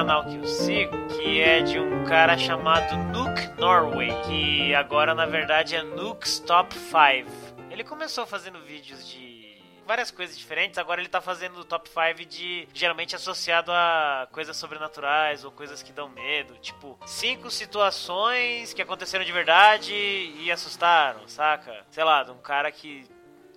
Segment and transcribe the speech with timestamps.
[0.00, 5.26] canal que eu sigo, que é de um cara chamado Nuke Norway, que agora na
[5.26, 7.28] verdade é Nuke's Top 5.
[7.70, 10.78] Ele começou fazendo vídeos de várias coisas diferentes.
[10.78, 15.82] Agora ele tá fazendo o top 5 de geralmente associado a coisas sobrenaturais ou coisas
[15.82, 16.54] que dão medo.
[16.60, 21.84] Tipo, cinco situações que aconteceram de verdade e assustaram, saca?
[21.90, 23.06] Sei lá, de um cara que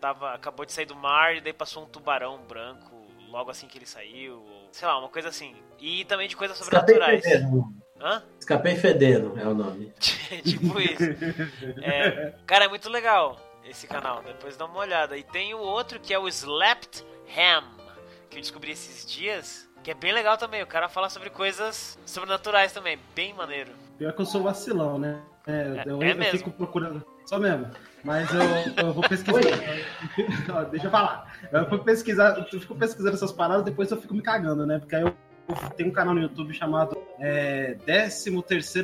[0.02, 3.78] tava, acabou de sair do mar e daí passou um tubarão branco logo assim que
[3.78, 4.53] ele saiu.
[4.74, 5.56] Sei lá, uma coisa assim.
[5.80, 7.24] E também de coisas sobrenaturais.
[8.02, 8.24] Hã?
[8.40, 9.94] Escapei Fedendo é o nome.
[10.44, 11.04] tipo isso.
[11.82, 15.16] É, cara, é muito legal esse canal, depois dá uma olhada.
[15.16, 17.06] E tem o outro que é o Slapped
[17.38, 17.64] Ham,
[18.30, 20.64] que eu descobri esses dias, que é bem legal também.
[20.64, 23.72] O cara fala sobre coisas sobrenaturais também, bem maneiro.
[23.98, 25.22] Pior que eu sou vacilão, né?
[25.46, 27.06] É, eu, é eu fico procurando.
[27.26, 27.68] Só mesmo.
[28.04, 29.40] Mas eu, eu vou pesquisar.
[30.72, 31.38] Deixa eu falar.
[31.52, 34.80] Eu fico, pesquisar, eu fico pesquisando essas paradas, depois eu fico me cagando, né?
[34.80, 35.14] Porque aí eu
[35.76, 38.42] tem um canal no YouTube chamado é, 13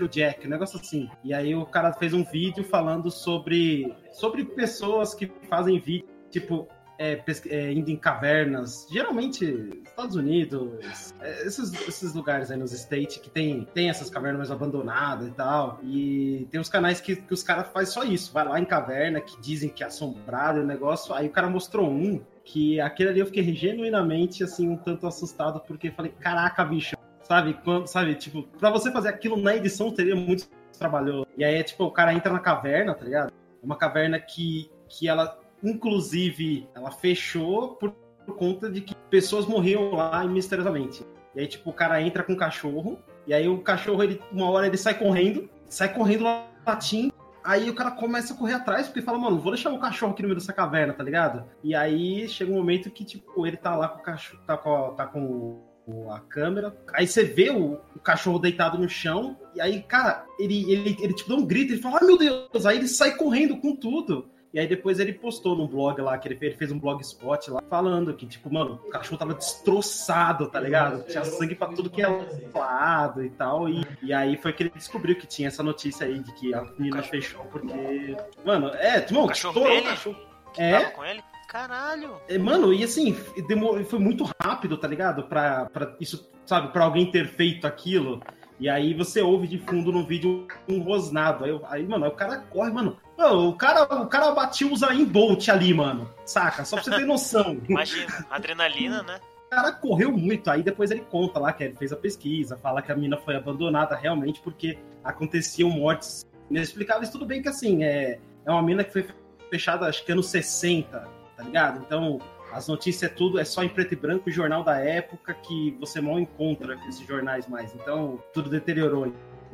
[0.10, 1.10] Jack, um negócio assim.
[1.24, 6.68] E aí o cara fez um vídeo falando sobre, sobre pessoas que fazem vídeo, tipo,
[7.00, 9.46] é, é, indo em cavernas, geralmente
[9.86, 15.30] Estados Unidos, é, esses, esses lugares aí nos States que tem, tem essas cavernas abandonadas
[15.30, 15.80] e tal.
[15.82, 19.22] E tem uns canais que, que os caras fazem só isso, vai lá em caverna,
[19.22, 21.16] que dizem que é assombrado o negócio.
[21.16, 25.62] Aí o cara mostrou um que aquele ali eu fiquei genuinamente assim um tanto assustado
[25.62, 30.18] porque falei, caraca, bicho, sabe, quando, sabe, tipo, para você fazer aquilo na edição teria
[30.18, 31.26] muito trabalho.
[31.38, 33.32] E aí tipo, o cara entra na caverna, tá ligado?
[33.32, 37.92] É uma caverna que que ela inclusive ela fechou por,
[38.26, 41.06] por conta de que pessoas morriam lá misteriosamente.
[41.36, 44.50] E aí tipo, o cara entra com o cachorro e aí o cachorro ele uma
[44.50, 46.26] hora ele sai correndo, sai correndo
[46.66, 50.12] latindo Aí o cara começa a correr atrás, porque fala, mano, vou deixar o cachorro
[50.12, 51.46] aqui no meio dessa caverna, tá ligado?
[51.64, 54.94] E aí chega um momento que, tipo, ele tá lá com o cachorro, tá com,
[54.96, 55.64] tá com
[56.12, 56.76] a câmera.
[56.94, 59.38] Aí você vê o, o, cachorro deitado no chão.
[59.56, 62.66] E aí, cara, ele, ele, ele tipo dá um grito, ele fala, ai meu Deus!
[62.66, 64.30] Aí ele sai correndo com tudo.
[64.54, 67.52] E aí depois ele postou no blog lá, que ele fez, ele fez um blogspot
[67.52, 71.04] lá, falando que, tipo, mano, o cachorro tava destroçado, tá ligado?
[71.06, 72.08] Tinha sangue pra tudo que é
[72.54, 73.70] lado e tal.
[73.70, 76.64] E, e aí foi que ele descobriu que tinha essa notícia aí de que a
[76.78, 78.18] menina fechou porque.
[78.44, 79.84] Mano, é, mano, o cachorro dele?
[79.84, 80.30] Cachorro...
[80.58, 80.84] É.
[80.86, 81.22] com ele?
[81.48, 82.22] Caralho!
[82.28, 83.18] É, mano, e assim,
[83.48, 85.24] demorou, foi muito rápido, tá ligado?
[85.24, 88.22] Pra, pra isso, sabe, pra alguém ter feito aquilo.
[88.60, 91.46] E aí você ouve de fundo no vídeo um rosnado.
[91.46, 92.98] Aí, aí mano, aí o cara corre, mano.
[93.18, 96.10] o cara, o cara batiu o em Bolt ali, mano.
[96.26, 96.66] Saca?
[96.66, 97.60] Só pra você ter noção.
[97.70, 99.20] Imagina, adrenalina, né?
[99.48, 102.84] O cara correu muito, aí depois ele conta lá que ele fez a pesquisa, fala
[102.84, 107.10] que a mina foi abandonada realmente porque aconteciam mortes inexplicáveis.
[107.10, 109.08] Tudo bem que assim, é, é uma mina que foi
[109.50, 111.80] fechada acho que anos 60, tá ligado?
[111.80, 112.20] Então,
[112.52, 116.02] as notícias é tudo, é só em preto e branco, jornal da época que você
[116.02, 117.74] mal encontra esses jornais mais.
[117.76, 119.14] Então, tudo deteriorou.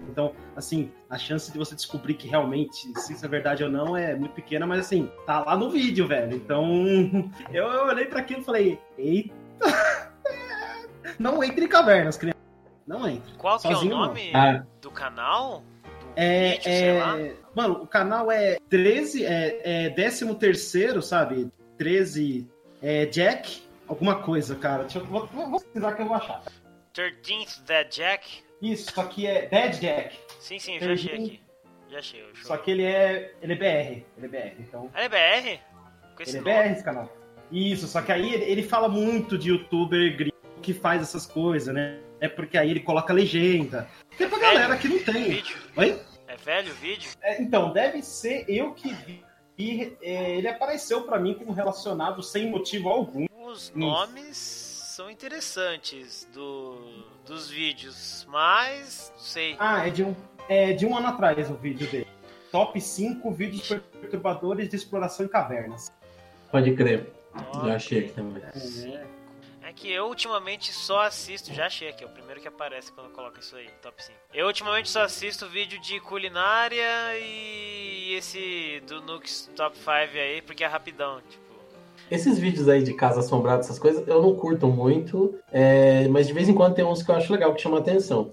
[0.10, 3.96] Então, assim, a chance de você descobrir que realmente se isso é verdade ou não
[3.96, 6.36] é muito pequena, mas assim, tá lá no vídeo, velho.
[6.36, 6.66] Então,
[7.52, 9.34] eu, eu olhei para aquilo e falei, eita!
[11.20, 12.38] Não entre em cavernas, criança.
[12.86, 13.34] Não entre.
[13.38, 14.66] Qual que Sozinho, é o nome ah.
[14.82, 15.64] do canal?
[15.84, 17.36] Do é, vídeo, é...
[17.56, 21.50] Mano, o canal é 13, é, é 13 terceiro, sabe?
[21.78, 22.50] 13
[22.86, 24.84] é, Jack, alguma coisa, cara.
[24.84, 26.44] Deixa eu, vou, vou pesquisar que eu vou achar.
[26.94, 28.44] 13th Dead Jack?
[28.62, 30.16] Isso, só que é Dead Jack.
[30.40, 31.42] Sim, sim, eu já achei aqui.
[31.90, 32.22] Já achei.
[32.22, 34.06] Eu só que ele é, ele é BR.
[34.18, 34.92] Ele é BR, então...
[34.94, 35.62] Ele é BR?
[36.16, 37.12] Com ele é BR esse canal.
[37.52, 41.74] Isso, só que aí ele, ele fala muito de youtuber gringo que faz essas coisas,
[41.74, 42.00] né?
[42.20, 43.88] É porque aí ele coloca legenda.
[44.10, 45.24] Porque é pra velho galera que não tem.
[45.24, 45.58] Vídeo.
[45.76, 46.00] Oi?
[46.28, 47.10] É velho o vídeo?
[47.24, 49.26] É, então, deve ser eu que vi
[49.58, 53.26] e é, ele apareceu para mim como relacionado sem motivo algum.
[53.46, 56.78] Os nomes são interessantes do,
[57.26, 59.56] dos vídeos, mas não sei.
[59.60, 60.16] Ah, é de, um,
[60.50, 62.08] é de um ano atrás o vídeo dele.
[62.52, 63.68] Top 5 vídeos
[64.00, 65.92] perturbadores de exploração em cavernas.
[66.52, 67.12] Pode crer.
[67.34, 68.42] Top Já achei aqui também.
[68.44, 69.06] É
[69.74, 73.40] que eu ultimamente só assisto, já achei aqui, é o primeiro que aparece quando coloca
[73.40, 74.18] isso aí, top 5.
[74.34, 80.64] Eu ultimamente só assisto vídeo de culinária e esse do Nux Top 5 aí, porque
[80.64, 81.46] é rapidão, tipo.
[82.10, 86.34] Esses vídeos aí de casa assombrada, essas coisas, eu não curto muito, é, mas de
[86.34, 88.32] vez em quando tem uns que eu acho legal, que chama atenção.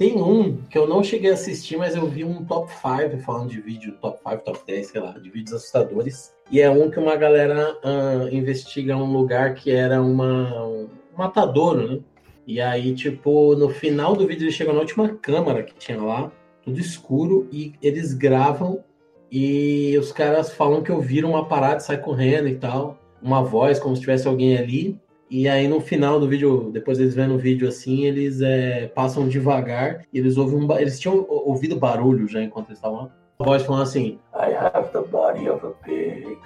[0.00, 3.50] Tem um que eu não cheguei a assistir, mas eu vi um top 5 falando
[3.50, 6.34] de vídeo, top 5, top 10, sei lá, de vídeos assustadores.
[6.50, 11.86] E é um que uma galera uh, investiga um lugar que era uma, um matadouro,
[11.86, 12.00] né?
[12.46, 16.32] E aí, tipo, no final do vídeo eles chegam na última câmara que tinha lá,
[16.62, 18.82] tudo escuro, e eles gravam
[19.30, 23.94] e os caras falam que ouviram uma parada, sai correndo e tal, uma voz como
[23.94, 24.98] se tivesse alguém ali.
[25.30, 29.28] E aí no final do vídeo, depois eles vendo o vídeo assim, eles é, passam
[29.28, 33.10] devagar e eles ouvem um, eles tinham ouvido barulho já enquanto eles estavam lá.
[33.38, 36.36] A voz falando assim: I have the body of a pig.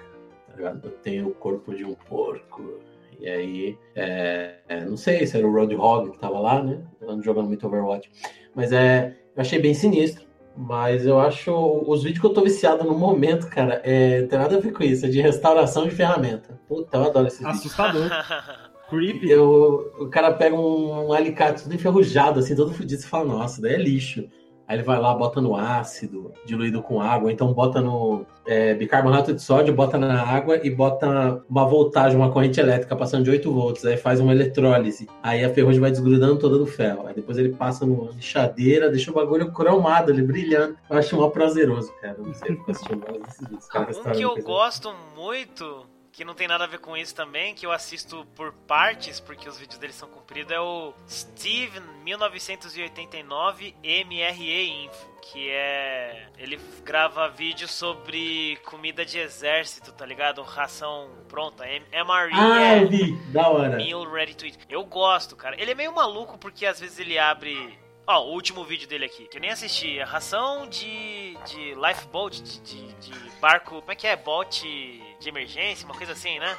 [0.54, 2.78] Tá Eu tenho o corpo de um porco.
[3.18, 6.82] E aí, é, é, não sei se era o Roadhog que tava lá, né?
[7.22, 8.10] Jogando muito Overwatch.
[8.54, 10.24] Mas é, eu achei bem sinistro.
[10.56, 11.52] Mas eu acho
[11.86, 14.84] os vídeos que eu tô viciado no momento, cara, é, tem nada a ver com
[14.84, 16.60] isso, é de restauração de ferramenta.
[16.68, 18.08] Puta, eu adoro esses Assustador.
[18.88, 19.30] Creepy.
[19.30, 23.60] Eu, o cara pega um, um alicate tudo enferrujado, assim, todo fodido, e fala, nossa,
[23.60, 24.28] daí é lixo.
[24.66, 29.34] Aí ele vai lá, bota no ácido, diluído com água, então bota no é, bicarbonato
[29.34, 33.52] de sódio, bota na água e bota uma voltagem, uma corrente elétrica passando de 8
[33.52, 35.06] volts, aí faz uma eletrólise.
[35.22, 37.06] Aí a ferrugem vai desgrudando toda do ferro.
[37.06, 40.76] Aí depois ele passa numa lixadeira, deixa o bagulho cromado, ele brilhando.
[40.88, 42.16] Eu acho mó prazeroso, cara.
[42.18, 43.66] Não sei, fico assistindo esses vídeos.
[43.66, 47.54] Cara, um que eu gosto muito que não tem nada a ver com isso também,
[47.54, 53.74] que eu assisto por partes, porque os vídeos dele são compridos, é o Steve 1989
[53.82, 60.40] MRE Info, que é ele grava vídeos sobre comida de exército, tá ligado?
[60.42, 62.32] Ração pronta, MRE.
[62.32, 63.76] Ah, é vi, da hora.
[63.76, 64.58] Meal ready to eat.
[64.68, 65.60] Eu gosto, cara.
[65.60, 69.06] Ele é meio maluco porque às vezes ele abre Ó, oh, o último vídeo dele
[69.06, 69.98] aqui, que eu nem assisti.
[69.98, 73.80] A ração de, de lifeboat, de, de, de barco.
[73.80, 74.14] Como é que é?
[74.14, 76.58] Bote de emergência, uma coisa assim, né?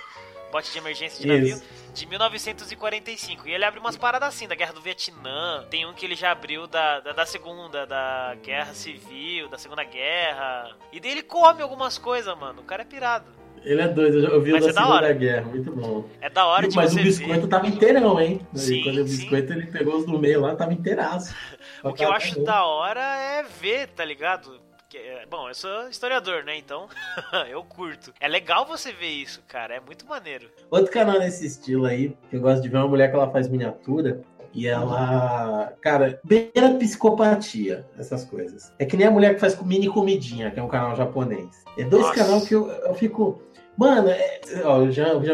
[0.52, 1.62] Bote de emergência de navio.
[1.94, 3.48] De 1945.
[3.48, 5.64] E ele abre umas paradas assim, da Guerra do Vietnã.
[5.70, 9.84] Tem um que ele já abriu da, da, da Segunda, da Guerra Civil, da Segunda
[9.84, 10.76] Guerra.
[10.92, 12.62] E daí ele come algumas coisas, mano.
[12.62, 13.45] O cara é pirado.
[13.66, 16.06] Ele é doido, eu vi o da é Segunda Guerra, muito bom.
[16.22, 17.48] É da hora de Mas o biscoito ver.
[17.48, 18.40] tava inteirão, hein?
[18.54, 19.60] Sim, Quando o biscoito sim.
[19.60, 21.36] ele pegou os do meio lá, tava inteiraço.
[21.84, 24.64] O que eu acho da hora é ver, tá ligado?
[25.30, 26.58] Bom, eu sou historiador, né?
[26.58, 26.88] Então
[27.50, 28.14] eu curto.
[28.20, 29.76] É legal você ver isso, cara.
[29.76, 30.48] É muito maneiro.
[30.72, 33.48] Outro canal nesse estilo aí, que eu gosto de ver uma mulher que ela faz
[33.50, 34.22] miniatura.
[34.54, 38.72] E ela, cara, beira psicopatia, essas coisas.
[38.80, 41.66] É que nem a mulher que faz mini comidinha, que é um canal japonês.
[41.78, 43.42] É dois canais que eu, eu fico.
[43.78, 44.80] Mano, é, ó,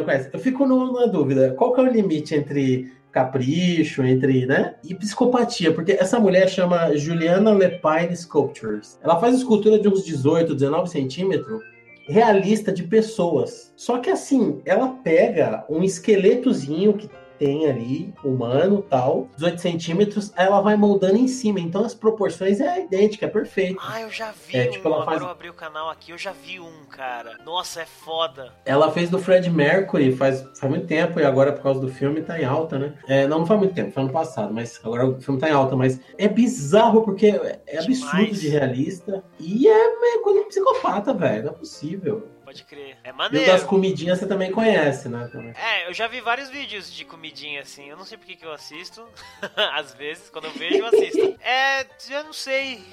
[0.04, 0.30] conhece.
[0.34, 1.54] Eu fico no, na dúvida.
[1.58, 4.76] Qual que é o limite entre capricho, entre, né?
[4.84, 8.98] E psicopatia, porque essa mulher chama Juliana Lepine Sculptures.
[9.04, 11.62] Ela faz escultura de uns 18, 19 centímetros,
[12.08, 13.74] realista de pessoas.
[13.76, 17.10] Só que assim, ela pega um esqueletozinho que
[17.42, 21.60] tem ali, humano tal, 18 centímetros, ela vai moldando em cima.
[21.60, 23.82] Então as proporções é idêntica, é perfeito.
[23.82, 24.72] Ah, eu já vi é, um.
[24.72, 25.20] Tipo, ela faz...
[25.20, 27.40] eu abri o canal aqui, eu já vi um, cara.
[27.44, 28.54] Nossa, é foda.
[28.64, 32.22] Ela fez do Fred Mercury faz, faz muito tempo e agora por causa do filme
[32.22, 32.94] tá em alta, né?
[33.08, 35.54] É, não, não faz muito tempo, foi ano passado, mas agora o filme tá em
[35.54, 35.76] alta.
[35.76, 37.28] Mas é bizarro porque
[37.66, 38.40] é absurdo Demais.
[38.40, 41.46] de realista e é, é coisa de psicopata, velho.
[41.46, 42.28] Não é possível.
[42.52, 42.98] Pode crer.
[43.02, 43.48] É maneiro.
[43.48, 45.30] E das comidinhas você também conhece, né?
[45.32, 45.54] Também.
[45.56, 47.88] É, eu já vi vários vídeos de comidinha assim.
[47.90, 49.08] Eu não sei porque que eu assisto.
[49.74, 51.32] Às vezes, quando eu vejo, eu assisto.
[51.42, 52.84] É, eu não sei.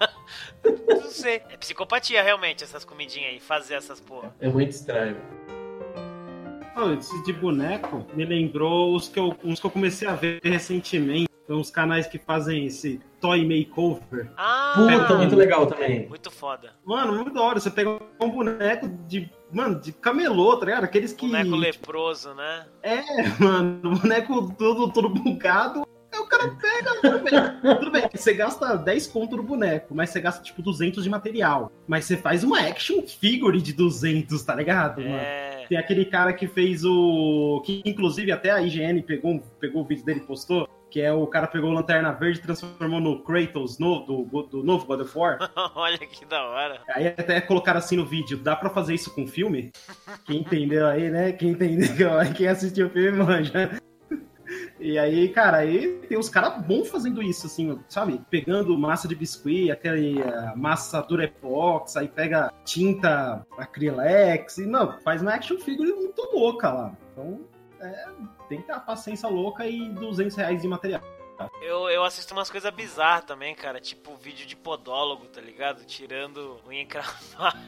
[0.88, 1.42] não sei.
[1.50, 3.40] É psicopatia, realmente, essas comidinhas aí.
[3.40, 4.34] Fazer essas porra.
[4.40, 5.16] É muito estranho.
[6.74, 10.40] Oh, esse de boneco me lembrou os que eu, uns que eu comecei a ver
[10.42, 11.31] recentemente.
[11.52, 14.30] Tem uns canais que fazem esse toy makeover.
[14.38, 16.08] Ah, Puta, muito legal também.
[16.08, 16.72] Muito foda.
[16.82, 17.60] Mano, muito da hora.
[17.60, 19.30] Você pega um boneco de.
[19.52, 20.84] Mano, de camelô, tá ligado?
[20.84, 21.26] Aqueles que.
[21.26, 22.64] Boneco leproso, né?
[22.82, 23.02] É,
[23.38, 25.86] mano, boneco todo, todo bugado.
[26.10, 30.08] Aí o cara pega, tudo bem, tudo bem, você gasta 10 conto no boneco, mas
[30.08, 31.70] você gasta tipo 200 de material.
[31.86, 35.02] Mas você faz uma action figure de 200, tá ligado?
[35.02, 35.08] É...
[35.08, 35.68] Mano?
[35.68, 37.62] Tem aquele cara que fez o.
[37.64, 41.26] que inclusive até a IGN pegou, pegou o vídeo dele e postou que é o
[41.26, 45.18] cara pegou o Lanterna Verde e transformou no Kratos no, do, do novo God of
[45.18, 45.38] War.
[45.74, 46.82] Olha que da hora.
[46.90, 49.72] Aí até colocaram assim no vídeo, dá pra fazer isso com filme?
[50.26, 51.32] Quem entendeu aí, né?
[51.32, 53.80] Quem entendeu, quem assistiu o filme manja.
[54.78, 58.20] E aí, cara, aí tem uns caras bons fazendo isso, assim, sabe?
[58.28, 65.22] Pegando massa de biscuit, aquele uh, massa Durepox, aí pega tinta acrylex, e não, faz
[65.22, 66.92] uma action figure muito louca lá.
[67.12, 67.40] Então,
[67.82, 68.08] é,
[68.48, 71.02] tem que ter a paciência louca e 200 reais de material.
[71.60, 73.80] Eu, eu assisto umas coisas bizarras também, cara.
[73.80, 75.84] Tipo vídeo de podólogo, tá ligado?
[75.84, 77.58] Tirando unha encravada.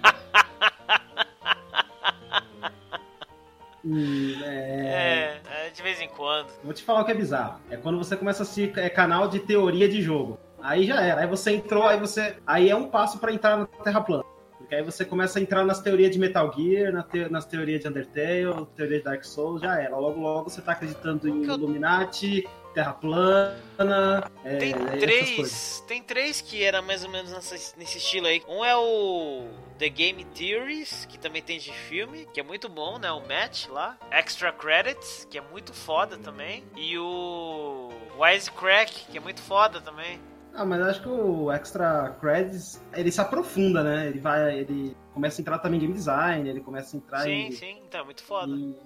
[3.84, 5.40] Hum, é...
[5.44, 5.70] é...
[5.70, 6.48] de vez em quando.
[6.62, 7.60] Vou te falar o que é bizarro.
[7.70, 10.38] É quando você começa a assistir é, canal de teoria de jogo.
[10.62, 11.20] Aí já era.
[11.20, 12.38] Aí você entrou, aí você.
[12.46, 14.24] Aí é um passo para entrar na Terra plana.
[14.64, 17.82] Porque aí você começa a entrar nas teorias de Metal Gear, na te, nas teorias
[17.82, 19.94] de Undertale, teoria de Dark Souls, já era.
[19.94, 24.30] Logo, logo você tá acreditando em Illuminati, Terra plana.
[24.42, 25.84] É, tem três.
[25.86, 28.42] Tem três que era mais ou menos nessa, nesse estilo aí.
[28.48, 29.46] Um é o
[29.78, 33.12] The Game Theories, que também tem de filme, que é muito bom, né?
[33.12, 33.98] O Match lá.
[34.10, 36.64] Extra Credits, que é muito foda também.
[36.74, 40.18] E o Wisecrack, que é muito foda também.
[40.56, 44.06] Ah, mas acho que o Extra Credits, ele se aprofunda, né?
[44.06, 47.30] Ele vai, ele começa a entrar também em game design, ele começa a entrar sim,
[47.30, 47.50] em...
[47.50, 48.52] Sim, sim, então é muito foda.
[48.52, 48.76] Em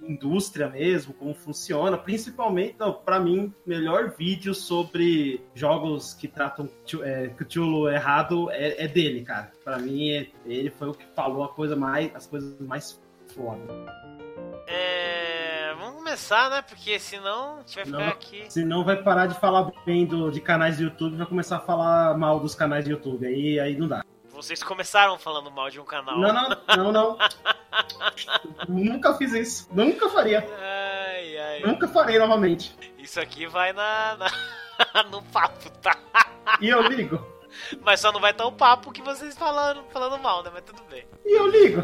[0.00, 1.98] indústria mesmo, como funciona.
[1.98, 6.68] Principalmente, para mim, melhor vídeo sobre jogos que tratam
[7.02, 9.52] é, Cthulhu errado é, é dele, cara.
[9.62, 12.98] Para mim, é, ele foi o que falou a coisa mais, as coisas mais
[13.34, 13.62] foda.
[14.68, 15.08] É
[16.08, 16.62] começar, né?
[16.62, 18.46] Porque senão a gente vai ficar não, aqui.
[18.48, 21.60] Senão vai parar de falar bem do, de canais do YouTube e vai começar a
[21.60, 23.26] falar mal dos canais do YouTube.
[23.26, 24.02] Aí, aí não dá.
[24.30, 26.18] Vocês começaram falando mal de um canal.
[26.18, 27.18] Não, não, não, não.
[28.68, 29.68] Nunca fiz isso.
[29.70, 30.48] Nunca faria.
[30.58, 31.60] Ai, ai.
[31.60, 32.74] Nunca farei novamente.
[32.96, 35.98] Isso aqui vai na, na no papo, tá?
[36.60, 37.22] E eu ligo.
[37.82, 40.50] Mas só não vai estar o papo que vocês falando, falando mal, né?
[40.54, 41.04] Mas tudo bem.
[41.26, 41.82] E eu ligo.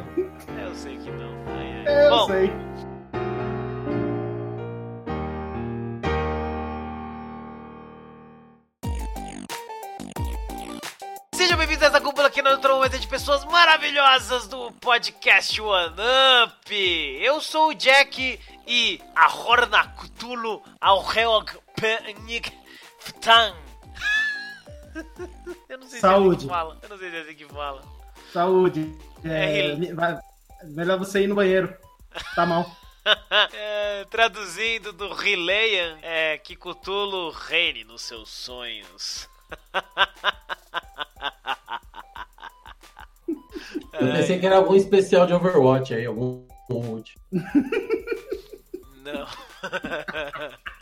[0.58, 1.43] É, eu sei que não.
[1.86, 2.50] É, eu Bom, sei.
[11.34, 15.94] Sejam bem-vindos a essa cúpula aqui no Trometa de pessoas maravilhosas do podcast One
[16.44, 16.74] Up.
[17.20, 22.52] Eu sou o Jack e a Horna Cthulhu Auheog Penik
[23.00, 23.54] Ftan.
[25.68, 26.42] Eu não sei Saúde.
[26.42, 26.78] se é assim que fala.
[26.82, 27.82] Eu não sei se é assim que fala.
[28.32, 28.98] Saúde.
[29.24, 30.33] É, é
[30.68, 31.74] melhor você ir no banheiro.
[32.34, 32.66] Tá mal.
[33.52, 39.28] é, traduzindo do Rileian, é que Cthulhu reine nos seus sonhos.
[43.92, 46.44] Eu pensei que era algum especial de Overwatch aí, algum.
[49.02, 49.26] Não.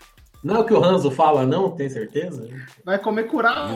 [0.43, 1.71] Não é o que o Hanzo fala, não?
[1.71, 2.49] Tem certeza?
[2.85, 3.69] Vai comer curau.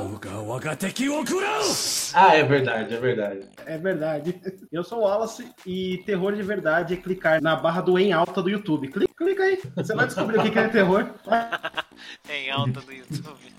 [2.13, 3.41] Ah, é verdade, é verdade.
[3.65, 4.41] É verdade.
[4.73, 8.43] Eu sou o Wallace e terror de verdade é clicar na barra do em alta
[8.43, 8.89] do YouTube.
[8.89, 9.63] Clica, clica aí.
[9.77, 11.07] Você vai descobrir o que é terror.
[12.29, 13.55] em alta do YouTube.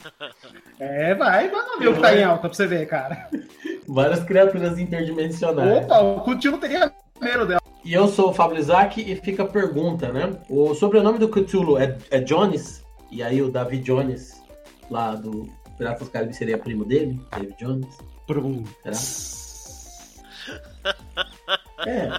[0.79, 3.29] É, vai, vai ver o que tá em alta pra você ver, cara.
[3.87, 5.85] Várias criaturas interdimensionais.
[5.85, 7.61] Opa, o Cthulhu teria medo dela.
[7.85, 10.37] E eu sou o Fábio Isaac e fica a pergunta, né?
[10.49, 12.85] O sobrenome do Cthulhu é, é Jones?
[13.11, 14.41] E aí o David Jones,
[14.89, 17.19] lá do Piratas do Caribe, seria primo dele?
[17.31, 17.97] David Jones?
[18.25, 18.63] Prum.
[21.85, 22.09] É.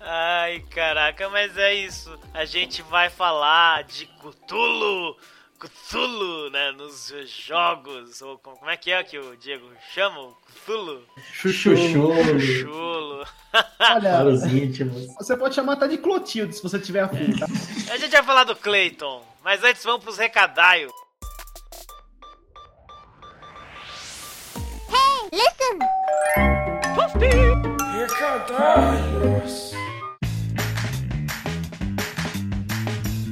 [0.00, 2.18] Ai, caraca, mas é isso.
[2.34, 5.16] A gente vai falar de Cthulhu
[5.60, 7.12] Cthulhu, né, nos
[7.46, 10.32] jogos, ou como é que é que o Diego chama?
[10.46, 11.02] Cthulhu?
[11.34, 12.40] Chuchulo.
[12.40, 13.26] Chuchulo.
[13.78, 15.06] Olha, Para os íntimos.
[15.16, 17.44] Você pode chamar até de Clotilde, se você tiver afim, tá?
[17.92, 20.92] A gente vai falar do Clayton, mas antes vamos pros recadaios.
[24.88, 25.78] Hey, listen!
[27.98, 29.72] Recadaios!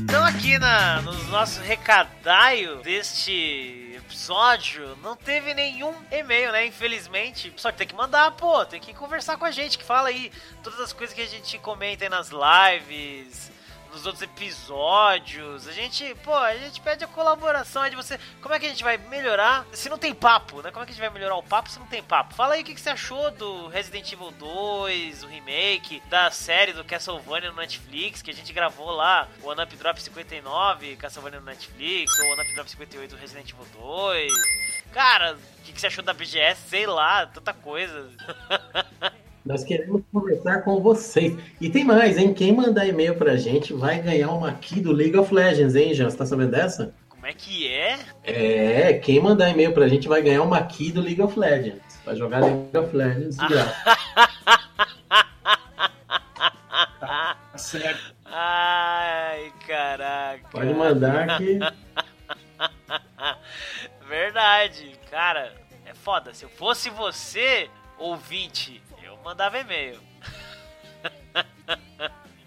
[0.05, 6.67] Então aqui na, nos nossos recadaios deste episódio, não teve nenhum e-mail, né?
[6.67, 7.53] Infelizmente.
[7.57, 10.33] Só que tem que mandar, pô, tem que conversar com a gente, que fala aí
[10.63, 13.51] todas as coisas que a gente comenta aí nas lives,
[13.93, 15.67] nos outros episódios.
[15.67, 18.19] A gente, pô, a gente pede a colaboração de você.
[18.41, 19.67] Como é que a gente vai melhorar?
[19.73, 20.71] Se não tem papo, né?
[20.71, 22.35] Como é que a gente vai melhorar o papo se não tem papo?
[22.35, 26.85] Fala aí o que, você achou do Resident Evil 2, o remake, da série do
[26.85, 31.47] Castlevania no Netflix, que a gente gravou lá, o One Up Drop 59, Castlevania no
[31.47, 34.33] Netflix, ou o One Up Drop 58 do Resident Evil 2.
[34.93, 36.63] Cara, o que, que você achou da BGS?
[36.69, 38.11] Sei lá, tanta coisa.
[39.45, 41.37] Nós queremos conversar com vocês.
[41.61, 42.35] E tem mais, hein?
[42.35, 46.11] Quem mandar e-mail pra gente vai ganhar uma key do League of Legends, hein, Jean?
[46.11, 46.95] Você tá sabendo dessa?
[47.09, 47.99] Como é que é?
[48.25, 51.83] É, quem mandar e-mail pra gente vai ganhar uma key do League of Legends.
[52.05, 53.75] Vai jogar League of Legends de graça.
[57.01, 58.15] tá certo.
[58.25, 60.49] Ai, caraca.
[60.51, 61.59] Pode mandar que.
[64.09, 65.53] Verdade, cara,
[65.85, 66.33] é foda.
[66.33, 67.69] Se eu fosse você,
[67.99, 68.83] ouvinte,
[69.25, 69.99] mandava e-mail.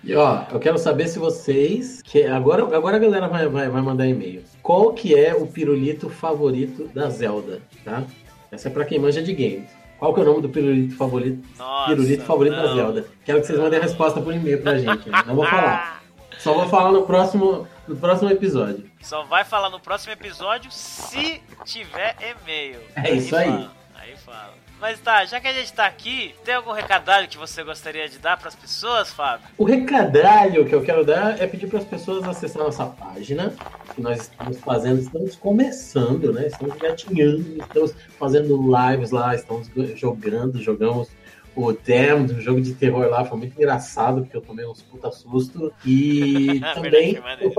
[0.03, 2.01] E ó, eu quero saber se vocês.
[2.01, 4.43] Que agora, agora a galera vai, vai, vai mandar e-mail.
[4.63, 8.03] Qual que é o pirulito favorito da Zelda, tá?
[8.51, 9.69] Essa é pra quem manja de games.
[9.99, 12.63] Qual que é o nome do pirulito favorito, Nossa, pirulito favorito não.
[12.63, 13.05] da Zelda?
[13.23, 15.07] Quero que vocês mandem a resposta por e-mail pra gente.
[15.27, 16.01] Não vou falar.
[16.39, 18.89] Só vou falar no próximo, no próximo episódio.
[18.99, 22.79] Só vai falar no próximo episódio se tiver e-mail.
[22.95, 23.51] É isso aí.
[23.51, 23.71] Fala.
[23.93, 24.60] Aí fala.
[24.81, 28.17] Mas tá, já que a gente tá aqui, tem algum recadalho que você gostaria de
[28.17, 29.47] dar para as pessoas, Fábio?
[29.55, 33.53] O recadalho que eu quero dar é pedir para as pessoas acessar nossa página,
[33.93, 36.47] que nós estamos fazendo, estamos começando, né?
[36.47, 41.11] Estamos gatinhando, estamos fazendo lives lá, estamos jogando, jogamos
[41.55, 45.11] o Damned, o jogo de terror lá, foi muito engraçado, porque eu tomei uns puta
[45.11, 45.71] susto.
[45.85, 47.21] E também.
[47.39, 47.53] eu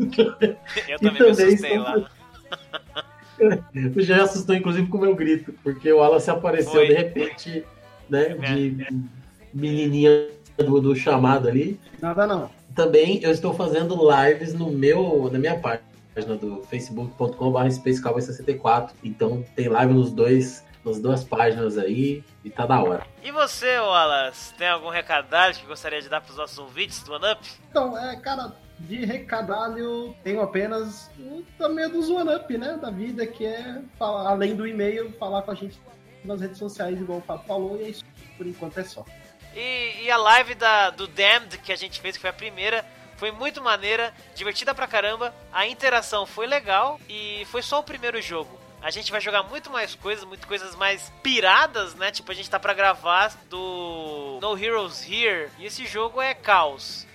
[0.00, 0.56] também,
[0.98, 2.10] também me assustei lá.
[3.96, 6.88] o Jean assustou, inclusive, com o meu grito, porque o Alan se apareceu foi.
[6.88, 7.64] de repente,
[8.08, 8.36] né?
[8.40, 8.54] É.
[8.54, 8.86] De
[9.52, 11.80] menininha do, do chamado ali.
[12.00, 12.50] Nada não.
[12.74, 18.90] Também eu estou fazendo lives no meu, na minha página do facebook.com.br spacecowboy64.
[19.02, 23.06] Então tem live nos dois, nas duas páginas aí e tá da hora.
[23.22, 27.12] E você, Wallace, tem algum recadalho que gostaria de dar para os nossos ouvintes do
[27.12, 27.40] OneUp?
[27.70, 33.44] Então, é, cara, de recadalho tenho apenas o também dos OneUp, né, da vida, que
[33.44, 35.80] é, falar, além do e-mail, falar com a gente
[36.24, 38.04] nas redes sociais, igual o Fábio falou, e é isso,
[38.36, 39.04] por enquanto é só.
[39.54, 42.84] E, e a live da, do Damned que a gente fez, que foi a primeira,
[43.16, 45.34] foi muito maneira, divertida pra caramba.
[45.52, 48.58] A interação foi legal e foi só o primeiro jogo.
[48.80, 52.12] A gente vai jogar muito mais coisas, muito coisas mais piradas, né?
[52.12, 55.50] Tipo, a gente tá pra gravar do No Heroes Here.
[55.58, 57.07] E esse jogo é caos.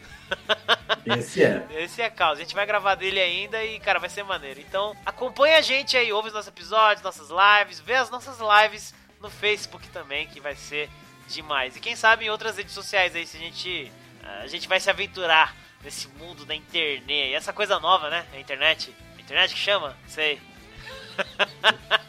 [1.05, 1.65] Esse é.
[1.71, 2.37] Esse é caos.
[2.37, 4.59] A gente vai gravar dele ainda e, cara, vai ser maneiro.
[4.59, 8.93] Então, acompanha a gente aí, ouve os nossos episódios, nossas lives, vê as nossas lives
[9.21, 10.89] no Facebook também, que vai ser
[11.27, 11.75] demais.
[11.75, 13.91] E quem sabe em outras redes sociais aí, se a gente,
[14.41, 17.11] a gente vai se aventurar nesse mundo da internet.
[17.11, 18.25] E essa coisa nova, né?
[18.33, 18.93] A internet.
[19.17, 19.95] A internet que chama?
[20.07, 20.39] Sei.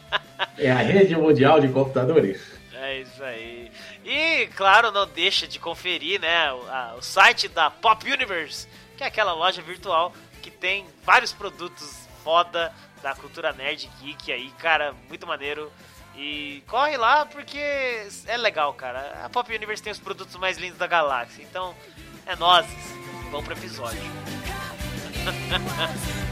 [0.57, 2.41] É a rede mundial de computadores.
[2.73, 3.64] É isso aí.
[4.05, 9.03] E, claro, não deixa de conferir, né, o, a, o site da Pop Universe, que
[9.03, 12.71] é aquela loja virtual que tem vários produtos foda
[13.01, 15.71] da cultura nerd geek aí, cara, muito maneiro.
[16.15, 17.59] E corre lá porque
[18.27, 19.25] é legal, cara.
[19.25, 21.43] A Pop Universe tem os produtos mais lindos da galáxia.
[21.43, 21.75] Então,
[22.25, 22.65] é nós.
[23.31, 24.01] Vamos pro episódio.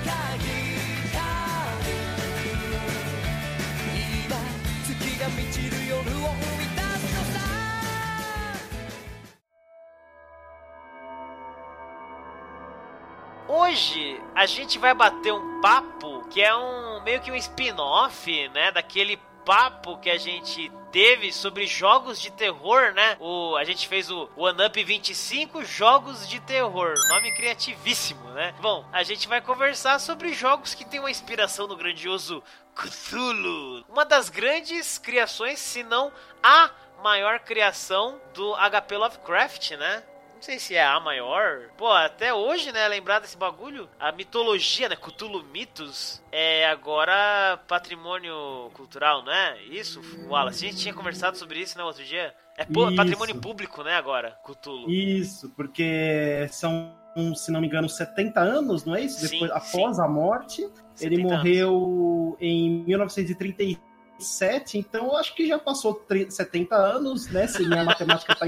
[13.63, 18.73] Hoje a gente vai bater um papo que é um meio que um spin-off, né,
[18.73, 23.15] daquele papo que a gente teve sobre jogos de terror, né?
[23.21, 26.93] O, a gente fez o One Up 25 Jogos de Terror.
[27.08, 28.54] Nome criativíssimo, né?
[28.60, 32.43] Bom, a gente vai conversar sobre jogos que tem uma inspiração no grandioso
[32.76, 33.86] Cthulhu.
[33.88, 36.12] Uma das grandes criações, se não
[36.43, 36.69] a
[37.02, 40.04] maior criação do HP Lovecraft, né?
[40.43, 41.69] Não sei se é a maior.
[41.77, 48.69] Pô, até hoje, né, lembrar desse bagulho, a mitologia, né, Cthulhu Mitos, é agora patrimônio
[48.73, 49.63] cultural, não é?
[49.63, 52.36] Isso, Wallace, a gente tinha conversado sobre isso, né, outro dia?
[52.58, 52.95] É isso.
[52.97, 54.91] patrimônio público, né, agora, Cthulhu.
[54.91, 56.93] Isso, porque são,
[57.36, 59.21] se não me engano, 70 anos, não é isso?
[59.21, 60.01] Depois, sim, após sim.
[60.01, 62.38] a morte, ele morreu anos.
[62.41, 68.45] em 1937, então eu acho que já passou 70 anos, né, se minha matemática tá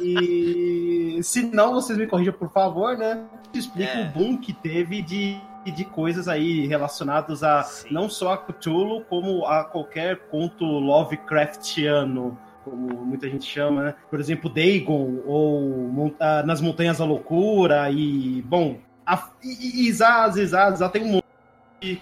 [0.00, 3.24] e se não, vocês me corrijam, por favor, né?
[3.54, 4.08] Explica é.
[4.08, 7.88] o boom que teve de, de coisas aí relacionadas a Sim.
[7.90, 13.94] não só a Cthulhu, como a qualquer conto Lovecraftiano como muita gente chama, né?
[14.10, 16.12] Por exemplo, Dagon, ou
[16.44, 21.26] Nas Montanhas da Loucura, e, bom, a, e, e Zaz, Zaz, Zaz, tem um monte.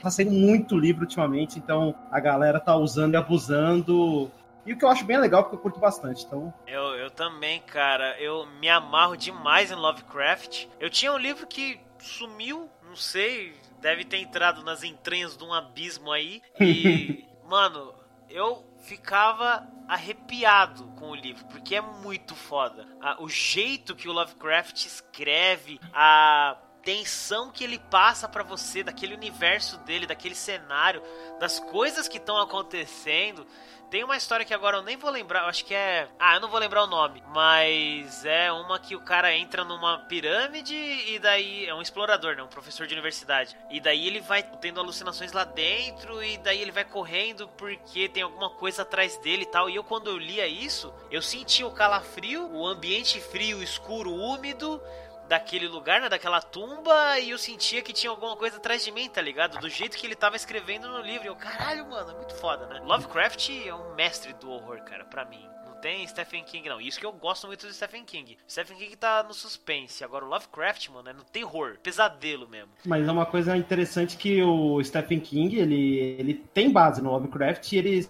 [0.03, 4.31] Tá sendo muito livro ultimamente, então a galera tá usando e abusando
[4.67, 6.53] e o que eu acho bem legal, porque eu curto bastante, então...
[6.67, 8.19] Eu, eu também, cara.
[8.21, 10.67] Eu me amarro demais em Lovecraft.
[10.81, 15.53] Eu tinha um livro que sumiu, não sei, deve ter entrado nas entranhas de um
[15.53, 16.43] abismo aí.
[16.61, 17.95] E, mano,
[18.29, 22.87] eu ficava arrepiado com o livro, porque é muito foda.
[23.19, 29.79] o jeito que o Lovecraft escreve, a tensão que ele passa para você daquele universo
[29.79, 31.03] dele, daquele cenário,
[31.41, 33.47] das coisas que estão acontecendo.
[33.95, 36.09] Tem uma história que agora eu nem vou lembrar, acho que é.
[36.19, 37.23] Ah, eu não vou lembrar o nome.
[37.29, 41.65] Mas é uma que o cara entra numa pirâmide e daí.
[41.65, 42.43] É um explorador, né?
[42.43, 43.57] Um professor de universidade.
[43.71, 48.25] E daí ele vai tendo alucinações lá dentro e daí ele vai correndo porque tem
[48.25, 49.71] alguma coisa atrás dele e tal.
[49.71, 54.83] E eu, quando eu lia isso, eu sentia o calafrio, o ambiente frio, escuro, úmido
[55.29, 59.09] daquele lugar, né, daquela tumba, e eu sentia que tinha alguma coisa atrás de mim,
[59.09, 59.59] tá ligado?
[59.59, 61.27] Do jeito que ele tava escrevendo no livro.
[61.27, 62.81] Eu, caralho, mano, é muito foda, né?
[62.85, 65.49] Lovecraft é um mestre do horror, cara, pra mim.
[65.67, 66.81] Não tem Stephen King, não.
[66.81, 68.37] Isso que eu gosto muito do Stephen King.
[68.49, 70.05] Stephen King tá no suspense.
[70.05, 71.79] Agora o Lovecraft, mano, é no terror.
[71.83, 72.71] Pesadelo mesmo.
[72.85, 77.73] Mas é uma coisa interessante que o Stephen King, ele, ele tem base no Lovecraft
[77.73, 78.09] e ele,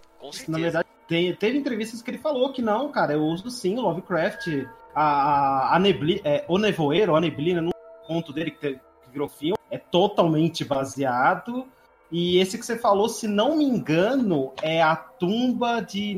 [0.49, 3.83] na verdade, tem, teve entrevistas que ele falou que não, cara, eu uso sim o
[3.83, 4.47] Lovecraft
[4.95, 7.73] a, a, nebli, é, O Nevoeiro, a Neblina, no
[8.07, 8.81] conto dele que, que
[9.13, 11.67] virou filme, é totalmente baseado
[12.13, 16.15] E esse que você falou, se não me engano, é a tumba de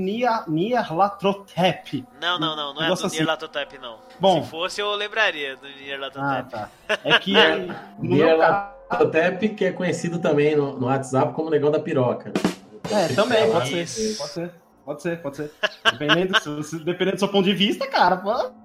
[0.48, 2.04] Nyarlathotep.
[2.20, 3.16] Não, não, não, não é do assim.
[3.16, 3.98] Nyarlathotep, não.
[4.20, 6.26] Bom, se fosse, eu lembraria do Nyarlathotep.
[6.28, 6.68] Ah, tá.
[7.02, 7.32] É que...
[7.98, 12.32] Nyarlathotep, que é conhecido também no, no WhatsApp como Negão da Piroca.
[12.90, 14.52] É, também, pode ser, pode ser.
[14.86, 15.50] Pode ser, pode ser.
[15.90, 16.38] Dependendo,
[16.84, 18.16] dependendo do seu ponto de vista, cara,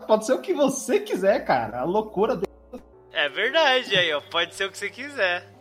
[0.06, 1.80] pode ser o que você quiser, cara.
[1.80, 2.52] A loucura dele.
[3.12, 4.22] É verdade, aí, ó.
[4.22, 5.52] Pode ser o que você quiser.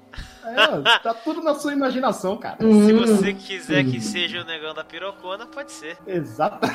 [0.44, 2.58] É, tá tudo na sua imaginação, cara.
[2.60, 5.96] Se você quiser que seja o negão da pirocona, pode ser.
[6.06, 6.58] Exato.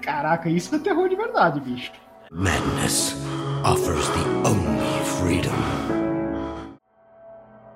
[0.00, 1.90] Caraca, isso é terror de verdade, bicho.
[2.30, 3.16] Madness
[3.64, 4.59] offers the only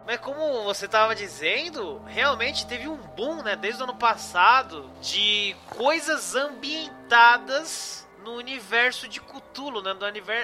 [0.06, 5.56] Mas como você estava dizendo, realmente teve um boom, né, desde o ano passado, de
[5.70, 9.94] coisas ambientadas no universo de Cthulhu, né?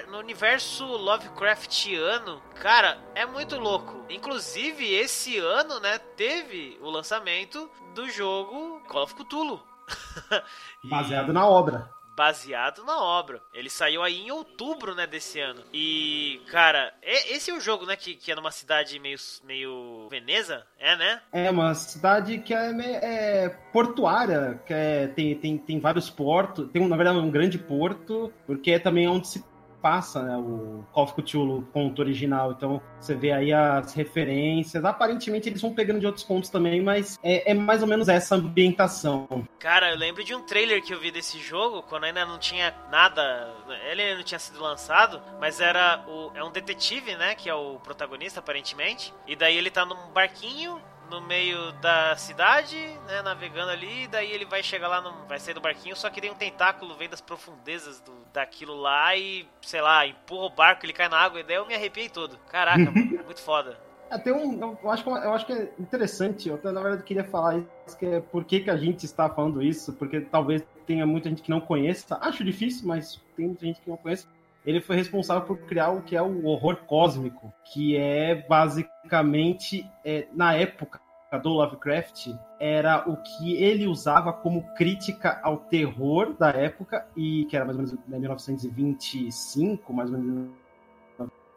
[0.08, 2.42] No, universo Lovecraftiano.
[2.60, 4.04] Cara, é muito louco.
[4.10, 9.62] Inclusive, esse ano, né, teve o lançamento do jogo Call of Cthulhu.
[10.84, 13.40] Baseado na obra baseado na obra.
[13.54, 15.62] Ele saiu aí em outubro, né, desse ano.
[15.72, 20.06] E, cara, é, esse é o jogo, né, que, que é numa cidade meio, meio
[20.10, 21.22] Veneza, é, né?
[21.32, 26.86] É, uma cidade que é, é portuária, que é, tem, tem, tem vários portos, tem,
[26.86, 29.42] na verdade, um grande porto, porque é também onde se
[29.80, 32.52] passa né, o Call of Cthulhu conto original.
[32.52, 34.84] Então você vê aí as referências.
[34.84, 38.34] Aparentemente eles vão pegando de outros pontos também, mas é, é, mais ou menos essa
[38.34, 39.28] ambientação.
[39.58, 42.74] Cara, eu lembro de um trailer que eu vi desse jogo quando ainda não tinha
[42.90, 43.54] nada.
[43.90, 47.34] Ele não tinha sido lançado, mas era o, é um detetive, né?
[47.34, 49.14] Que é o protagonista, aparentemente.
[49.26, 54.44] E daí ele tá num barquinho no meio da cidade, né, navegando ali, daí ele
[54.44, 57.20] vai chegar lá, no, vai sair do barquinho, só que tem um tentáculo vem das
[57.20, 61.42] profundezas do, daquilo lá e, sei lá, empurra o barco, ele cai na água, e
[61.42, 62.38] daí eu me arrepiei todo.
[62.48, 63.76] Caraca, muito foda.
[64.08, 67.58] É, tem um, eu, acho, eu acho que é interessante, eu na verdade queria falar
[67.58, 71.28] isso, que é por que, que a gente está falando isso, porque talvez tenha muita
[71.28, 74.26] gente que não conheça, acho difícil, mas tem muita gente que não conhece
[74.64, 80.28] ele foi responsável por criar o que é o horror cósmico, que é basicamente, é,
[80.32, 81.00] na época
[81.42, 87.56] do Lovecraft, era o que ele usava como crítica ao terror da época, e que
[87.56, 90.50] era mais ou menos em 1925, mais ou menos.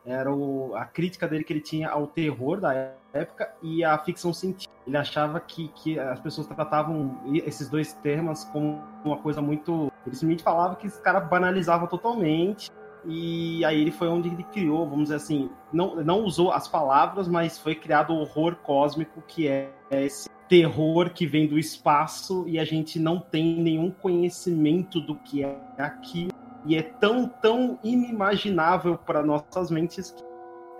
[0.05, 4.33] Era o, a crítica dele que ele tinha ao terror da época e à ficção
[4.33, 4.73] científica.
[4.85, 9.89] Ele achava que, que as pessoas tratavam esses dois temas como uma coisa muito.
[10.05, 12.69] Ele simplesmente falava que esse cara banalizava totalmente
[13.05, 17.27] e aí ele foi onde ele criou, vamos dizer assim, não, não usou as palavras,
[17.27, 22.59] mas foi criado o horror cósmico, que é esse terror que vem do espaço e
[22.59, 26.31] a gente não tem nenhum conhecimento do que é aquilo.
[26.65, 30.23] E é tão, tão inimaginável para nossas mentes que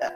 [0.01, 0.15] é,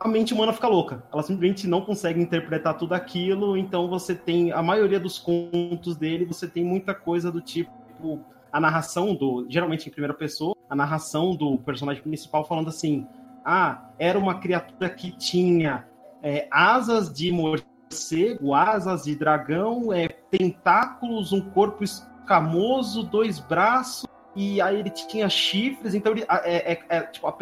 [0.00, 1.04] a mente humana fica louca.
[1.12, 3.56] Ela simplesmente não consegue interpretar tudo aquilo.
[3.56, 8.24] Então você tem a maioria dos contos dele, você tem muita coisa do tipo
[8.56, 13.06] a narração do, geralmente em primeira pessoa, a narração do personagem principal falando assim:
[13.44, 15.86] ah, era uma criatura que tinha
[16.22, 24.58] é, asas de morcego, asas de dragão, é, tentáculos, um corpo escamoso, dois braços, e
[24.58, 25.94] aí ele tinha chifres.
[25.94, 27.36] Então, ele, é, é, é, tipo, a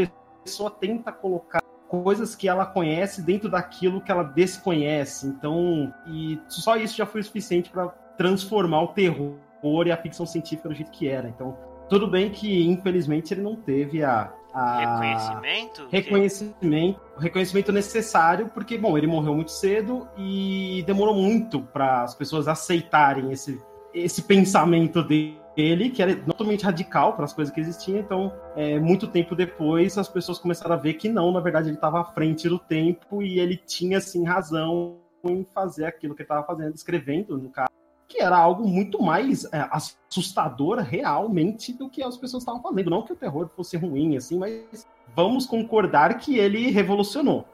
[0.44, 5.29] pessoa tenta colocar coisas que ela conhece dentro daquilo que ela desconhece.
[5.29, 9.44] Então, e só isso já foi o suficiente para transformar o terror
[9.87, 11.29] e a ficção científica do jeito que era.
[11.29, 11.57] Então,
[11.88, 14.33] tudo bem que, infelizmente, ele não teve a.
[14.53, 15.88] a reconhecimento?
[15.90, 22.48] Reconhecimento, reconhecimento necessário, porque, bom, ele morreu muito cedo e demorou muito para as pessoas
[22.48, 23.61] aceitarem esse,
[23.92, 27.98] esse pensamento dele, que era totalmente radical para as coisas que existiam.
[27.98, 31.77] Então, é, muito tempo depois, as pessoas começaram a ver que não, na verdade, ele
[31.77, 36.27] estava à frente do tempo e ele tinha, sim, razão em fazer aquilo que ele
[36.27, 37.70] estava fazendo, escrevendo, no caso
[38.09, 42.90] que era algo muito mais é, assustador realmente do que as pessoas estavam fazendo.
[42.90, 47.45] Não que o terror fosse ruim, assim, mas vamos concordar que ele revolucionou.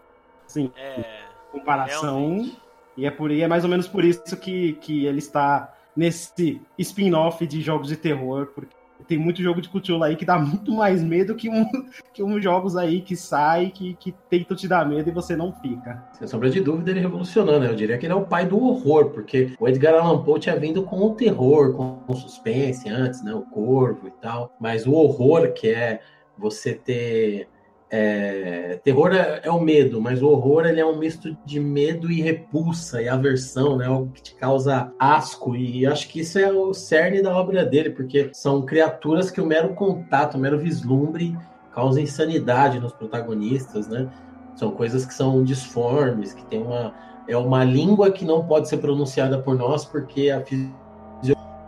[0.46, 0.70] Sim.
[0.76, 2.02] É, comparação.
[2.02, 2.58] Realmente.
[2.96, 6.60] E é, por, e é mais ou menos por isso que, que ele está nesse
[6.78, 8.76] spin-off de jogos de terror, porque
[9.10, 11.66] tem muito jogo de Cthulhu aí que dá muito mais medo que um
[12.14, 15.52] que uns jogos aí que sai, que, que tentam te dar medo e você não
[15.52, 16.00] fica.
[16.12, 17.68] Sem sombra de dúvida, ele revolucionou, né?
[17.68, 20.56] Eu diria que ele é o pai do horror, porque o Edgar Allan Poe tinha
[20.56, 23.34] vindo com o terror, com o suspense antes, né?
[23.34, 24.54] O corvo e tal.
[24.60, 26.00] Mas o horror, que é
[26.38, 27.48] você ter
[27.90, 32.10] é, terror é, é, o medo, mas o horror ele é um misto de medo
[32.10, 33.86] e repulsa e aversão, né?
[33.86, 35.56] Algo que te causa asco.
[35.56, 39.46] E acho que isso é o cerne da obra dele, porque são criaturas que o
[39.46, 41.36] mero contato, o mero vislumbre
[41.72, 44.08] causa insanidade nos protagonistas, né?
[44.54, 46.94] São coisas que são disformes, que tem uma
[47.28, 50.40] é uma língua que não pode ser pronunciada por nós porque a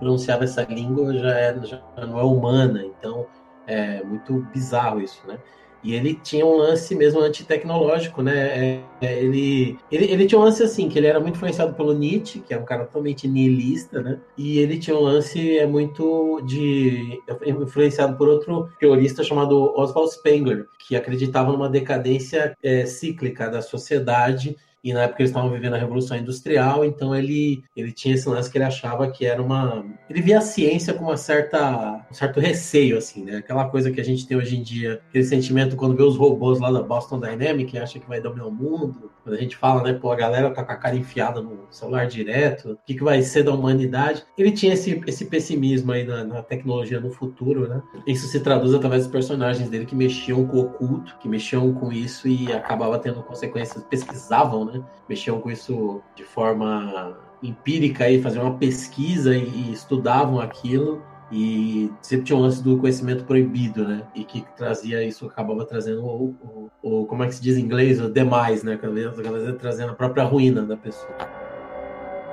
[0.02, 2.84] pronunciava essa língua já, é, já não é humana.
[2.84, 3.26] Então
[3.66, 5.38] é muito bizarro isso, né?
[5.82, 8.36] E ele tinha um lance mesmo antitecnológico, né?
[8.36, 11.92] É, é, ele, ele, ele tinha um lance assim, que ele era muito influenciado pelo
[11.92, 14.20] Nietzsche, que é um cara totalmente nihilista, né?
[14.38, 20.66] E ele tinha um lance é muito de influenciado por outro teorista chamado Oswald Spengler,
[20.78, 25.78] que acreditava numa decadência é, cíclica da sociedade e na época eles estavam vivendo a
[25.78, 29.84] Revolução Industrial, então ele, ele tinha esse lance que ele achava que era uma...
[30.08, 33.36] Ele via a ciência com uma certa, um certo receio, assim, né?
[33.36, 36.58] Aquela coisa que a gente tem hoje em dia, aquele sentimento quando vê os robôs
[36.58, 39.92] lá da Boston Dynamics, acha que vai dominar o mundo, quando a gente fala, né,
[39.92, 43.22] pô, a galera tá com a cara enfiada no celular direto, o que, que vai
[43.22, 44.24] ser da humanidade?
[44.36, 47.82] Ele tinha esse, esse pessimismo aí na, na tecnologia no futuro, né?
[48.06, 51.92] Isso se traduz através dos personagens dele que mexiam com o oculto, que mexiam com
[51.92, 54.71] isso e acabava tendo consequências, pesquisavam, né?
[55.08, 61.90] Mexiam com isso de forma empírica e faziam uma pesquisa e, e estudavam aquilo e
[62.02, 64.02] sempre tinha um lance do conhecimento proibido, né?
[64.14, 67.62] E que trazia isso, acabava trazendo o, o, o como é que se diz em
[67.62, 68.74] inglês, o demais, né?
[68.74, 71.16] Acabava trazendo a própria ruína da pessoa.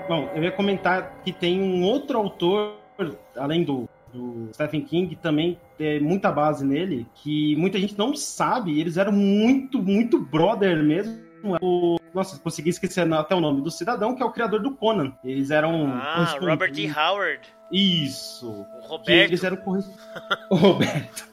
[0.07, 2.75] Bom, eu ia comentar que tem um outro autor,
[3.37, 8.81] além do, do Stephen King, também tem muita base nele, que muita gente não sabe,
[8.81, 11.28] eles eram muito, muito brother mesmo.
[11.61, 15.13] O, nossa, consegui esquecer até o nome do cidadão, que é o criador do Conan.
[15.23, 15.91] Eles eram.
[15.93, 16.91] Ah, Robert E.
[16.91, 17.41] Howard.
[17.71, 18.49] Isso.
[18.49, 19.29] O Roberto.
[19.29, 19.79] eles eram o
[20.55, 21.27] Roberto.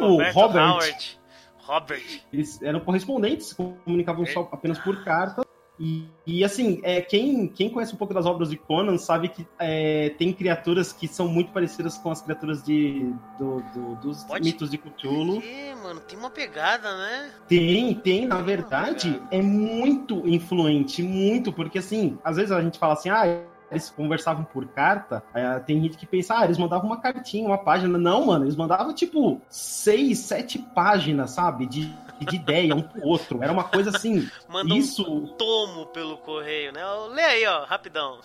[0.00, 0.70] o Robert.
[0.70, 1.18] Howard.
[1.58, 2.22] Robert.
[2.32, 5.42] Eles eram correspondentes, comunicavam só apenas por carta.
[5.78, 9.46] E, e, assim, é, quem, quem conhece um pouco das obras de Conan sabe que
[9.58, 14.44] é, tem criaturas que são muito parecidas com as criaturas de, do, do, dos Pode
[14.44, 15.40] mitos de Cthulhu.
[15.40, 17.30] Ter, mano, tem uma pegada, né?
[17.46, 22.94] Tem, tem, na verdade, é muito influente, muito, porque assim, às vezes a gente fala
[22.94, 27.00] assim, ah, eles conversavam por carta, é, tem gente que pensa, ah, eles mandavam uma
[27.00, 27.98] cartinha, uma página.
[27.98, 31.66] Não, mano, eles mandavam tipo seis, sete páginas, sabe?
[31.66, 33.42] De, de ideia um pro outro.
[33.42, 34.28] Era uma coisa assim.
[34.48, 35.02] Manda isso...
[35.02, 36.80] um tomo pelo correio, né?
[37.10, 38.20] Lê aí, ó, rapidão.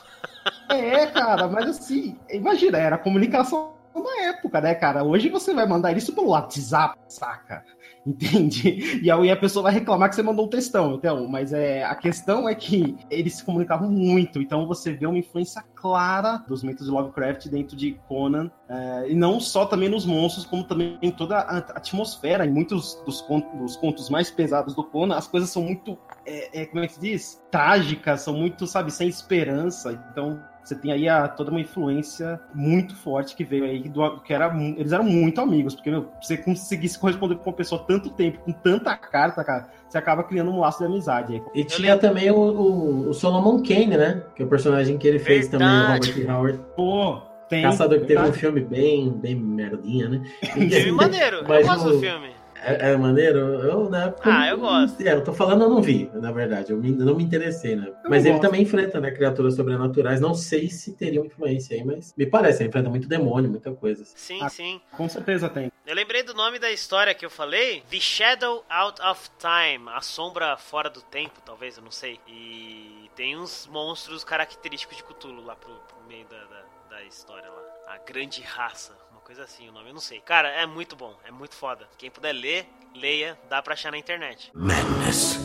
[0.70, 5.04] É, cara, mas assim, imagina, era comunicação da época, né, cara?
[5.04, 7.64] Hoje você vai mandar isso pelo WhatsApp, saca?
[8.06, 9.00] Entende?
[9.02, 11.28] E aí a pessoa vai reclamar que você mandou um textão, então.
[11.28, 15.64] Mas é, a questão é que eles se comunicavam muito, então você vê uma influência
[15.74, 18.52] clara dos mitos de Lovecraft dentro de Conan.
[18.68, 22.46] É, e não só também nos monstros, como também em toda a atmosfera.
[22.46, 25.98] Em muitos dos contos, dos contos mais pesados do Conan, as coisas são muito.
[26.26, 27.42] É, é, como é que se diz?
[27.50, 29.94] Trágicas, são muito, sabe, sem esperança.
[30.12, 34.34] Então você tem aí a, toda uma influência muito forte que veio aí do que
[34.34, 38.40] era eles eram muito amigos, porque meu, você conseguisse corresponder com uma pessoa tanto tempo,
[38.40, 41.34] com tanta carta, cara, você acaba criando um laço de amizade.
[41.34, 41.44] Aí.
[41.54, 44.24] E tinha também o, o, o, Solomon Kane, né?
[44.36, 46.12] Que é o personagem que ele fez Verdade.
[46.12, 46.60] também, o Robert Howard.
[46.76, 47.64] Pô, tem.
[47.64, 50.24] Caçador que teve um filme bem, bem merdinha, né?
[50.42, 52.43] Filme maneiro, mas eu gosto do filme.
[52.64, 53.40] É, é, maneiro?
[53.40, 54.30] Eu, na época.
[54.34, 55.02] Ah, eu gosto.
[55.02, 56.72] É, eu tô falando, eu não vi, na verdade.
[56.72, 57.94] Eu me, não me interessei, né?
[58.04, 59.12] Eu mas ele também enfrenta, né?
[59.12, 60.22] Criaturas sobrenaturais.
[60.22, 62.64] Não sei se teriam influência aí, mas me parece.
[62.64, 64.04] Ele enfrenta muito demônio, muita coisa.
[64.06, 64.80] Sim, ah, sim.
[64.92, 65.72] Com certeza tem.
[65.86, 69.90] Eu lembrei do nome da história que eu falei: The Shadow Out of Time.
[69.90, 72.20] A sombra fora do tempo, talvez, eu não sei.
[72.28, 77.50] E tem uns monstros característicos de Cthulhu lá pro, pro meio da, da, da história
[77.50, 77.62] lá.
[77.88, 80.20] A grande raça coisa assim o nome, eu não sei.
[80.22, 81.88] Cara, é muito bom, é muito foda.
[81.98, 84.52] Quem puder ler, leia, dá pra achar na internet.
[84.54, 85.38] Madness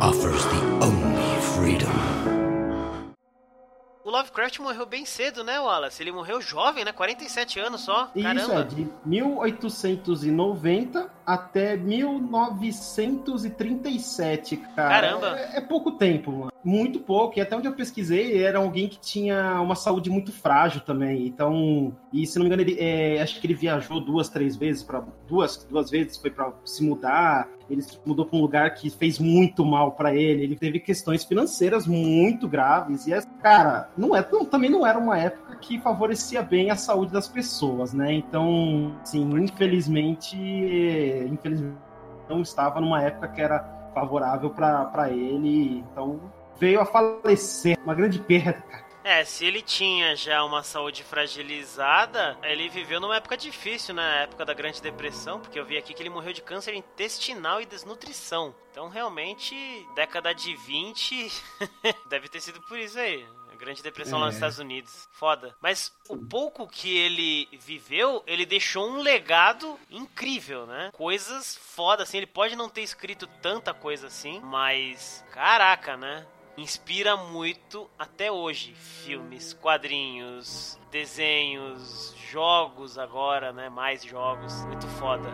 [0.00, 0.75] offers the
[4.06, 6.00] O Lovecraft morreu bem cedo, né, Wallace?
[6.00, 6.92] Ele morreu jovem, né?
[6.92, 8.08] 47 anos só.
[8.14, 8.40] Caramba.
[8.40, 14.88] Isso, é de 1890 até 1937, cara.
[14.88, 15.36] Caramba!
[15.36, 16.52] É, é pouco tempo, mano.
[16.62, 17.36] Muito pouco.
[17.36, 21.26] E até onde eu pesquisei, era alguém que tinha uma saúde muito frágil também.
[21.26, 24.84] Então, e se não me engano, ele, é, acho que ele viajou duas, três vezes
[24.84, 27.48] para duas, duas vezes foi para se mudar.
[27.68, 30.42] Ele se mudou para um lugar que fez muito mal para ele.
[30.42, 33.06] Ele teve questões financeiras muito graves.
[33.06, 37.12] E, cara, não é, não, também não era uma época que favorecia bem a saúde
[37.12, 38.12] das pessoas, né?
[38.12, 41.76] Então, assim, infelizmente, infelizmente
[42.28, 43.60] não estava numa época que era
[43.94, 45.78] favorável para ele.
[45.90, 46.20] Então,
[46.58, 47.78] veio a falecer.
[47.84, 48.85] Uma grande perda, cara.
[49.06, 54.02] É, se ele tinha já uma saúde fragilizada, ele viveu numa época difícil, né?
[54.02, 57.60] Na época da Grande Depressão, porque eu vi aqui que ele morreu de câncer intestinal
[57.60, 58.52] e desnutrição.
[58.72, 59.54] Então, realmente,
[59.94, 61.30] década de 20
[62.10, 63.24] deve ter sido por isso aí.
[63.56, 64.20] Grande Depressão é.
[64.22, 64.38] lá nos é.
[64.38, 65.08] Estados Unidos.
[65.12, 65.54] Foda.
[65.60, 70.90] Mas o pouco que ele viveu, ele deixou um legado incrível, né?
[70.92, 72.18] Coisas foda, assim.
[72.18, 75.24] Ele pode não ter escrito tanta coisa assim, mas.
[75.30, 76.26] Caraca, né?
[76.56, 78.74] Inspira muito até hoje.
[78.74, 83.68] Filmes, quadrinhos, desenhos, jogos agora, né?
[83.68, 84.64] Mais jogos.
[84.64, 85.30] Muito foda.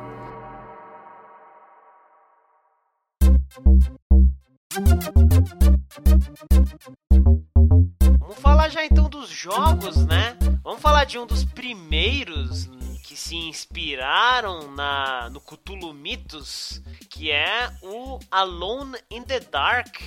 [8.18, 10.36] Vamos falar já então dos jogos, né?
[10.62, 12.66] Vamos falar de um dos primeiros
[13.04, 20.00] que se inspiraram na no Cthulhu Mythos, que é o Alone in the Dark,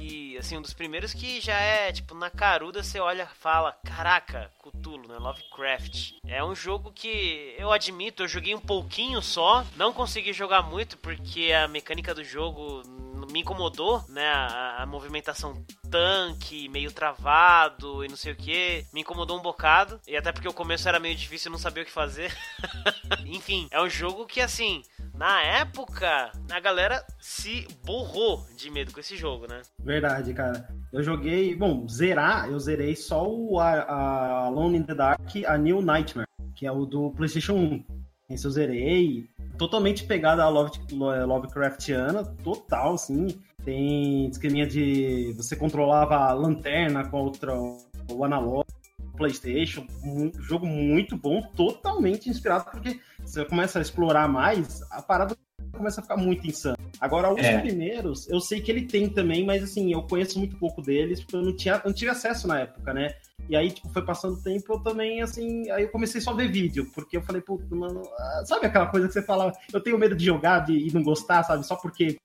[0.00, 4.50] que, assim, um dos primeiros que já é, tipo, na caruda você olha fala, caraca,
[4.58, 5.18] Cthulhu, né?
[5.18, 6.14] Lovecraft.
[6.26, 10.96] É um jogo que eu admito, eu joguei um pouquinho só, não consegui jogar muito
[10.96, 12.82] porque a mecânica do jogo
[13.30, 14.28] me incomodou, né?
[14.28, 20.00] A, a, movimentação tanque, meio travado e não sei o que, me incomodou um bocado.
[20.06, 22.32] E até porque o começo era meio difícil, eu não sabia o que fazer.
[23.26, 24.82] Enfim, é um jogo que assim,
[25.14, 29.60] na época, a galera se borrou de medo com esse jogo, né?
[29.78, 30.68] Verdade, cara.
[30.92, 35.58] Eu joguei, bom, zerar, eu zerei só o a, a Alone in the Dark, a
[35.58, 37.84] New Nightmare, que é o do PlayStation 1.
[38.30, 39.28] Esse eu zerei,
[39.60, 43.38] totalmente pegada a Love, Lovecraftiana, total, assim.
[43.62, 48.80] Tem esqueminha de você controlava a lanterna contra o analógico,
[49.18, 55.36] PlayStation, um jogo muito bom, totalmente inspirado, porque você começa a explorar mais, a parada
[55.72, 56.78] começa a ficar muito insana.
[56.98, 57.60] Agora, os é.
[57.60, 61.36] primeiros, eu sei que ele tem também, mas assim, eu conheço muito pouco deles, porque
[61.36, 63.14] eu não tinha, eu não tive acesso na época, né?
[63.50, 66.34] E aí, tipo, foi passando o tempo, eu também, assim, aí eu comecei só a
[66.34, 69.80] ver vídeo, porque eu falei, pô, mano, ah, sabe aquela coisa que você fala, eu
[69.80, 71.66] tenho medo de jogar de, e não gostar, sabe?
[71.66, 72.16] Só porque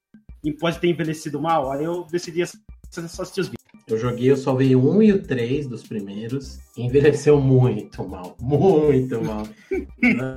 [0.54, 1.72] pode ter envelhecido mal.
[1.72, 3.66] Aí eu decidi só assistir os vídeos.
[3.88, 6.60] Eu joguei, eu só vi um e o três dos primeiros.
[6.76, 9.48] Envelheceu muito mal, muito mal.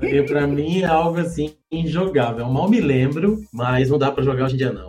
[0.03, 2.46] e pra mim é algo assim injogável.
[2.46, 4.88] Eu mal me lembro, mas não dá para jogar hoje em dia, não.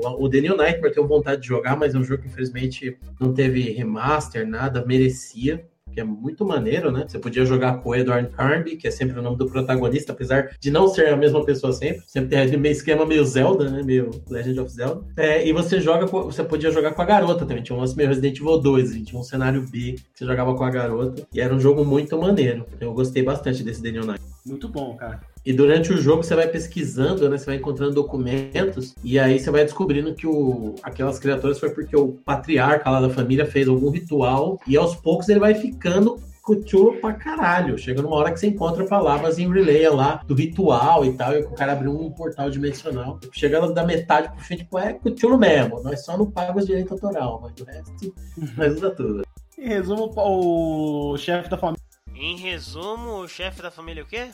[0.00, 3.32] O, The New Nightmare tenho vontade de jogar, mas é um jogo que infelizmente não
[3.32, 5.64] teve remaster, nada, merecia
[5.98, 7.04] que é muito maneiro, né?
[7.08, 10.50] Você podia jogar com o Edward Carnby, que é sempre o nome do protagonista, apesar
[10.60, 12.02] de não ser a mesma pessoa sempre.
[12.06, 13.82] Sempre tem meio esquema meio Zelda, né?
[13.82, 15.04] Meio Legend of Zelda.
[15.16, 17.64] É, e você joga com, você podia jogar com a garota também.
[17.64, 20.54] Tinha um lance meio Resident Evil 2, assim, tinha um cenário B que você jogava
[20.54, 21.26] com a garota.
[21.32, 22.64] E era um jogo muito maneiro.
[22.80, 24.22] Eu gostei bastante desse Daniel Knight.
[24.46, 25.20] Muito bom, cara.
[25.48, 27.38] E durante o jogo você vai pesquisando, né?
[27.38, 31.96] Você vai encontrando documentos e aí você vai descobrindo que o, aquelas criaturas foi porque
[31.96, 37.00] o patriarca lá da família fez algum ritual e aos poucos ele vai ficando Cthulhu
[37.00, 37.78] pra caralho.
[37.78, 41.38] Chega numa hora que você encontra palavras em relay lá do ritual e tal, e
[41.40, 43.18] o cara abriu um portal dimensional.
[43.32, 45.82] Chega da metade pro fim, tipo, é Cthulhu mesmo.
[45.82, 48.14] Nós só não pagamos direito autoral, mas o resto
[48.54, 49.22] nós usa tudo.
[49.56, 51.82] Em resumo, o chefe da família.
[52.14, 54.28] Em resumo, o chefe da família o quê?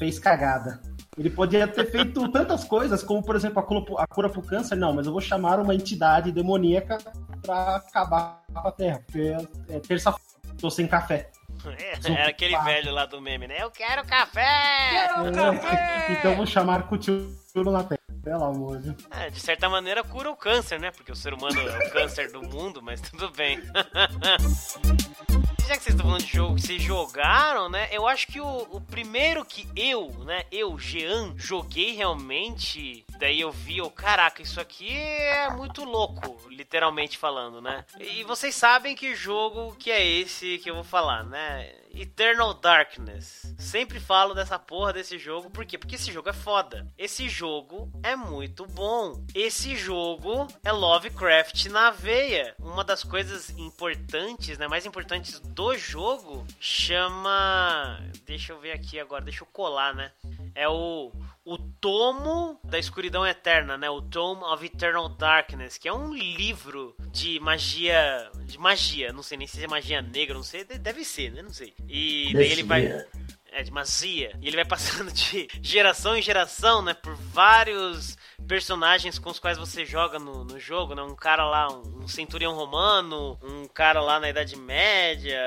[0.00, 0.80] Fez cagada.
[1.18, 4.74] Ele poderia ter feito tantas coisas, como, por exemplo, a cura, a cura pro câncer.
[4.76, 6.96] Não, mas eu vou chamar uma entidade demoníaca
[7.42, 9.02] para acabar com a Terra.
[9.04, 11.30] Porque é, é terça-feira, tô sem café.
[11.78, 13.62] É, era aquele velho lá do meme, né?
[13.62, 14.90] Eu quero café!
[14.90, 16.06] Quero é, café!
[16.12, 18.00] Então vou chamar Cthulhu na Terra.
[18.22, 20.90] Pelo amor de é, De certa maneira cura o câncer, né?
[20.90, 23.60] Porque o ser humano é o câncer do mundo, mas tudo bem.
[25.70, 27.88] já que vocês estão falando de jogo que vocês jogaram, né?
[27.92, 30.42] Eu acho que o, o primeiro que eu, né?
[30.50, 33.04] Eu, Jean, joguei realmente.
[33.20, 37.84] Daí eu vi, oh, caraca, isso aqui é muito louco, literalmente falando, né?
[38.00, 41.70] E vocês sabem que jogo que é esse que eu vou falar, né?
[41.94, 43.54] Eternal Darkness.
[43.58, 45.76] Sempre falo dessa porra desse jogo, por quê?
[45.76, 46.86] Porque esse jogo é foda.
[46.96, 49.22] Esse jogo é muito bom.
[49.34, 52.54] Esse jogo é Lovecraft na veia.
[52.58, 59.22] Uma das coisas importantes, né, mais importantes do jogo, chama, deixa eu ver aqui agora,
[59.24, 60.10] deixa eu colar, né?
[60.54, 61.12] É o
[61.44, 63.88] o Tomo da Escuridão Eterna, né?
[63.90, 69.38] O Tome of Eternal Darkness, que é um livro de magia, de magia, não sei
[69.38, 71.42] nem se é magia negra, não sei, deve ser, né?
[71.42, 71.74] Não sei.
[71.88, 73.04] E daí ele vai
[73.52, 74.32] é de magia.
[74.40, 76.94] E ele vai passando de geração em geração, né?
[76.94, 81.02] Por vários personagens com os quais você joga no, no jogo, né?
[81.02, 85.38] Um cara lá, um, um centurião romano, um cara lá na Idade Média,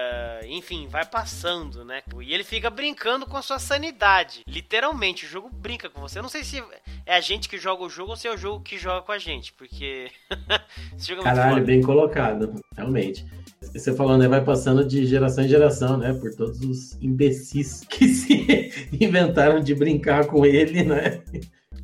[0.46, 2.02] enfim, vai passando, né?
[2.22, 4.44] E ele fica brincando com a sua sanidade.
[4.48, 6.20] Literalmente, o jogo brinca com você.
[6.20, 6.64] Eu não sei se
[7.06, 9.12] é a gente que joga o jogo ou se é o jogo que joga com
[9.12, 10.12] a gente, porque
[10.96, 13.26] esse jogo é muito Caralho, bem colocado, realmente.
[13.72, 14.28] Você falando, né?
[14.28, 16.14] Vai passando de geração em geração, né?
[16.14, 21.22] Por todos os imbecis que se inventaram de brincar com ele, né?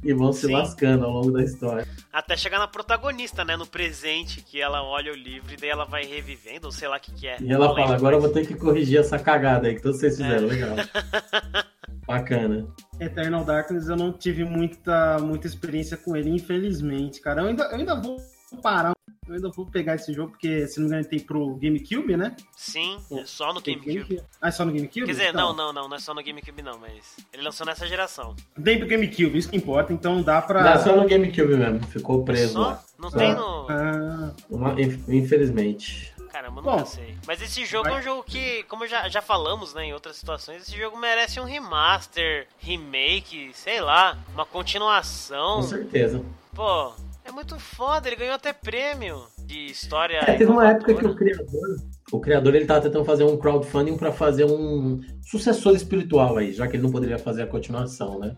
[0.03, 0.53] e vão se Sim.
[0.53, 1.85] lascando ao longo da história.
[2.11, 3.55] Até chegar na protagonista, né?
[3.57, 6.97] No presente, que ela olha o livro e daí ela vai revivendo, ou sei lá
[6.97, 7.37] o que, que é.
[7.41, 10.17] E ela fala, agora eu vou ter que corrigir essa cagada aí que todos vocês
[10.17, 10.51] fizeram, é.
[10.51, 10.75] legal.
[12.07, 12.67] Bacana.
[12.99, 17.41] Eternal Darkness eu não tive muita, muita experiência com ele, infelizmente, cara.
[17.41, 18.17] Eu ainda, eu ainda vou
[18.57, 18.93] parar
[19.29, 22.35] eu ainda vou pegar esse jogo, porque se não me engano tem pro GameCube, né?
[22.57, 24.23] Sim, é só no GameCube.
[24.41, 25.05] Ah, é só no GameCube?
[25.05, 25.53] Quer dizer, então...
[25.53, 28.35] não, não, não, não é só no GameCube não, mas ele lançou nessa geração.
[28.63, 30.63] Tem pro GameCube, isso que importa, então dá pra...
[30.63, 32.59] Dá só no GameCube mesmo, ficou preso só?
[32.59, 32.83] lá.
[32.97, 33.17] Não só.
[33.17, 33.67] tem no...
[33.69, 34.33] Ah...
[34.49, 36.11] Uma, infelizmente.
[36.31, 37.15] Caramba, não sei.
[37.27, 40.63] Mas esse jogo é um jogo que, como já, já falamos né, em outras situações,
[40.63, 45.57] esse jogo merece um remaster, remake, sei lá, uma continuação.
[45.57, 46.23] Com certeza.
[46.55, 46.93] Pô,
[47.29, 50.17] é muito foda, ele ganhou até prêmio de história.
[50.17, 51.75] É, teve uma época que o criador,
[52.11, 56.67] o criador ele tava tentando fazer um crowdfunding para fazer um sucessor espiritual aí, já
[56.67, 58.35] que ele não poderia fazer a continuação, né?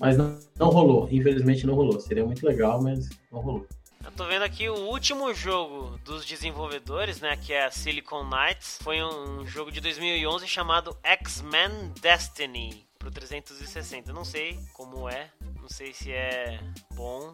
[0.00, 2.00] Mas não, não rolou, infelizmente não rolou.
[2.00, 3.66] Seria muito legal, mas não rolou.
[4.04, 8.78] Eu tô vendo aqui o último jogo dos desenvolvedores, né, que é a Silicon Knights,
[8.82, 14.12] foi um jogo de 2011 chamado X-Men Destiny pro 360.
[14.12, 15.30] Não sei como é,
[15.60, 16.58] não sei se é
[16.94, 17.32] bom,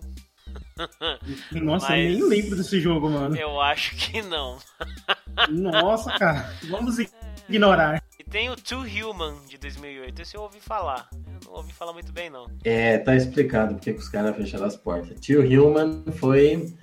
[1.53, 3.37] nossa, Mas eu nem lembro desse jogo, mano.
[3.37, 4.59] Eu acho que não.
[5.51, 6.53] Nossa, cara.
[6.69, 6.97] Vamos
[7.49, 8.03] ignorar.
[8.19, 10.23] E tem o Too Human de 2008.
[10.23, 11.09] Esse eu ouvi falar.
[11.13, 12.47] Eu não ouvi falar muito bem, não.
[12.65, 15.19] É, tá explicado porque que os caras fecharam as portas.
[15.21, 16.75] Too Human foi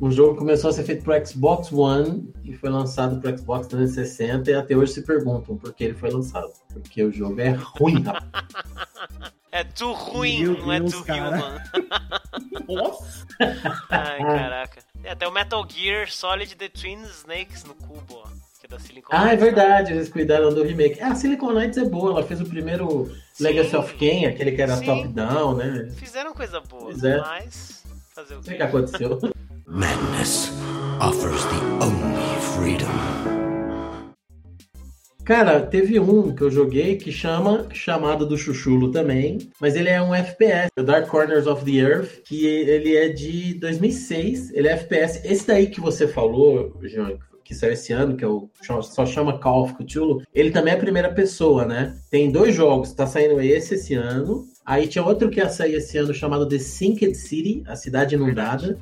[0.00, 3.66] um jogo que começou a ser feito pro Xbox One e foi lançado pro Xbox
[3.68, 6.52] 360 e até hoje se perguntam por que ele foi lançado.
[6.72, 8.46] Porque o jogo é ruim, rapaz.
[9.52, 11.28] É tu ruim, Meu não é Deus, é tu cara.
[11.30, 11.58] human.
[12.68, 13.26] Nossa!
[13.88, 14.82] Ai, caraca.
[15.02, 18.28] É, até o Metal Gear Solid The Twin Snakes no cubo, ó.
[18.60, 21.00] Que é da Silicon Ah, é verdade, eles cuidaram do remake.
[21.00, 23.44] Ah, a Silicon Knights é boa, ela fez o primeiro Sim.
[23.44, 25.88] Legacy of Kain, aquele que era top-down, né?
[25.96, 27.16] Fizeram coisa boa, é.
[27.16, 27.82] mas...
[28.14, 28.52] Fazer o que?
[28.52, 29.18] O que aconteceu?
[29.68, 30.52] Madness
[31.00, 32.86] offers the only freedom.
[35.24, 40.00] Cara, teve um que eu joguei que chama Chamada do Chuchulo também, mas ele é
[40.00, 44.74] um FPS, o Dark Corners of the Earth, que ele é de 2006, ele é
[44.74, 45.20] FPS.
[45.24, 48.48] Esse daí que você falou, Jean, que saiu esse ano, que é o
[48.82, 51.96] só chama Call of Cthulhu, ele também é primeira pessoa, né?
[52.08, 54.46] Tem dois jogos, tá saindo esse esse ano.
[54.64, 58.78] Aí tinha outro que ia sair esse ano chamado The Sinked City, a cidade inundada,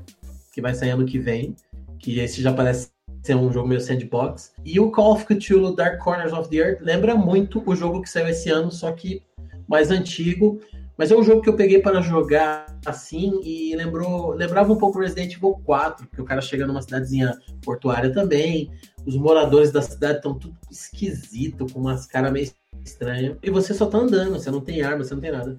[0.55, 1.57] que vai sair ano que vem,
[1.99, 2.91] que esse já parece
[3.23, 4.53] ser um jogo meio sandbox.
[4.65, 8.09] E o Call of Cthulhu Dark Corners of the Earth lembra muito o jogo que
[8.09, 9.23] saiu esse ano, só que
[9.67, 10.61] mais antigo.
[10.97, 15.01] Mas é um jogo que eu peguei para jogar assim e lembrou, lembrava um pouco
[15.01, 18.71] Resident Evil 4, porque o cara chega numa cidadezinha portuária também.
[19.05, 22.49] Os moradores da cidade estão tudo esquisito, com umas caras meio
[22.85, 23.37] estranhas.
[23.43, 25.57] E você só tá andando, você não tem arma, você não tem nada.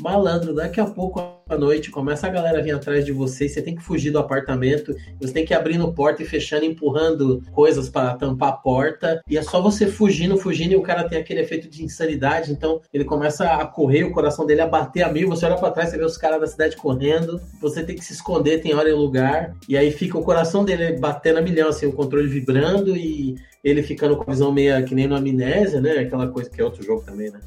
[0.00, 3.74] Malandro, daqui a pouco à noite começa a galera vir atrás de você, você tem
[3.74, 8.14] que fugir do apartamento, você tem que ir abrindo porta e fechando, empurrando coisas para
[8.14, 11.68] tampar a porta, e é só você fugindo, fugindo, e o cara tem aquele efeito
[11.68, 15.46] de insanidade, então ele começa a correr, o coração dele a bater a mil, você
[15.46, 18.60] olha para trás, você vê os caras da cidade correndo, você tem que se esconder,
[18.60, 21.92] tem hora e lugar, e aí fica o coração dele batendo a milhão, assim, o
[21.92, 25.98] controle vibrando e ele ficando com a visão meio que nem no Amnésia, né?
[25.98, 27.40] Aquela coisa que é outro jogo também, né?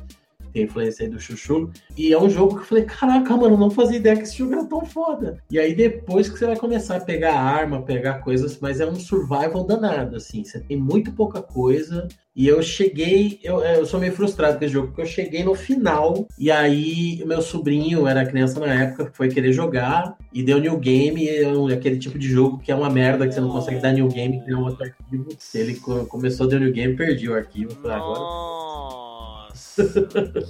[0.51, 1.71] Tem influência aí do Chuchu.
[1.97, 4.53] E é um jogo que eu falei, caraca, mano, não fazia ideia que esse jogo
[4.53, 5.37] era tão foda.
[5.49, 8.95] E aí depois que você vai começar a pegar arma, pegar coisas, mas é um
[8.95, 10.43] survival danado, assim.
[10.43, 12.07] Você tem muito pouca coisa.
[12.33, 15.53] E eu cheguei, eu, eu sou meio frustrado com esse jogo, porque eu cheguei no
[15.53, 20.77] final, e aí meu sobrinho era criança na época, foi querer jogar, e deu new
[20.77, 23.91] game, é aquele tipo de jogo que é uma merda, que você não consegue dar
[23.91, 25.27] new game, criar um outro arquivo.
[25.53, 25.75] Ele
[26.07, 28.60] começou a dar new game, perdi o arquivo, agora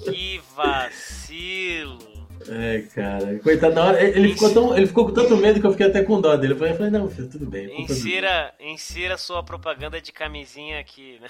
[0.04, 2.12] que vacilo.
[2.50, 3.40] É, cara.
[3.40, 6.04] Coitado, na hora, ele, ficou tão, ele ficou com tanto medo que eu fiquei até
[6.04, 6.54] com dó dele.
[6.54, 7.82] Eu falei, não, filho, tudo bem.
[7.82, 11.28] Insira, insira sua propaganda de camisinha aqui, né?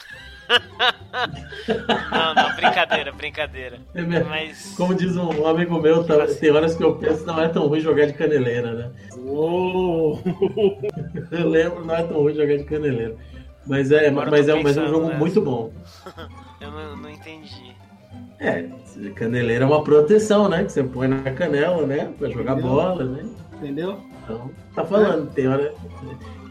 [2.12, 3.80] não, não, brincadeira, brincadeira.
[3.94, 4.74] É Mas...
[4.78, 7.82] Como diz um amigo meu, tá, tem horas que eu penso não é tão ruim
[7.82, 8.92] jogar de caneleira, né?
[9.18, 10.22] Uou!
[11.32, 13.16] eu lembro, não é tão ruim jogar de caneleira.
[13.66, 15.20] Mas é, mas é, mas é um jogo nessa.
[15.20, 15.72] muito bom.
[16.60, 17.76] eu não, não entendi.
[18.42, 18.68] É,
[19.14, 20.64] caneleira é uma proteção, né?
[20.64, 22.12] Que você põe na canela, né?
[22.18, 22.72] Pra jogar Entendeu?
[22.72, 23.30] bola, né?
[23.54, 24.00] Entendeu?
[24.24, 25.34] Então, tá falando, é.
[25.34, 25.74] tem hora.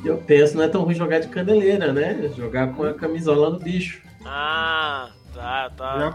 [0.04, 2.30] Eu penso, não é tão ruim jogar de caneleira, né?
[2.36, 4.02] Jogar com a camisola no bicho.
[4.24, 6.14] Ah, tá, tá.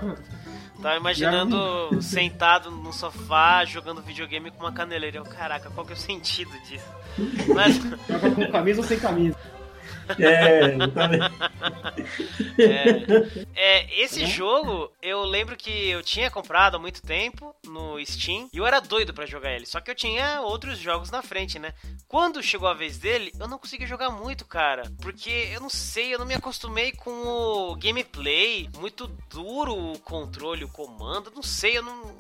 [0.82, 5.18] Tava imaginando sentado no sofá jogando videogame com uma caneleira.
[5.18, 6.90] Eu, caraca, qual que é o sentido disso?
[7.54, 7.76] Mas...
[8.08, 9.36] Joga com camisa ou sem camisa?
[10.18, 10.76] É,
[12.64, 18.50] é, é, esse jogo, eu lembro que eu tinha comprado há muito tempo no Steam
[18.54, 19.66] e eu era doido para jogar ele.
[19.66, 21.74] Só que eu tinha outros jogos na frente, né?
[22.08, 24.84] Quando chegou a vez dele, eu não consegui jogar muito, cara.
[25.02, 28.70] Porque eu não sei, eu não me acostumei com o gameplay.
[28.78, 31.32] Muito duro o controle, o comando.
[31.34, 32.16] Não sei, eu não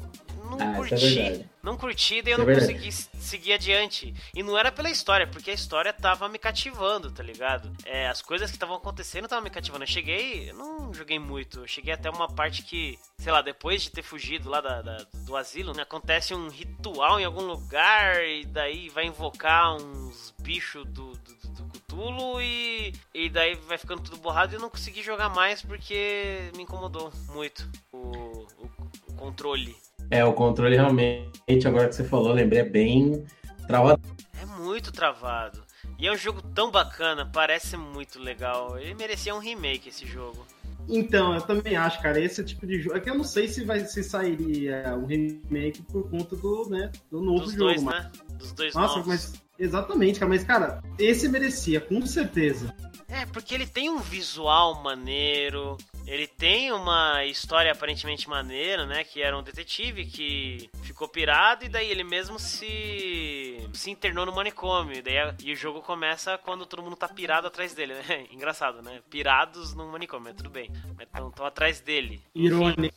[0.45, 1.19] não ah, é curti.
[1.19, 2.73] É não curti, daí eu é não verdade.
[2.73, 4.13] consegui seguir adiante.
[4.35, 7.71] E não era pela história, porque a história tava me cativando, tá ligado?
[7.85, 9.83] É, as coisas que estavam acontecendo estavam me cativando.
[9.83, 11.61] Eu cheguei, eu não joguei muito.
[11.61, 14.97] Eu cheguei até uma parte que, sei lá, depois de ter fugido lá da, da,
[15.25, 20.85] do asilo, né, acontece um ritual em algum lugar e daí vai invocar uns bichos
[20.85, 21.65] do, do
[21.95, 26.51] Cthulhu e, e daí vai ficando tudo borrado e eu não consegui jogar mais porque
[26.55, 28.71] me incomodou muito o, o,
[29.07, 29.75] o controle.
[30.09, 33.23] É, o controle realmente, agora que você falou, lembrei, é bem
[33.67, 34.01] travado.
[34.41, 35.63] É muito travado.
[35.97, 38.77] E é um jogo tão bacana, parece muito legal.
[38.77, 40.45] Ele merecia um remake esse jogo.
[40.87, 42.95] Então, eu também acho, cara, esse tipo de jogo.
[42.95, 46.91] É que eu não sei se vai se sairia um remake por conta do, né,
[47.09, 47.63] do novo Dos jogo.
[47.65, 48.03] Dois, mas...
[48.03, 48.11] né?
[48.37, 49.07] Dos dois Nossa, novos.
[49.07, 52.73] mas exatamente, cara, mas cara, esse merecia, com certeza.
[53.07, 55.77] É, porque ele tem um visual maneiro,
[56.07, 59.03] ele tem uma história aparentemente maneira, né?
[59.03, 64.35] Que era um detetive que ficou pirado e daí ele mesmo se se internou no
[64.35, 64.97] manicômio.
[64.97, 68.25] E, daí, e o jogo começa quando todo mundo tá pirado atrás dele, né?
[68.33, 68.99] Engraçado, né?
[69.09, 70.69] Pirados no manicômio, tudo bem.
[70.97, 72.21] Mas estão atrás dele.
[72.33, 72.93] Irônico.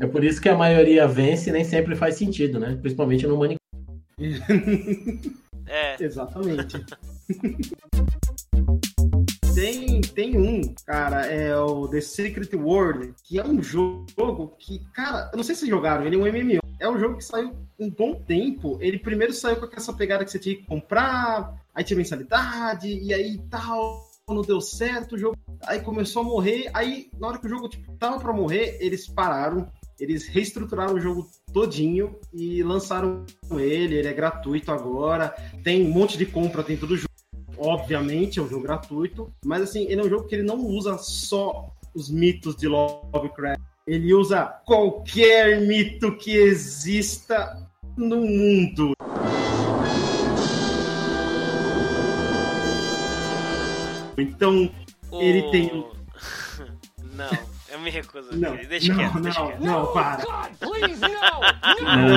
[0.00, 2.78] É por isso que a maioria vence e nem sempre faz sentido, né?
[2.80, 3.60] Principalmente no manicômio.
[5.66, 6.02] é.
[6.02, 6.84] Exatamente.
[9.54, 15.30] Tem, tem um, cara, é o The Secret World, que é um jogo que, cara,
[15.32, 16.60] eu não sei se jogaram, ele é um MMO.
[16.80, 18.76] É um jogo que saiu um bom tempo.
[18.80, 23.14] Ele primeiro saiu com essa pegada que você tinha que comprar, aí tinha mensalidade, e
[23.14, 25.36] aí tal, não deu certo, o jogo.
[25.64, 29.06] Aí começou a morrer, aí na hora que o jogo tipo, tava pra morrer, eles
[29.06, 35.90] pararam, eles reestruturaram o jogo todinho e lançaram ele, ele é gratuito agora, tem um
[35.90, 37.14] monte de compra dentro do jogo
[37.56, 40.98] obviamente é um jogo gratuito, mas assim, ele é um jogo que ele não usa
[40.98, 43.60] só os mitos de Lovecraft.
[43.86, 48.92] Ele usa qualquer mito que exista no mundo.
[54.16, 54.70] Então,
[55.10, 55.20] oh.
[55.20, 55.70] ele tem.
[57.14, 57.53] Não,
[57.84, 58.36] me recuso.
[58.36, 59.60] Não, deixa não, quieto, não, deixa quieto.
[59.60, 60.24] não, para.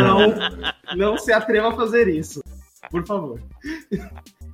[0.02, 2.42] não, não se atreva a fazer isso.
[2.90, 3.40] Por favor.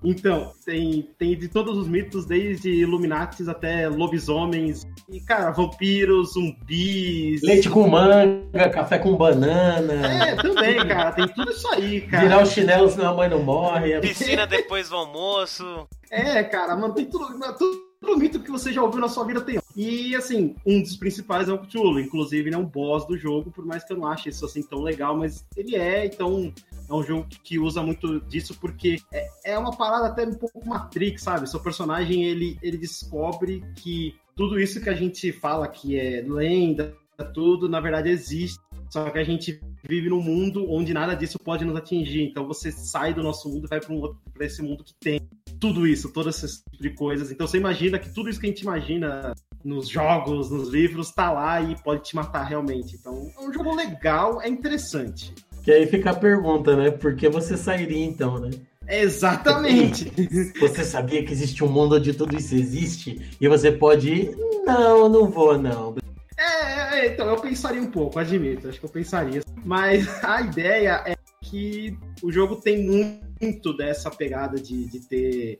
[0.04, 7.42] Então, tem, tem de todos os mitos, desde Illuminatis até lobisomens, e, cara, vampiros, zumbis.
[7.42, 9.94] Leite com manga, café com banana.
[10.26, 12.24] É, também, cara, tem tudo isso aí, cara.
[12.24, 14.00] Virar o chinelo senão a mãe não morre.
[14.02, 15.88] Piscina depois do almoço.
[16.12, 19.60] É, cara, mano, tem tudo, tudo mito que você já ouviu na sua vida tem.
[19.76, 23.52] E assim, um dos principais é o Cthulhu, inclusive ele é um boss do jogo,
[23.52, 26.54] por mais que eu não ache isso assim tão legal, mas ele é, então
[26.90, 30.68] é um jogo que usa muito disso porque é, é uma parada até um pouco
[30.68, 31.50] Matrix, sabe?
[31.50, 36.96] Seu personagem ele, ele descobre que tudo isso que a gente fala que é lenda,
[37.34, 38.60] tudo, na verdade existe.
[38.94, 42.22] Só que a gente vive num mundo onde nada disso pode nos atingir.
[42.22, 45.20] Então você sai do nosso mundo e vai para um esse mundo que tem
[45.60, 47.32] tudo isso, todas essas tipo de coisas.
[47.32, 49.34] Então você imagina que tudo isso que a gente imagina
[49.66, 52.96] nos jogos, nos livros, tá lá e pode te matar realmente.
[52.96, 55.34] Então é um jogo legal, é interessante.
[55.64, 56.92] Que aí fica a pergunta, né?
[56.92, 58.52] Por que você sairia então, né?
[58.88, 60.12] Exatamente.
[60.60, 64.38] Você sabia que existe um mundo onde tudo isso existe e você pode ir?
[64.66, 65.96] Não, não vou, não.
[66.44, 69.42] É, é, então eu pensaria um pouco, admito, acho que eu pensaria.
[69.64, 75.60] Mas a ideia é que o jogo tem muito dessa pegada de, de ter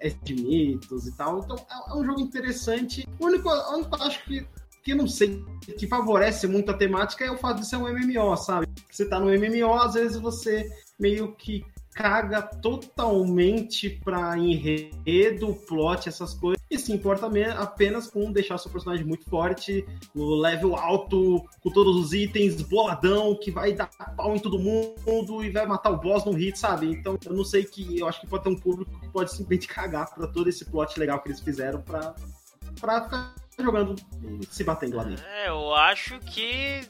[0.00, 1.40] é, de mitos e tal.
[1.40, 3.08] Então é, é um jogo interessante.
[3.18, 4.46] O único, o único acho que
[4.88, 5.44] que não sei,
[5.78, 8.66] que favorece muito a temática é o fato de ser um MMO, sabe?
[8.90, 10.66] Você tá no MMO, às vezes você
[10.98, 11.62] meio que
[11.98, 16.62] caga totalmente pra enredo, plot, essas coisas.
[16.70, 17.28] E se importa
[17.58, 19.84] apenas com deixar seu personagem muito forte,
[20.14, 25.44] no level alto, com todos os itens, boladão, que vai dar pau em todo mundo
[25.44, 26.86] e vai matar o boss num hit, sabe?
[26.86, 27.98] Então eu não sei que.
[27.98, 31.00] Eu acho que pode ter um público que pode simplesmente cagar pra todo esse plot
[31.00, 32.14] legal que eles fizeram pra,
[32.80, 35.24] pra ficar jogando e se batendo lá dentro.
[35.26, 36.82] É, eu acho que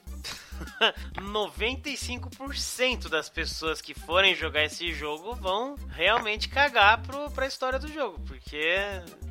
[1.16, 7.88] 95% das pessoas que forem jogar esse jogo vão realmente cagar pro, pra história do
[7.88, 8.76] jogo, porque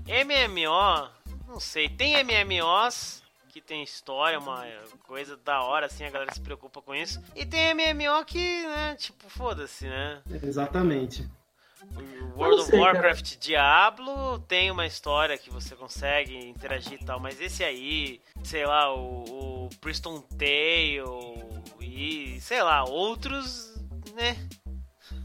[0.07, 1.09] MMO,
[1.47, 4.63] não sei, tem MMOs que tem história, uma
[5.07, 7.19] coisa da hora, assim, a galera se preocupa com isso.
[7.35, 10.21] E tem MMO que, né, tipo, foda-se, né?
[10.43, 11.27] Exatamente.
[12.35, 13.39] World sei, of Warcraft cara.
[13.39, 18.93] Diablo tem uma história que você consegue interagir e tal, mas esse aí, sei lá,
[18.93, 21.01] o, o Priston Tale
[21.81, 23.75] e sei lá, outros,
[24.13, 24.37] né?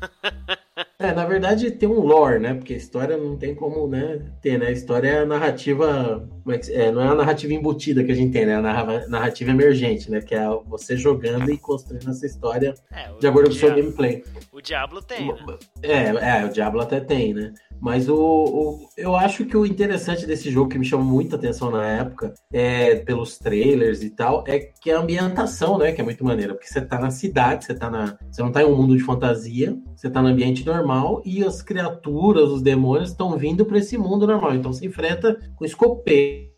[0.99, 2.55] É, na verdade tem um lore, né?
[2.55, 4.69] Porque a história não tem como, né, ter, né?
[4.69, 8.33] A história é a narrativa, é, é, não é a narrativa embutida que a gente
[8.33, 8.55] tem, né?
[8.55, 10.21] A narrativa emergente, né?
[10.21, 14.25] Que é você jogando e construindo essa história é, de acordo com o seu gameplay.
[14.51, 15.57] O Diablo tem, né?
[15.83, 17.53] É, é, o Diablo até tem, né?
[17.81, 21.69] Mas o, o, eu acho que o interessante desse jogo que me chamou muita atenção
[21.69, 25.91] na época, é, pelos trailers e tal, é que a ambientação, né?
[25.91, 28.17] Que é muito maneira, porque você tá na cidade, você tá na.
[28.31, 31.63] Você não tá em um mundo de fantasia, você tá no ambiente normal e as
[31.63, 34.55] criaturas, os demônios, estão vindo para esse mundo normal.
[34.55, 36.51] Então você enfrenta com escopeiro.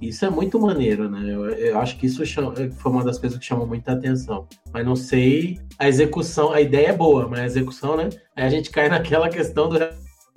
[0.00, 1.32] Isso é muito maneiro, né?
[1.32, 4.48] Eu, eu acho que isso chama, foi uma das coisas que chamou muita atenção.
[4.72, 8.08] Mas não sei, a execução, a ideia é boa, mas a execução, né?
[8.34, 9.76] Aí a gente cai naquela questão do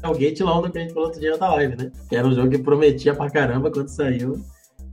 [0.04, 1.92] Hellgate lá onde a gente falou outro dia da live, né?
[2.08, 4.40] Que era um jogo que prometia pra caramba quando saiu.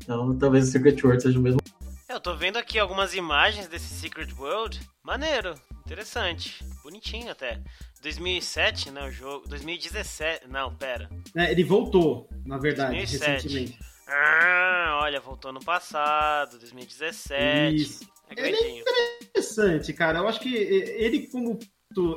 [0.03, 1.61] Então talvez o Secret World seja o mesmo.
[2.09, 4.81] Eu tô vendo aqui algumas imagens desse Secret World.
[5.03, 5.55] Maneiro,
[5.93, 7.61] interessante, bonitinho até.
[8.03, 9.47] 2007, né, o jogo.
[9.47, 11.09] 2017, não, pera.
[11.37, 13.31] É, ele voltou, na verdade, 2007.
[13.31, 13.79] recentemente.
[14.09, 17.77] Ah, olha, voltou no passado, 2017.
[17.77, 18.11] Isso.
[18.35, 20.21] É ele é interessante, cara.
[20.21, 21.59] Eu acho que ele, como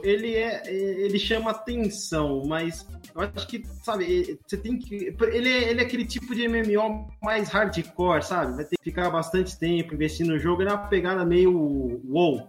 [0.03, 5.13] ele é ele chama atenção, mas eu acho que, sabe, você tem que.
[5.33, 8.55] Ele é, ele é aquele tipo de MMO mais hardcore, sabe?
[8.55, 10.61] Vai ter que ficar bastante tempo investindo no jogo.
[10.61, 12.47] Ele é uma pegada meio WoW,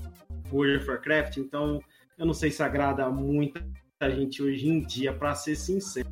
[0.52, 1.80] World of Warcraft, então
[2.18, 3.60] eu não sei se agrada muita
[4.02, 6.08] gente hoje em dia, para ser sincero.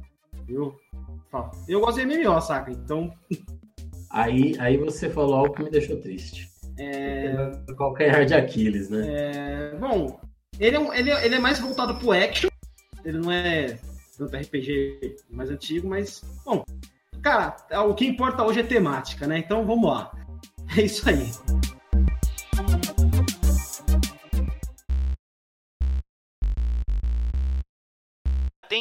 [0.49, 0.77] Eu,
[1.69, 2.71] eu gosto de MMO, saca?
[2.71, 3.13] Então.
[4.11, 6.49] Aí, aí você falou algo que me deixou triste.
[6.79, 7.35] É...
[7.77, 9.07] Qualquer hard Aquiles, né?
[9.09, 9.77] É...
[9.77, 10.21] Bom,
[10.61, 12.49] ele é, ele, é, ele é mais voltado pro action.
[13.05, 13.77] Ele não é
[14.17, 16.23] tanto RPG mais antigo, mas.
[16.45, 16.65] Bom,
[17.23, 17.57] cara,
[17.89, 19.39] o que importa hoje é temática, né?
[19.39, 20.13] Então vamos lá.
[20.77, 21.31] É isso aí.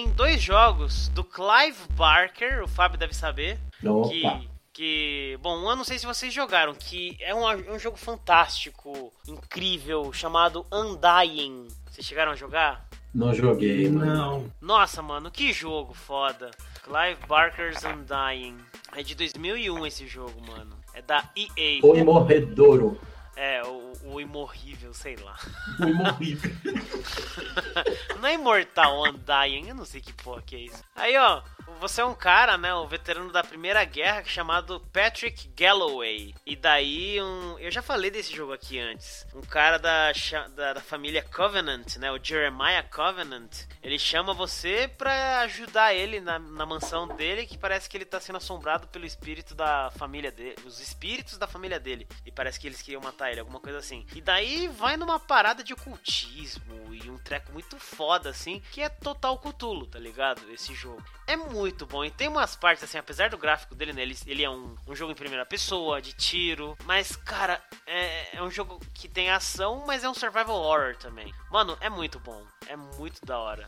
[0.03, 4.09] Tem dois jogos do Clive Barker, o Fábio deve saber, Opa.
[4.09, 9.13] que que, bom, eu não sei se vocês jogaram, que é um, um jogo fantástico,
[9.25, 11.67] incrível, chamado Undying.
[11.89, 12.85] Vocês chegaram a jogar?
[13.13, 14.51] Não joguei, não.
[14.59, 16.51] Nossa, mano, que jogo foda.
[16.83, 18.57] Clive Barker's Undying.
[18.93, 20.75] É de 2001 esse jogo, mano.
[20.93, 21.79] É da EA.
[21.81, 22.99] O Imorredouro.
[23.35, 25.37] É, o, o imorrível, sei lá.
[25.79, 26.51] O imorrível.
[28.21, 30.83] não é imortal Undying, eu não sei que porra que é isso.
[30.95, 31.41] Aí, ó,
[31.83, 36.33] você é um cara, né, um veterano da Primeira Guerra chamado Patrick Galloway.
[36.45, 39.25] E daí um, eu já falei desse jogo aqui antes.
[39.35, 40.11] Um cara da,
[40.55, 43.51] da, da família Covenant, né, o Jeremiah Covenant.
[43.81, 48.19] Ele chama você pra ajudar ele na, na mansão dele, que parece que ele tá
[48.19, 52.07] sendo assombrado pelo espírito da família dele, os espíritos da família dele.
[52.25, 54.05] E parece que eles queriam matar ele, alguma coisa assim.
[54.15, 58.87] E daí vai numa parada de ocultismo e um treco muito foda assim, que é
[58.87, 60.41] total Cthulhu, tá ligado?
[60.49, 61.03] Esse jogo.
[61.25, 61.52] É muito
[61.85, 62.03] bom.
[62.03, 64.01] E tem umas partes, assim, apesar do gráfico dele, né?
[64.01, 66.77] Ele, ele é um, um jogo em primeira pessoa, de tiro.
[66.85, 71.33] Mas, cara, é, é um jogo que tem ação, mas é um survival horror também.
[71.51, 72.43] Mano, é muito bom.
[72.67, 73.67] É muito da hora.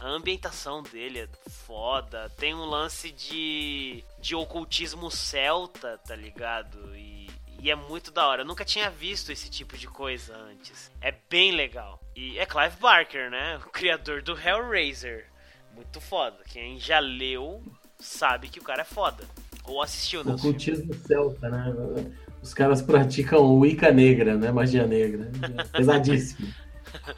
[0.00, 2.30] A ambientação dele é foda.
[2.36, 6.96] Tem um lance de, de ocultismo celta, tá ligado?
[6.96, 7.30] E,
[7.60, 8.42] e é muito da hora.
[8.42, 10.90] Eu nunca tinha visto esse tipo de coisa antes.
[11.00, 12.00] É bem legal.
[12.16, 13.58] E é Clive Barker, né?
[13.58, 15.31] O criador do Hellraiser.
[15.74, 16.38] Muito foda.
[16.48, 17.62] Quem já leu
[17.98, 19.24] sabe que o cara é foda.
[19.64, 20.34] Ou assistiu, né?
[20.34, 21.74] Ocultismo celta, né?
[22.42, 24.50] Os caras praticam Wicca negra, né?
[24.50, 25.30] Magia negra.
[25.72, 26.52] Pesadíssimo.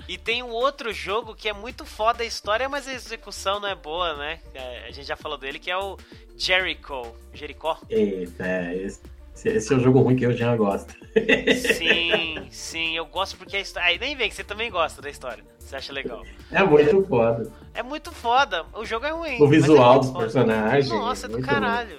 [0.06, 3.68] e tem um outro jogo que é muito foda a história, mas a execução não
[3.68, 4.40] é boa, né?
[4.52, 5.96] É, a gente já falou dele, que é o
[6.36, 7.14] Jericho.
[7.32, 7.78] Jericho?
[7.88, 9.00] Eita, é, esse,
[9.44, 10.94] esse é o jogo ruim que eu já gosto.
[11.76, 13.88] sim, sim, eu gosto porque a história.
[13.88, 15.44] Aí nem vem que você também gosta da história.
[15.58, 16.22] Você acha legal?
[16.50, 17.50] É muito foda.
[17.72, 18.64] É muito foda.
[18.74, 19.42] O jogo é ruim.
[19.42, 20.88] O visual é dos personagens.
[20.88, 21.98] Nossa, é do caralho.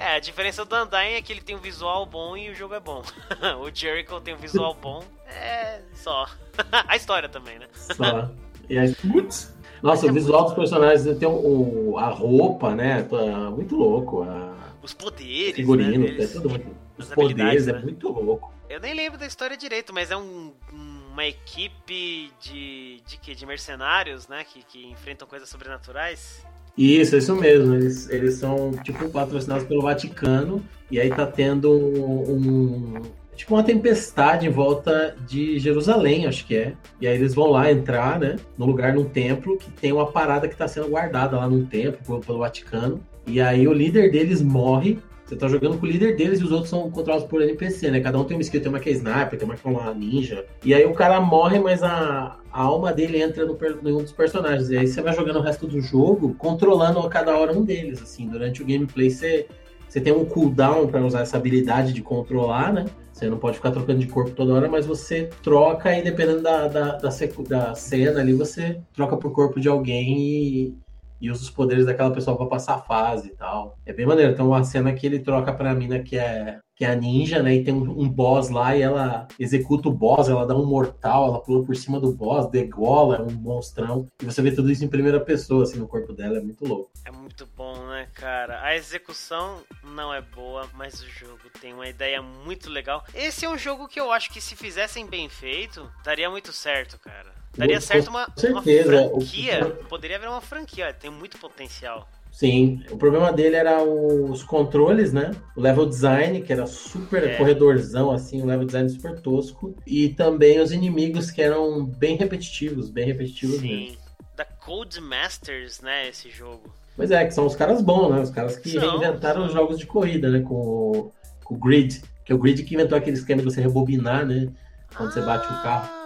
[0.00, 2.72] É, a diferença do Undyne é que ele tem um visual bom e o jogo
[2.72, 3.02] é bom.
[3.60, 6.26] o Jericho tem um visual bom, é só.
[6.88, 7.66] a história também, né?
[7.74, 8.30] Só.
[8.68, 9.54] E aí, putz.
[9.82, 13.02] Nossa, o visual dos personagens tem um, a roupa, né?
[13.02, 14.22] Tá muito louco.
[14.22, 14.54] A...
[14.82, 15.56] Os poderes.
[15.56, 16.66] Figurino, né, é tudo muito.
[16.96, 17.78] Os poderes é né?
[17.78, 18.52] é muito louco.
[18.68, 23.00] Eu nem lembro da história direito, mas é um, uma equipe de.
[23.06, 23.34] de quê?
[23.34, 24.44] De mercenários, né?
[24.44, 26.44] Que, que enfrentam coisas sobrenaturais.
[26.76, 27.74] Isso, isso mesmo.
[27.74, 30.64] Eles, eles são, tipo, patrocinados pelo Vaticano.
[30.90, 33.02] E aí tá tendo um.
[33.34, 36.74] tipo uma tempestade em volta de Jerusalém, acho que é.
[37.00, 40.48] E aí eles vão lá entrar, né, no lugar, num templo, que tem uma parada
[40.48, 43.00] que está sendo guardada lá num templo pelo Vaticano.
[43.26, 44.98] E aí o líder deles morre
[45.30, 48.00] você tá jogando com o líder deles e os outros são controlados por NPC, né?
[48.00, 49.94] Cada um tem uma skill, tem uma que é sniper, tem uma que é uma
[49.94, 50.44] ninja.
[50.64, 54.10] E aí o cara morre, mas a, a alma dele entra no, em um dos
[54.10, 54.70] personagens.
[54.70, 58.02] E aí você vai jogando o resto do jogo, controlando a cada hora um deles,
[58.02, 58.26] assim.
[58.26, 59.46] Durante o gameplay você,
[59.88, 62.86] você tem um cooldown para usar essa habilidade de controlar, né?
[63.12, 66.66] Você não pode ficar trocando de corpo toda hora, mas você troca e dependendo da,
[66.66, 67.08] da, da,
[67.48, 70.74] da cena ali, você troca pro corpo de alguém e
[71.20, 73.76] e usa os poderes daquela pessoa para passar a fase e tal.
[73.84, 74.32] É bem maneiro.
[74.32, 77.56] Então, uma cena que ele troca pra mina que é, que é a ninja, né?
[77.56, 81.26] E tem um, um, boss lá e ela executa o boss, ela dá um mortal,
[81.26, 84.08] ela pula por cima do boss, degola, é um monstrão.
[84.22, 86.38] E você vê tudo isso em primeira pessoa, assim, no corpo dela.
[86.38, 86.90] É muito louco.
[87.04, 88.62] É muito bom, né, cara?
[88.62, 89.58] A execução
[89.94, 93.04] não é boa, mas o jogo tem uma ideia muito legal.
[93.14, 96.98] Esse é um jogo que eu acho que se fizessem bem feito, daria muito certo,
[96.98, 97.30] cara.
[97.58, 99.66] Daria certo uma, uma franquia.
[99.86, 102.08] Poderia haver uma franquia, tem muito potencial.
[102.30, 105.32] Sim, o problema dele era os controles, né?
[105.56, 107.36] O level design, que era super é.
[107.36, 109.74] corredorzão, assim, o level design super tosco.
[109.86, 113.68] E também os inimigos que eram bem repetitivos, bem repetitivos Sim.
[113.68, 113.98] mesmo.
[114.36, 116.72] Da Codemasters, né, esse jogo.
[116.96, 118.20] Pois é, que são os caras bons, né?
[118.20, 119.46] Os caras que são, reinventaram são.
[119.46, 120.40] os jogos de corrida, né?
[120.40, 121.12] Com o,
[121.44, 124.48] com o Grid, que é o Grid que inventou aquele esquema de você rebobinar, né?
[124.96, 125.12] Quando ah.
[125.12, 126.00] você bate o carro.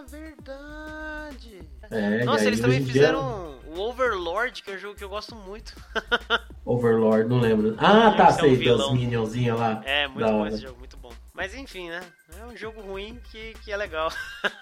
[1.91, 3.43] É, Nossa, eles também fizeram dia...
[3.75, 5.75] o Overlord, que é um jogo que eu gosto muito.
[6.64, 7.75] Overlord, não lembro.
[7.79, 9.83] Ah, tá, sei, é um das minionzinhas lá.
[9.85, 10.93] É, muito bom esse jogo, muito.
[11.35, 12.01] Mas enfim, né?
[12.41, 14.09] É um jogo ruim que, que é legal.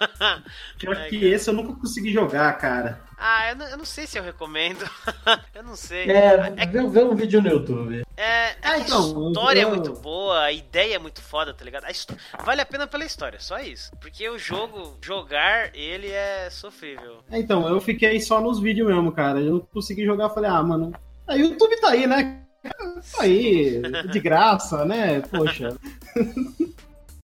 [0.81, 1.35] Pior é, que cara.
[1.35, 2.99] esse eu nunca consegui jogar, cara.
[3.18, 4.83] Ah, eu não, eu não sei se eu recomendo.
[5.55, 6.11] eu não sei.
[6.11, 8.03] É, é vê, vê um vídeo no YouTube.
[8.16, 9.68] É, é a então, história eu...
[9.68, 11.85] é muito boa, a ideia é muito foda, tá ligado?
[11.85, 13.95] A Vale a pena pela história, só isso.
[14.01, 17.18] Porque o jogo, jogar, ele é sofrível.
[17.31, 19.41] É, então, eu fiquei só nos vídeos mesmo, cara.
[19.41, 20.91] Eu não consegui jogar, falei, ah, mano.
[21.29, 22.41] A YouTube tá aí, né?
[22.63, 25.21] Tá aí, de graça, né?
[25.23, 25.77] Poxa.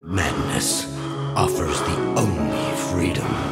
[0.03, 0.89] Madness
[1.36, 3.49] offers the only freedom.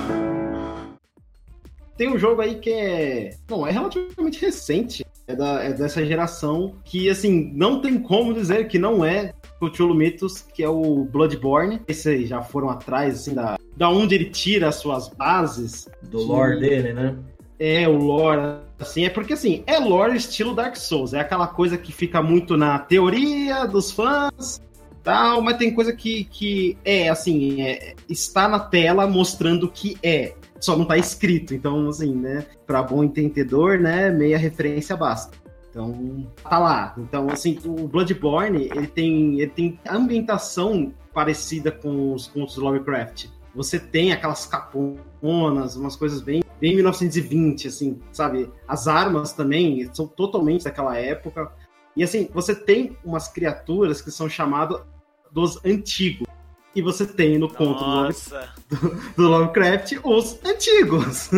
[1.97, 3.31] Tem um jogo aí que é.
[3.49, 5.05] Não, é relativamente recente.
[5.29, 9.75] É, da, é dessa geração que, assim, não tem como dizer que não é o
[9.75, 11.81] Cholo Mythos, que é o Bloodborne.
[11.89, 15.89] Esses já foram atrás, assim, da, da onde ele tira as suas bases.
[16.03, 16.25] Do que...
[16.25, 17.17] lore dele, né?
[17.59, 21.15] É, o lore, assim, é porque, assim, é lore estilo Dark Souls.
[21.15, 24.61] É aquela coisa que fica muito na teoria dos fãs,
[25.03, 30.35] tal, mas tem coisa que, que é, assim, é, está na tela mostrando que é,
[30.61, 31.55] só não está escrito.
[31.55, 35.37] Então, assim, né, para bom entendedor, né, meia referência basta.
[35.71, 36.95] Então, tá lá.
[36.99, 43.27] Então, assim, o Bloodborne, ele tem, ele tem ambientação parecida com os contos Lovecraft.
[43.55, 48.51] Você tem aquelas caponas, umas coisas bem, bem 1920, assim, sabe?
[48.67, 51.53] As armas também são totalmente daquela época.
[51.97, 54.81] E assim, você tem umas criaturas que são chamadas
[55.31, 56.27] dos antigos.
[56.75, 57.83] E você tem no conto
[58.69, 61.31] do, do, Lovecraft os antigos.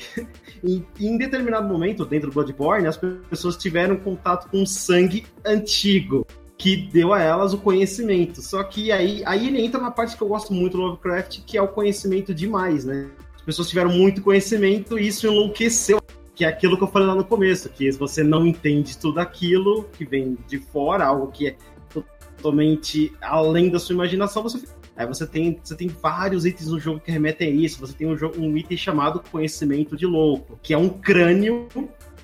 [0.62, 6.76] e em determinado momento, dentro do Bloodborne, as pessoas tiveram contato com sangue antigo que
[6.76, 8.42] deu a elas o conhecimento.
[8.42, 11.56] Só que aí, aí ele entra na parte que eu gosto muito do Lovecraft, que
[11.56, 13.10] é o conhecimento demais, né?
[13.44, 16.00] As pessoas tiveram muito conhecimento e isso enlouqueceu.
[16.34, 19.84] Que é aquilo que eu falei lá no começo, que você não entende tudo aquilo
[19.92, 21.56] que vem de fora, algo que é
[21.92, 24.60] totalmente além da sua imaginação, você
[24.96, 27.80] Aí você tem, você tem vários itens no jogo que remetem a isso.
[27.80, 31.68] Você tem um, um item chamado Conhecimento de Louco, que é um crânio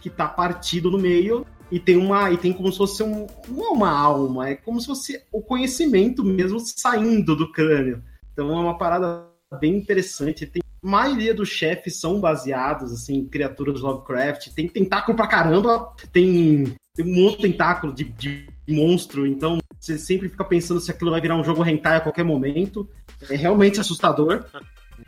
[0.01, 3.68] que tá partido no meio e tem uma e tem como se fosse um, é
[3.68, 8.03] uma alma, é como se fosse o conhecimento mesmo saindo do crânio.
[8.33, 9.27] Então é uma parada
[9.61, 10.47] bem interessante.
[10.47, 14.51] Tem, maioria dos chefes são baseados assim, em criaturas Lovecraft.
[14.55, 19.99] Tem tentáculo pra caramba, tem, tem um monte de tentáculo de, de monstro, então você
[19.99, 22.89] sempre fica pensando se aquilo vai virar um jogo hentai a qualquer momento.
[23.28, 24.45] É realmente assustador.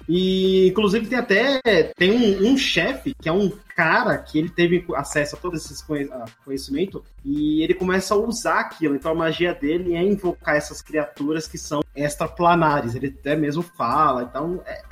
[0.08, 1.60] E, inclusive, tem até
[1.96, 5.84] tem um, um chefe, que é um cara que ele teve acesso a todo esse
[6.44, 8.94] conhecimento, e ele começa a usar aquilo.
[8.94, 12.94] Então, a magia dele é invocar essas criaturas que são extraplanares.
[12.94, 14.22] Ele até mesmo fala.
[14.22, 14.82] Então, é,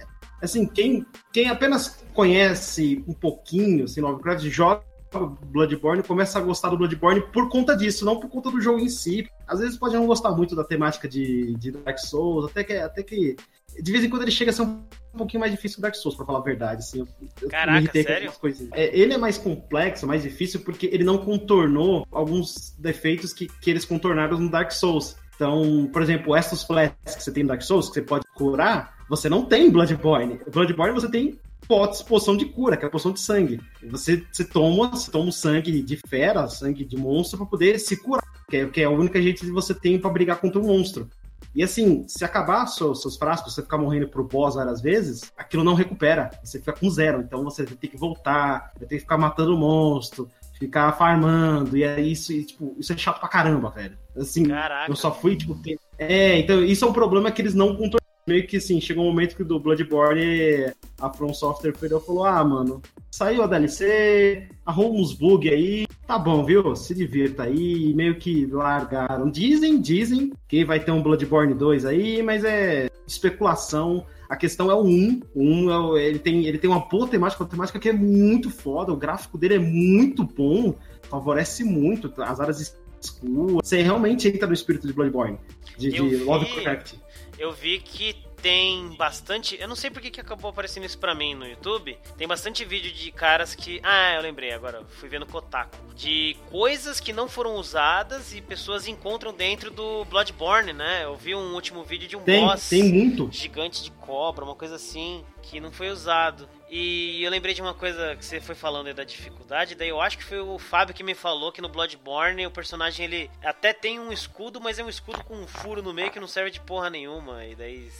[0.42, 4.82] assim, quem, quem apenas conhece um pouquinho, assim, Lovecraft, joga
[5.18, 8.88] Bloodborne começa a gostar do Bloodborne por conta disso, não por conta do jogo em
[8.88, 9.28] si.
[9.46, 13.02] Às vezes pode não gostar muito da temática de, de Dark Souls, até que, até
[13.02, 13.36] que
[13.80, 14.82] de vez em quando ele chega a ser um,
[15.14, 16.80] um pouquinho mais difícil que Dark Souls, pra falar a verdade.
[16.80, 17.08] Assim, eu,
[17.42, 18.32] eu Caraca, sério?
[18.72, 23.70] É, ele é mais complexo, mais difícil, porque ele não contornou alguns defeitos que, que
[23.70, 25.16] eles contornaram no Dark Souls.
[25.40, 28.94] Então, por exemplo, essas flats que você tem no Dark Souls, que você pode curar,
[29.08, 30.38] você não tem Bloodborne.
[30.52, 33.58] Bloodborne você tem potes, poção de cura, que é a poção de sangue.
[33.90, 38.22] Você, você toma, você toma sangue de fera, sangue de monstro, para poder se curar.
[38.50, 41.08] Que é, que é a única jeito que você tem para brigar contra o monstro.
[41.54, 45.64] E assim, se acabar seus, seus frascos, você ficar morrendo pro boss várias vezes, aquilo
[45.64, 46.30] não recupera.
[46.44, 47.22] Você fica com zero.
[47.22, 50.28] Então você vai ter que voltar, vai ter que ficar matando o monstro,
[50.60, 51.76] ficar farmando.
[51.76, 53.98] E é isso, e, tipo, isso é chato pra caramba, velho.
[54.16, 54.92] Assim, Caraca.
[54.92, 55.54] eu só fui, tipo.
[55.56, 55.78] Ter...
[55.98, 59.08] É, então isso é um problema que eles não contornam meio que assim, chegou um
[59.08, 62.80] momento que do Bloodborne a From Software perdeu falou: ah, mano,
[63.10, 66.76] saiu a DLC, arruma uns bugs aí, tá bom, viu?
[66.76, 69.28] Se divirta aí, meio que largaram.
[69.30, 74.06] Dizem, dizem que vai ter um Bloodborne 2 aí, mas é especulação.
[74.30, 75.20] A questão é o 1.
[75.34, 78.48] O 1 é, ele, tem, ele tem uma boa temática, uma temática que é muito
[78.48, 83.68] foda, o gráfico dele é muito bom, favorece muito as áreas escuras.
[83.68, 85.38] Você realmente entra no espírito de Bloodborne,
[85.76, 86.94] de, de Lovecraft
[87.40, 89.56] eu vi que tem bastante.
[89.60, 91.96] Eu não sei porque que acabou aparecendo isso pra mim no YouTube.
[92.16, 93.80] Tem bastante vídeo de caras que.
[93.82, 95.76] Ah, eu lembrei agora, fui vendo Kotaku.
[95.94, 101.04] De coisas que não foram usadas e pessoas encontram dentro do Bloodborne, né?
[101.04, 103.28] Eu vi um último vídeo de um tem, boss tem muito.
[103.30, 106.48] gigante de cobra, uma coisa assim, que não foi usado.
[106.70, 110.00] E eu lembrei de uma coisa que você foi falando aí da dificuldade, daí eu
[110.00, 113.72] acho que foi o Fábio que me falou que no Bloodborne o personagem ele até
[113.72, 116.50] tem um escudo, mas é um escudo com um furo no meio que não serve
[116.50, 117.44] de porra nenhuma.
[117.44, 117.90] E daí,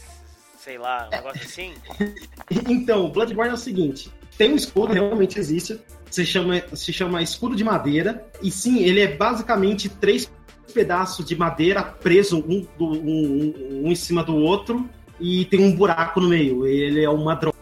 [0.63, 1.75] sei lá, um negócio assim.
[2.69, 5.81] então, Bloodborne é o seguinte: tem um escudo, realmente existe.
[6.11, 8.27] Se chama, se chama escudo de madeira.
[8.43, 10.31] E sim, ele é basicamente três
[10.75, 14.89] pedaços de madeira preso um, do, um, um em cima do outro
[15.19, 16.67] e tem um buraco no meio.
[16.67, 17.59] Ele é uma droga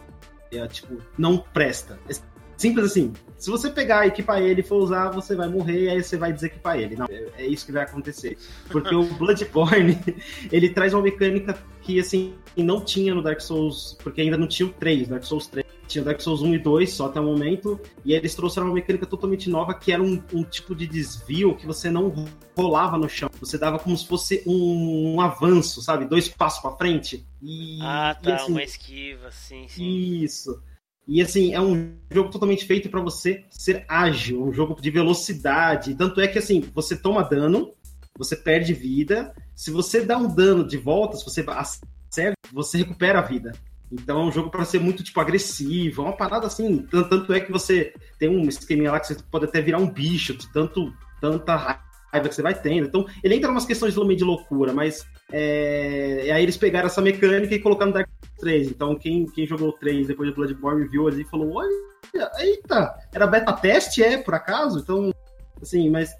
[0.51, 1.99] é, tipo, não presta.
[2.09, 2.13] É
[2.59, 3.13] simples assim.
[3.37, 6.33] Se você pegar, equipar ele e for usar, você vai morrer e aí você vai
[6.33, 6.97] desequipar ele.
[6.97, 8.37] Não, é, é isso que vai acontecer.
[8.69, 9.97] Porque o Bloodborne,
[10.51, 14.67] ele traz uma mecânica que, assim, não tinha no Dark Souls, porque ainda não tinha
[14.67, 15.65] o 3, Dark Souls 3.
[15.87, 19.05] Tinha Dark Souls 1 e 2 só até o momento, e eles trouxeram uma mecânica
[19.05, 22.13] totalmente nova, que era um, um tipo de desvio que você não
[22.55, 23.29] rolava no chão.
[23.39, 26.05] Você dava como se fosse um, um avanço, sabe?
[26.05, 27.25] Dois passos para frente.
[27.41, 30.21] E, ah, tá, e, assim, uma esquiva, sim, sim.
[30.21, 30.61] Isso.
[31.09, 35.95] E assim, é um jogo totalmente feito para você ser ágil, um jogo de velocidade.
[35.95, 37.73] Tanto é que assim, você toma dano,
[38.15, 39.33] você perde vida.
[39.55, 43.53] Se você dá um dano de volta, se você acerta, você recupera a vida.
[43.91, 46.85] Então é um jogo para ser muito tipo agressivo, é uma parada assim.
[46.91, 50.37] Tanto é que você tem um esqueminha lá que você pode até virar um bicho
[50.37, 52.87] de tanto tanta raiva que você vai tendo.
[52.87, 56.29] Então, ele entra umas questões de, de loucura, mas é...
[56.33, 58.69] aí eles pegaram essa mecânica e colocaram no Dark 3.
[58.69, 62.95] Então, quem, quem jogou o 3 depois de Bloodborne viu ali e falou: Olha, eita,
[63.13, 64.79] era beta teste, é, por acaso?
[64.79, 65.13] Então,
[65.61, 66.11] assim, mas.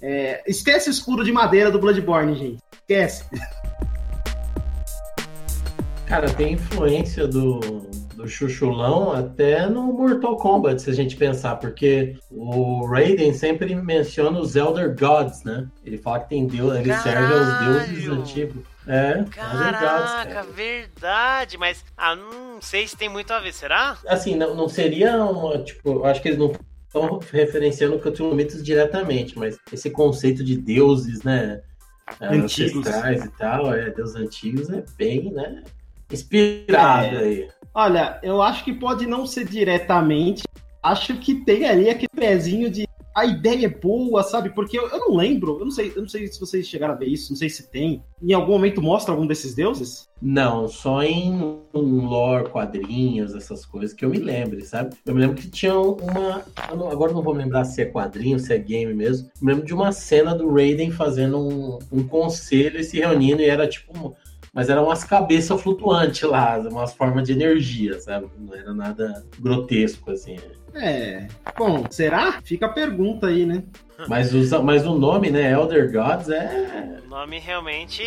[0.00, 0.42] É...
[0.46, 2.62] esquece o escudo de madeira do Bloodborne, gente.
[2.72, 3.24] Esquece.
[6.06, 7.60] Cara, tem influência do,
[8.24, 14.38] do Chuchulão até no Mortal Kombat, se a gente pensar, porque o Raiden sempre menciona
[14.38, 15.68] os Elder Gods, né?
[15.84, 17.28] Ele fala que tem Deus, ele Caralho.
[17.28, 18.62] serve aos deuses antigos.
[18.86, 23.96] É, Caraca, verdade, mas ah, não sei se tem muito a ver, será?
[24.06, 26.52] Assim, não, não seria uma, tipo, acho que eles não
[26.86, 31.62] estão referenciando Cthulhu Mitos diretamente, mas esse conceito de deuses, né?
[32.20, 32.86] Antigos.
[32.86, 35.62] Ancestrais e tal, é, deuses antigos é bem, né?
[36.14, 37.18] inspirado é.
[37.18, 37.48] aí.
[37.74, 40.44] Olha, eu acho que pode não ser diretamente.
[40.82, 44.50] Acho que tem ali aquele pezinho de a ideia é boa, sabe?
[44.50, 46.96] Porque eu, eu, não lembro, eu não sei, eu não sei se vocês chegaram a
[46.96, 48.02] ver isso, não sei se tem.
[48.20, 50.08] Em algum momento mostra algum desses deuses?
[50.20, 51.32] Não, só em
[51.72, 54.96] um lore, quadrinhos, essas coisas que eu me lembro, sabe?
[55.06, 56.44] Eu me lembro que tinha uma.
[56.74, 59.28] Não, agora não vou lembrar se é quadrinho, se é game mesmo.
[59.40, 63.42] Eu me lembro de uma cena do Raiden fazendo um, um conselho e se reunindo,
[63.42, 64.16] e era tipo
[64.54, 68.28] mas eram umas cabeças flutuantes lá, umas formas de energia, sabe?
[68.38, 70.36] Não era nada grotesco, assim.
[70.74, 71.26] É.
[71.56, 72.40] Bom, será?
[72.42, 73.64] Fica a pergunta aí, né?
[74.08, 75.52] Mas, usa, mas o nome, né?
[75.52, 76.98] Elder Gods é.
[77.04, 78.02] O nome realmente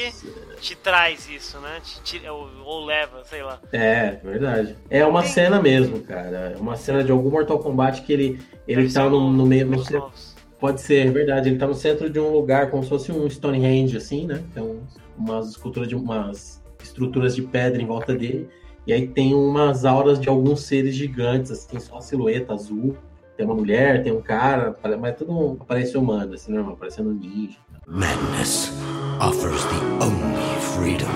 [0.60, 1.80] te traz isso, né?
[1.82, 3.60] Te, te, ou, ou, leva, sei lá.
[3.72, 4.76] É, verdade.
[4.90, 5.32] É uma Tem...
[5.32, 6.54] cena mesmo, cara.
[6.56, 9.66] É uma cena de algum Mortal Kombat que ele, ele tá no, no meio.
[9.66, 10.12] No
[10.60, 11.50] Pode ser, é verdade.
[11.50, 14.44] Ele tá no centro de um lugar como se fosse um Stonehenge, assim, né?
[14.52, 14.82] Então,
[15.18, 18.50] umas esculturas de umas estruturas de pedra em volta dele.
[18.86, 22.98] E aí tem umas auras de alguns seres gigantes, assim, só silhueta azul.
[23.36, 27.58] Tem uma mulher, tem um cara, mas tudo aparece humano, assim, normal, parecendo um ninja.
[27.86, 28.72] Madness
[29.22, 31.08] offers the only freedom.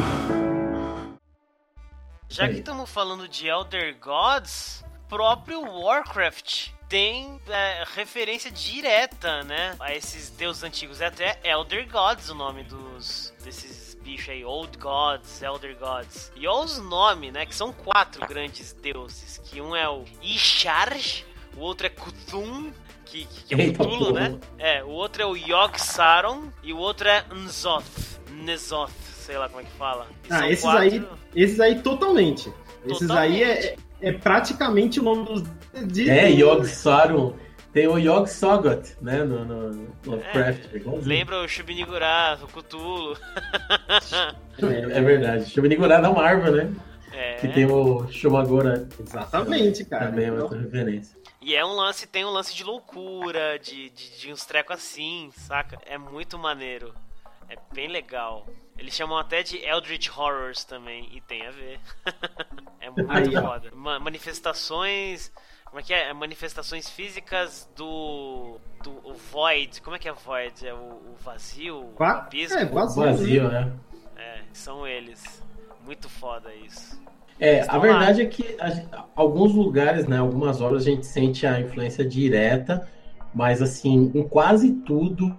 [2.29, 9.93] Já que estamos falando de Elder Gods, próprio Warcraft tem é, referência direta, né, a
[9.93, 11.01] esses deuses antigos.
[11.01, 13.80] É até Elder Gods o nome dos desses
[14.11, 16.31] bicho aí, Old Gods, Elder Gods.
[16.35, 17.45] E olha os nomes, né?
[17.45, 19.39] Que são quatro grandes deuses.
[19.45, 21.23] Que um é o Isharj,
[21.55, 22.71] o outro é Kuthum,
[23.05, 24.37] que, que, é o Cthulhu, né?
[24.59, 28.19] É, o outro é o Yogg Saron e o outro é Nzoth.
[28.31, 30.07] Nezoth, sei lá como é que fala.
[30.29, 30.81] E ah, esses quatro...
[30.81, 32.45] aí, esses aí totalmente.
[32.45, 32.91] totalmente.
[32.91, 35.43] Esses aí é, é praticamente o nome dos.
[35.87, 36.09] De...
[36.09, 37.33] É, Yogg Saron.
[37.73, 40.75] Tem o Yogg Soggoth, né, no, no Lovecraft.
[40.75, 43.17] É, lembra o Shubinigurá, o Cthulhu.
[44.61, 45.49] é, é verdade.
[45.49, 46.73] Shubinigurá da Marvel, né?
[47.13, 47.35] É.
[47.35, 48.87] Que tem o Shumagora.
[48.99, 50.07] Exatamente, cara.
[50.07, 51.17] Também é outra referência.
[51.41, 55.29] E é um lance, tem um lance de loucura, de, de, de uns trecos assim,
[55.35, 55.79] saca?
[55.85, 56.93] É muito maneiro.
[57.49, 58.47] É bem legal.
[58.77, 61.79] Eles chamam até de Eldritch Horrors também, e tem a ver.
[62.79, 63.69] é muito Aí, foda.
[63.73, 65.31] Ma manifestações.
[65.71, 66.13] Como é que é?
[66.13, 68.57] Manifestações físicas do.
[68.83, 69.81] do o Void.
[69.81, 70.67] Como é que é Void?
[70.67, 71.85] É o, o vazio?
[71.95, 72.07] Qua?
[72.07, 72.59] O abismo?
[72.59, 73.71] É, vazio, vazio né?
[74.17, 75.41] É, são eles.
[75.85, 77.01] Muito foda isso.
[77.39, 78.27] É, a verdade lá.
[78.27, 82.87] é que a, alguns lugares, né, algumas obras a gente sente a influência direta,
[83.33, 85.35] mas assim, em quase tudo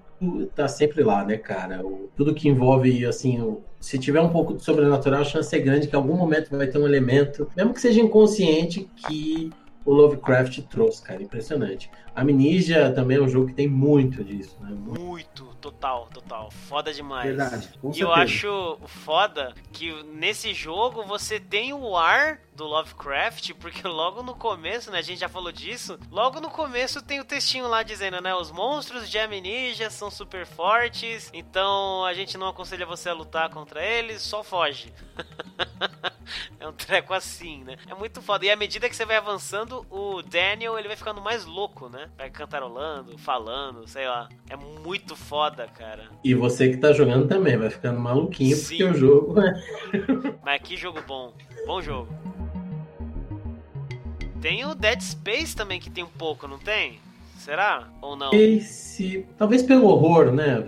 [0.54, 1.84] tá sempre lá, né, cara?
[1.84, 5.58] O, tudo que envolve, assim, o, se tiver um pouco de sobrenatural, a chance é
[5.58, 9.52] grande que em algum momento vai ter um elemento, mesmo que seja inconsciente, que
[9.84, 11.22] o Lovecraft trouxe, cara.
[11.22, 11.90] Impressionante.
[12.14, 14.70] Amnesia também é um jogo que tem muito disso, né?
[14.70, 16.50] Muito, total, total.
[16.50, 17.26] Foda demais.
[17.26, 17.68] Verdade.
[17.94, 24.22] e eu acho foda que nesse jogo você tem o ar do Lovecraft, porque logo
[24.22, 27.82] no começo, né, a gente já falou disso, logo no começo tem o textinho lá
[27.82, 33.08] dizendo, né, os monstros de Amnesia são super fortes, então a gente não aconselha você
[33.08, 34.92] a lutar contra eles, só foge.
[36.60, 37.76] é um treco assim, né?
[37.88, 38.44] É muito foda.
[38.44, 42.01] E à medida que você vai avançando, o Daniel, ele vai ficando mais louco, né?
[42.16, 44.28] Vai cantarolando, falando, sei lá.
[44.48, 46.08] É muito foda, cara.
[46.24, 48.78] E você que tá jogando também vai ficando maluquinho, Sim.
[48.78, 49.62] porque o jogo é...
[50.44, 51.32] Mas que jogo bom.
[51.66, 52.08] Bom jogo.
[54.40, 56.98] Tem o Dead Space também que tem um pouco, não tem?
[57.42, 57.88] Será?
[58.00, 58.28] Ou não?
[58.28, 60.60] Space, talvez pelo horror, né?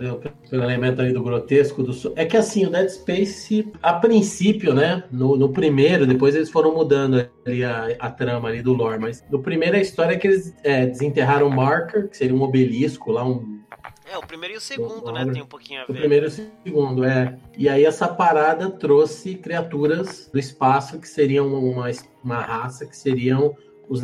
[0.49, 1.81] Pelo elemento ali do grotesco.
[1.81, 1.93] Do...
[2.17, 5.05] É que assim, o Dead Space, a princípio, né?
[5.09, 9.23] No, no primeiro, depois eles foram mudando ali a, a trama ali do lore, mas
[9.31, 13.09] no primeiro a história é que eles é, desenterraram o Marker, que seria um obelisco
[13.09, 13.55] lá, um
[14.11, 15.25] é, o primeiro e o segundo, né?
[15.31, 15.93] Tem um pouquinho a ver.
[15.93, 17.39] O primeiro e o segundo, é.
[17.57, 21.89] E aí essa parada trouxe criaturas do espaço que seriam uma,
[22.23, 23.55] uma raça que seriam
[23.89, 24.03] os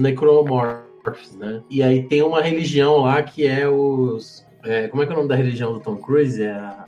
[1.02, 1.64] necromorphs, né?
[1.70, 5.18] E aí tem uma religião lá que é os é, como é que é o
[5.18, 6.42] nome da religião do Tom Cruise?
[6.42, 6.86] É a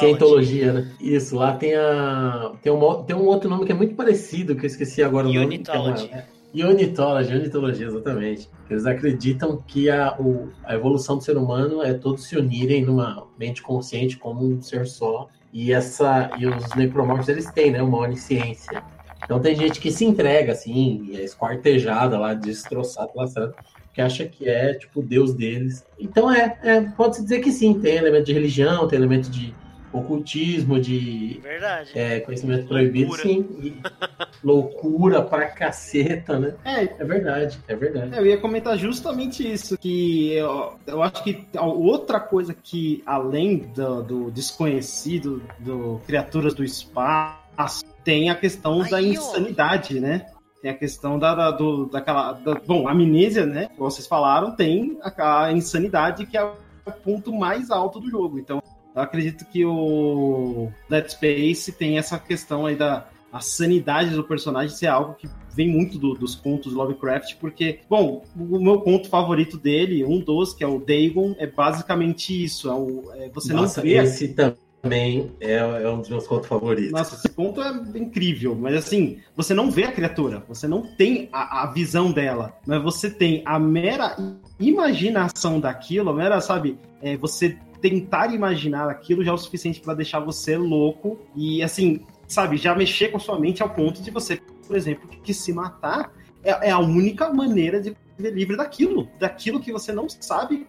[0.00, 0.90] Scientologia, né?
[1.00, 2.52] Isso, lá tem a.
[2.60, 5.32] Tem um, tem um outro nome que é muito parecido, que eu esqueci agora o
[5.32, 5.46] nome.
[5.46, 6.10] Unitology.
[6.12, 6.24] É,
[6.66, 8.48] Unitology, Unitologia, exatamente.
[8.68, 13.26] Eles acreditam que a, o, a evolução do ser humano é todos se unirem numa
[13.38, 15.28] mente consciente como um ser só.
[15.52, 18.82] E essa e os necromorfos eles têm, né, uma onisciência.
[19.24, 23.54] Então tem gente que se entrega assim, é esquartejada lá, destroçada, lastrada,
[23.92, 25.84] que acha que é tipo o deus deles.
[25.98, 29.54] Então é, é pode se dizer que sim, tem elemento de religião, tem elemento de
[29.94, 31.40] ocultismo, de
[31.94, 33.22] é, conhecimento proibido, loucura.
[33.22, 33.46] sim.
[33.62, 33.82] E
[34.42, 36.54] loucura pra caceta, né?
[36.64, 38.14] É, é verdade, é verdade.
[38.14, 43.58] É, eu ia comentar justamente isso, que eu, eu acho que outra coisa que, além
[43.58, 47.43] do, do desconhecido, do criaturas do espaço,
[48.04, 50.00] tem a questão Aí, da insanidade, ó.
[50.00, 50.26] né?
[50.60, 52.32] Tem a questão da, da do, daquela.
[52.32, 53.68] Da, bom, a amnésia, né?
[53.76, 58.38] Como vocês falaram, tem a, a insanidade que é o ponto mais alto do jogo.
[58.38, 58.62] Então,
[58.94, 64.76] eu acredito que o Dead Space tem essa questão aí da a sanidade do personagem
[64.76, 69.08] ser algo que vem muito do, dos contos do Lovecraft, porque, bom, o meu conto
[69.08, 72.70] favorito dele, um dos, que é o Dagon, é basicamente isso.
[72.70, 73.96] É o, é, você Nossa, não vê.
[73.96, 74.63] Esse também
[75.40, 76.92] é, é, um dos meus contos favoritos.
[76.92, 81.28] Nossa, esse conto é incrível, mas assim, você não vê a criatura, você não tem
[81.32, 84.16] a, a visão dela, mas você tem a mera
[84.58, 89.94] imaginação daquilo, a mera, sabe, é, você tentar imaginar aquilo já é o suficiente para
[89.94, 94.40] deixar você louco e, assim, sabe, já mexer com sua mente ao ponto de você,
[94.66, 96.10] por exemplo, que se matar
[96.42, 100.66] é, é a única maneira de viver livre daquilo, daquilo que você não sabe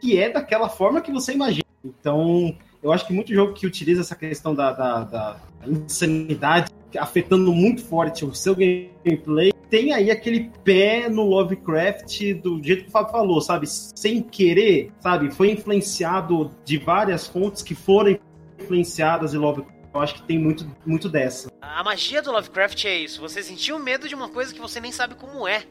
[0.00, 1.64] que é daquela forma que você imagina.
[1.84, 7.52] Então, eu acho que muito jogo que utiliza essa questão da, da, da insanidade afetando
[7.52, 12.92] muito forte o seu gameplay tem aí aquele pé no Lovecraft do jeito que o
[12.92, 13.66] Fábio falou, sabe?
[13.66, 15.34] Sem querer, sabe?
[15.34, 18.16] Foi influenciado de várias fontes que foram
[18.60, 19.74] influenciadas em Lovecraft.
[19.92, 21.50] Eu acho que tem muito, muito dessa.
[21.60, 23.20] A magia do Lovecraft é isso.
[23.20, 25.64] Você sentiu medo de uma coisa que você nem sabe como é.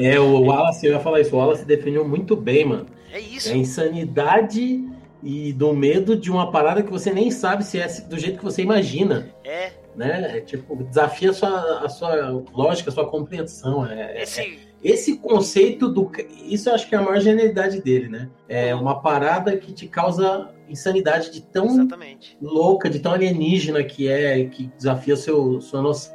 [0.00, 1.36] é, o Wallace, eu ia falar isso.
[1.36, 2.86] O Wallace definiu muito bem, mano.
[3.12, 3.50] É isso.
[3.50, 4.84] É a insanidade
[5.22, 8.44] e do medo de uma parada que você nem sabe se é do jeito que
[8.44, 9.30] você imagina.
[9.44, 9.72] É.
[9.96, 10.38] Né?
[10.38, 13.84] É, tipo, desafia a sua, a sua lógica, a sua compreensão.
[13.84, 14.40] É, Esse...
[14.40, 16.10] é, esse conceito do.
[16.44, 18.30] Isso eu acho que é a maior genialidade dele, né?
[18.48, 18.82] É uhum.
[18.82, 22.36] uma parada que te causa insanidade de tão Exatamente.
[22.40, 26.14] louca, de tão alienígena que é, que desafia seu, sua noção,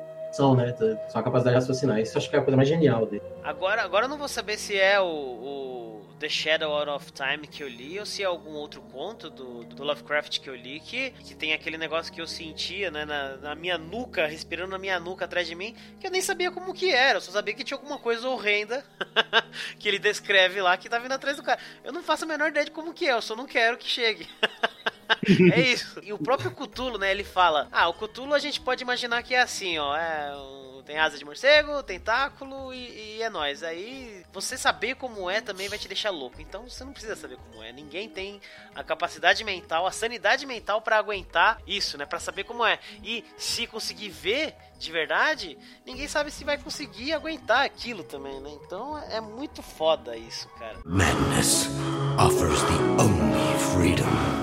[0.56, 0.74] né?
[1.10, 2.00] Sua capacidade de raciocinar.
[2.00, 3.24] Isso acho que é a coisa mais genial dele.
[3.44, 5.84] Agora, agora eu não vou saber se é o, o
[6.20, 9.66] The Shadow Out of Time que eu li, ou se é algum outro conto do,
[9.66, 13.36] do Lovecraft que eu li, que, que tem aquele negócio que eu sentia, né, na,
[13.36, 16.74] na, minha nuca, respirando na minha nuca atrás de mim, que eu nem sabia como
[16.74, 18.86] que era, eu só sabia que tinha alguma coisa horrenda
[19.78, 21.60] que ele descreve lá que tá vindo atrás do cara.
[21.84, 23.90] Eu não faço a menor ideia de como que é, eu só não quero que
[23.90, 24.26] chegue.
[25.54, 26.00] é isso.
[26.04, 29.36] E o próprio Cthulhu, né, ele fala, ah, o Cthulhu a gente pode imaginar que
[29.36, 30.32] é assim, ó, é
[30.84, 33.64] tem asa de morcego, tentáculo e, e é nóis.
[33.64, 36.42] Aí você saber como é também vai te deixar louco.
[36.42, 37.72] Então você não precisa saber como é.
[37.72, 38.42] Ninguém tem
[38.76, 42.06] a capacidade mental, a sanidade mental para aguentar isso, né?
[42.06, 42.80] Para saber como é.
[43.04, 48.52] E se conseguir ver de verdade, ninguém sabe se vai conseguir aguentar aquilo também, né?
[48.66, 50.78] Então é muito foda isso, cara.
[50.84, 51.70] Madness
[52.18, 54.43] offers the only freedom.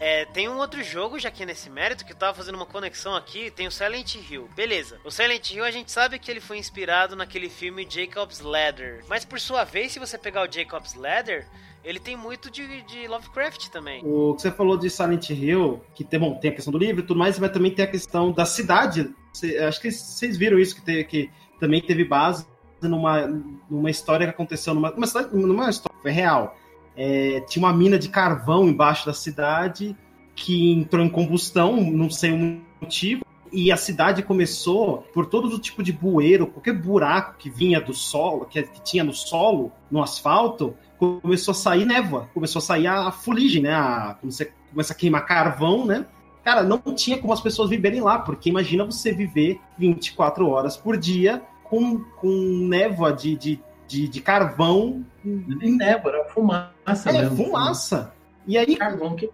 [0.00, 2.64] É, tem um outro jogo, já que é nesse mérito, que eu tava fazendo uma
[2.64, 4.48] conexão aqui, tem o Silent Hill.
[4.56, 4.98] Beleza.
[5.04, 9.04] O Silent Hill a gente sabe que ele foi inspirado naquele filme Jacob's Ladder.
[9.08, 11.46] Mas por sua vez, se você pegar o Jacob's Ladder,
[11.84, 14.02] ele tem muito de, de, Lovecraft também.
[14.02, 17.02] O que você falou de Silent Hill, que tem, bom, tem a questão do livro
[17.02, 19.14] e tudo mais, mas também tem a questão da cidade.
[19.34, 22.46] Cê, acho que vocês viram isso, que, te, que também teve base
[22.80, 23.26] numa,
[23.68, 26.56] numa história que aconteceu numa, numa, numa história real
[27.02, 29.96] é, tinha uma mina de carvão embaixo da cidade
[30.34, 35.58] que entrou em combustão, não sei o motivo, e a cidade começou por todo o
[35.58, 40.02] tipo de bueiro, qualquer buraco que vinha do solo, que, que, tinha no solo, no
[40.02, 43.72] asfalto, começou a sair névoa, começou a sair a fuligem, né?
[43.72, 46.04] A, quando você começa a queimar carvão, né?
[46.44, 50.98] Cara, não tinha como as pessoas viverem lá, porque imagina você viver 24 horas por
[50.98, 52.28] dia com, com
[52.68, 53.60] névoa de, de
[53.90, 55.04] de, de carvão.
[55.24, 57.10] Nem névoa, era fumaça.
[57.10, 58.12] É, mesmo, fumaça.
[58.46, 58.76] E aí.
[58.76, 59.28] Carvão que...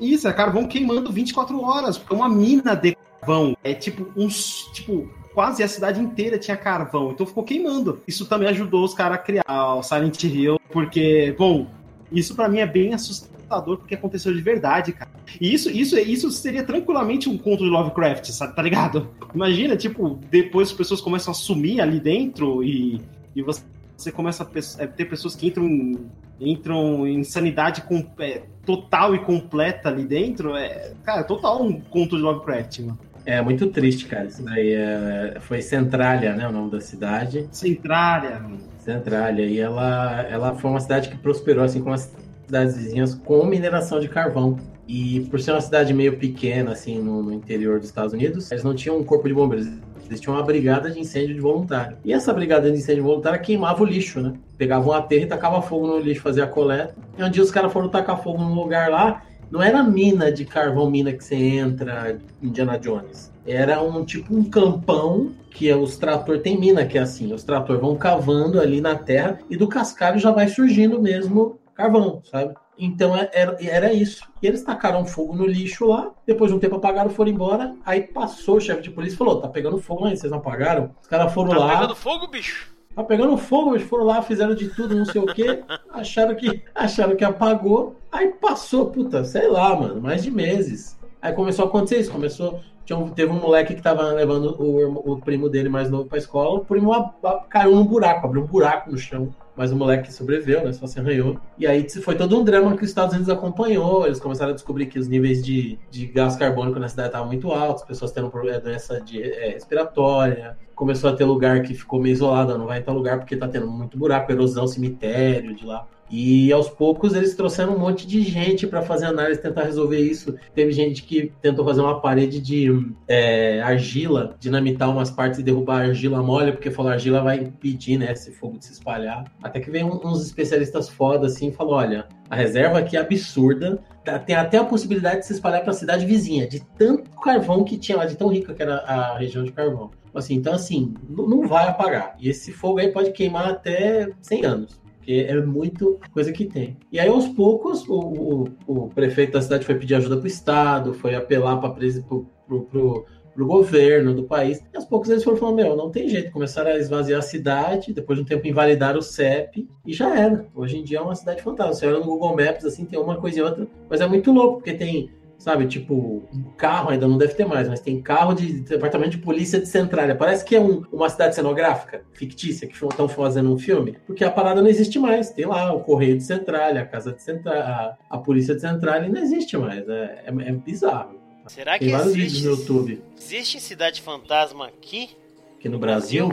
[0.00, 2.00] Isso, é carvão queimando 24 horas.
[2.10, 3.56] É uma mina de carvão.
[3.62, 4.70] É tipo uns.
[4.72, 7.10] Tipo, quase a cidade inteira tinha carvão.
[7.12, 8.00] Então ficou queimando.
[8.06, 10.58] Isso também ajudou os caras a criar o Silent Hill.
[10.70, 11.66] Porque, bom,
[12.10, 15.10] isso para mim é bem assustador porque aconteceu de verdade, cara.
[15.40, 18.54] E isso, isso, isso seria tranquilamente um conto de Lovecraft, sabe?
[18.54, 19.10] Tá ligado?
[19.34, 23.00] Imagina, tipo, depois as pessoas começam a sumir ali dentro e,
[23.34, 23.62] e você
[23.98, 25.98] você começa a é, ter pessoas que entram em,
[26.40, 30.56] entram em sanidade com, é, total e completa ali dentro.
[30.56, 32.98] É, cara, total um conto de Lovecraft, mano.
[33.26, 34.26] É muito triste, cara.
[34.26, 36.48] Isso daí é, foi Centralia, né?
[36.48, 37.48] O nome da cidade.
[37.50, 38.40] Centralia.
[38.78, 39.46] Centralia.
[39.46, 42.14] E ela, ela foi uma cidade que prosperou, assim, com as
[42.46, 44.56] cidades vizinhas, com mineração de carvão.
[44.86, 48.64] E por ser uma cidade meio pequena, assim, no, no interior dos Estados Unidos, eles
[48.64, 49.68] não tinham um corpo de bombeiros
[50.08, 51.98] eles tinham uma brigada de incêndio de voluntário.
[52.04, 54.32] E essa brigada de incêndio voluntário queimava o lixo, né?
[54.56, 56.94] Pegava um aterro e tacava fogo no lixo, fazia a coleta.
[57.16, 60.44] E um dia os caras foram tacar fogo num lugar lá, não era mina de
[60.44, 63.32] carvão, mina que você entra, Indiana Jones.
[63.46, 67.78] Era um tipo um campão que os trator tem mina que é assim, os trator
[67.78, 72.54] vão cavando ali na terra e do cascalho já vai surgindo mesmo carvão, sabe?
[72.78, 74.22] Então é, era, era isso.
[74.40, 77.74] E eles tacaram fogo no lixo lá, depois de um tempo apagaram, foram embora.
[77.84, 80.94] Aí passou o chefe de polícia e falou: tá pegando fogo aí, vocês não apagaram?
[81.02, 81.66] Os caras foram tá lá.
[81.66, 82.78] Tá pegando fogo, bicho?
[82.94, 86.62] Tá pegando fogo, eles foram lá, fizeram de tudo, não sei o quê, acharam que,
[86.74, 87.96] acharam que apagou.
[88.10, 90.98] Aí passou, puta, sei lá, mano, mais de meses.
[91.20, 92.60] Aí começou a acontecer isso, começou.
[92.84, 96.18] Tinha um, teve um moleque que tava levando o, o primo dele mais novo pra
[96.18, 99.76] escola, o primo a, a, caiu num buraco, abriu um buraco no chão mas o
[99.76, 100.72] moleque sobreviveu, né?
[100.72, 101.38] Só se arranhou.
[101.58, 104.06] E aí foi todo um drama que os Estados Unidos acompanhou.
[104.06, 107.50] Eles começaram a descobrir que os níveis de, de gás carbônico na cidade estavam muito
[107.50, 110.56] altos, pessoas tendo problema, doença de, é, respiratória.
[110.78, 113.48] Começou a ter lugar que ficou meio isolado, não vai em tal lugar porque tá
[113.48, 115.84] tendo muito buraco, erosão, cemitério de lá.
[116.08, 120.36] E aos poucos eles trouxeram um monte de gente para fazer análise, tentar resolver isso.
[120.54, 122.68] Teve gente que tentou fazer uma parede de
[123.08, 127.98] é, argila, dinamitar umas partes e derrubar a argila mole, porque falou argila vai impedir,
[127.98, 129.24] né, esse fogo de se espalhar.
[129.42, 133.78] Até que veio uns especialistas foda assim e falou: olha, a reserva aqui é absurda,
[134.04, 137.64] tá, tem até a possibilidade de se espalhar para a cidade vizinha, de tanto carvão
[137.64, 139.90] que tinha lá, de tão rica que era a região de carvão.
[140.14, 142.16] Assim, então, assim, não vai apagar.
[142.18, 146.76] E esse fogo aí pode queimar até 100 anos porque é muito coisa que tem.
[146.92, 150.26] E aí, aos poucos, o, o, o prefeito da cidade foi pedir ajuda para o
[150.26, 154.58] Estado, foi apelar para pro, pro, pro governo do país.
[154.70, 156.30] E aos poucos eles foram falando, meu, não tem jeito.
[156.30, 160.46] Começaram a esvaziar a cidade, depois de um tempo invalidaram o CEP e já era.
[160.54, 161.76] Hoje em dia é uma cidade fantástica.
[161.76, 164.56] Você olha no Google Maps, assim, tem uma coisa e outra, mas é muito louco,
[164.56, 165.08] porque tem
[165.38, 165.66] sabe?
[165.66, 169.66] Tipo, carro ainda não deve ter mais, mas tem carro de departamento de polícia de
[169.66, 170.14] Centralha.
[170.14, 174.30] Parece que é um, uma cidade cenográfica, fictícia, que estão fazendo um filme, porque a
[174.30, 175.30] parada não existe mais.
[175.30, 179.08] Tem lá o Correio de Centralha, a Casa de Centralha, a, a Polícia de Centralha,
[179.08, 179.88] não existe mais.
[179.88, 181.16] É, é, é bizarro.
[181.46, 183.02] Será tem que vários existe, vídeos no YouTube.
[183.16, 185.10] Existe cidade fantasma aqui?
[185.56, 186.30] Aqui no Brasil?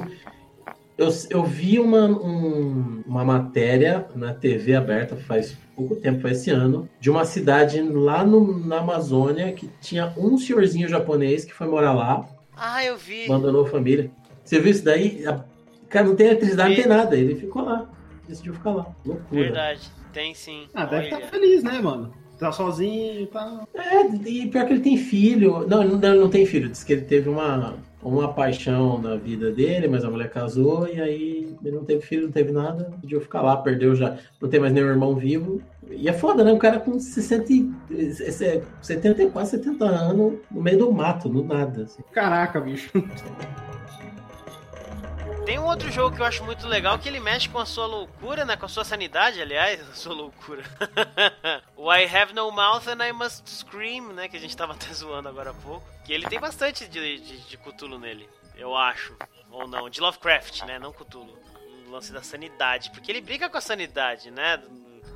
[0.98, 6.50] Eu, eu vi uma, um, uma matéria na TV aberta faz pouco tempo, foi esse
[6.50, 11.68] ano, de uma cidade lá no, na Amazônia que tinha um senhorzinho japonês que foi
[11.68, 12.28] morar lá.
[12.56, 13.26] Ah, eu vi.
[13.26, 14.10] Abandonou a família.
[14.44, 15.26] Você viu isso daí?
[15.28, 15.44] A,
[15.90, 17.16] cara, não tem eletricidade, não tem nada.
[17.16, 17.90] Ele ficou lá.
[18.28, 18.96] Decidiu ficar lá.
[19.06, 19.42] Loucura.
[19.42, 19.82] Verdade,
[20.14, 20.68] tem sim.
[20.74, 22.14] Ah, deve estar tá feliz, né, mano?
[22.40, 23.66] Tá sozinho e tá.
[23.74, 25.66] É, e pior que ele tem filho.
[25.68, 26.70] Não, não, não tem filho.
[26.70, 31.02] Diz que ele teve uma, uma paixão na vida dele, mas a mulher casou e
[31.02, 34.60] aí ele não teve filho, não teve nada, pediu ficar lá, perdeu já, não tem
[34.60, 35.60] mais nenhum irmão vivo.
[35.90, 36.52] E é foda, né?
[36.52, 37.46] O cara com 60,
[38.82, 41.84] 70, quase 70 anos no meio do mato, no nada.
[41.84, 42.04] Assim.
[42.12, 42.92] Caraca, bicho.
[45.46, 47.86] Tem um outro jogo que eu acho muito legal que ele mexe com a sua
[47.86, 48.58] loucura, né?
[48.58, 50.64] Com a sua sanidade, aliás, a sua loucura.
[51.78, 54.28] o I Have No Mouth and I Must Scream, né?
[54.28, 55.88] Que a gente tava até zoando agora há pouco.
[56.04, 59.16] Que ele tem bastante de, de, de Cthulhu nele, eu acho.
[59.52, 60.80] Ou não, de Lovecraft, né?
[60.80, 61.38] Não Cthulhu.
[61.88, 62.90] O lance da sanidade.
[62.90, 64.60] Porque ele briga com a sanidade, né?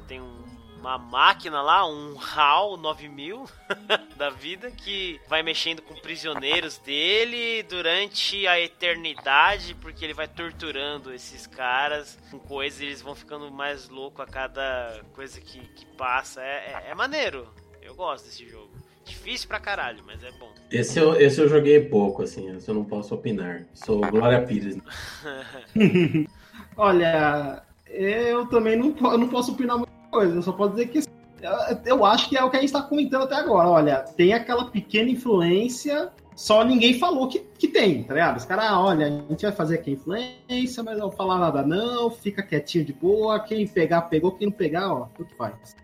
[0.07, 0.48] Tem um
[0.79, 3.45] uma máquina lá, um HAL 9000
[4.15, 11.13] da vida, que vai mexendo com prisioneiros dele durante a eternidade, porque ele vai torturando
[11.13, 15.85] esses caras com coisas e eles vão ficando mais loucos a cada coisa que, que
[15.97, 16.41] passa.
[16.41, 17.47] É, é, é maneiro.
[17.81, 18.69] Eu gosto desse jogo.
[19.03, 20.53] Difícil pra caralho, mas é bom.
[20.71, 23.65] Esse eu, esse eu joguei pouco, assim, esse eu não posso opinar.
[23.73, 24.77] Sou Glória Pires.
[26.77, 31.01] Olha, eu também não, eu não posso opinar muito coisa, eu só posso dizer que
[31.85, 33.69] eu acho que é o que a gente está comentando até agora.
[33.69, 38.37] Olha, tem aquela pequena influência, só ninguém falou que, que tem, tá ligado?
[38.37, 41.63] Os caras, ah, olha, a gente vai fazer aqui a influência, mas não falar nada
[41.63, 45.75] não, fica quietinho de boa, quem pegar, pegou, quem não pegar, ó, tudo faz.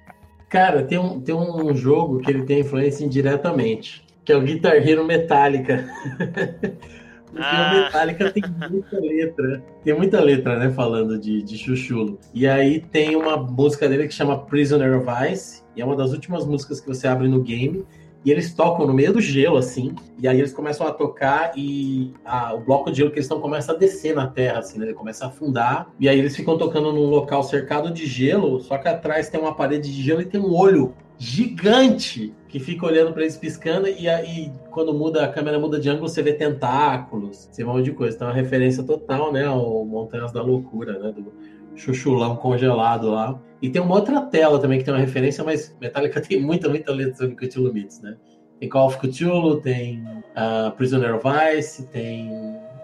[0.50, 4.76] Cara, tem um, tem um jogo que ele tem influência indiretamente, que é o Guitar
[4.76, 5.86] Hero Metallica.
[7.36, 7.72] Porque ah.
[7.74, 9.64] o Metallica tem muita letra.
[9.84, 10.70] Tem muita letra, né?
[10.70, 12.18] Falando de, de chuchulo.
[12.34, 15.62] E aí tem uma música dele que chama Prisoner of Ice.
[15.76, 17.86] E é uma das últimas músicas que você abre no game.
[18.24, 19.94] E eles tocam no meio do gelo, assim.
[20.18, 23.42] E aí eles começam a tocar e a, o bloco de gelo que eles estão
[23.42, 24.86] começa a descer na terra, assim, né?
[24.86, 25.90] Ele começa a afundar.
[26.00, 29.54] E aí eles ficam tocando num local cercado de gelo, só que atrás tem uma
[29.54, 34.08] parede de gelo e tem um olho gigante que fica olhando para eles piscando e
[34.08, 37.86] aí quando muda a câmera muda de ângulo você vê tentáculos, você vê um monte
[37.86, 38.16] de coisa.
[38.16, 41.34] Então é uma referência total, né, ao Montanhas da Loucura, né, do
[41.76, 43.40] chuchulão congelado lá.
[43.62, 46.92] E tem uma outra tela também que tem uma referência, mas Metallica tem muita, muita
[46.92, 48.16] letra sobre Cthulhu Mythos, né?
[48.60, 51.26] Tem Call of Cthulhu, tem uh, Prisoner of
[51.58, 52.30] Ice, tem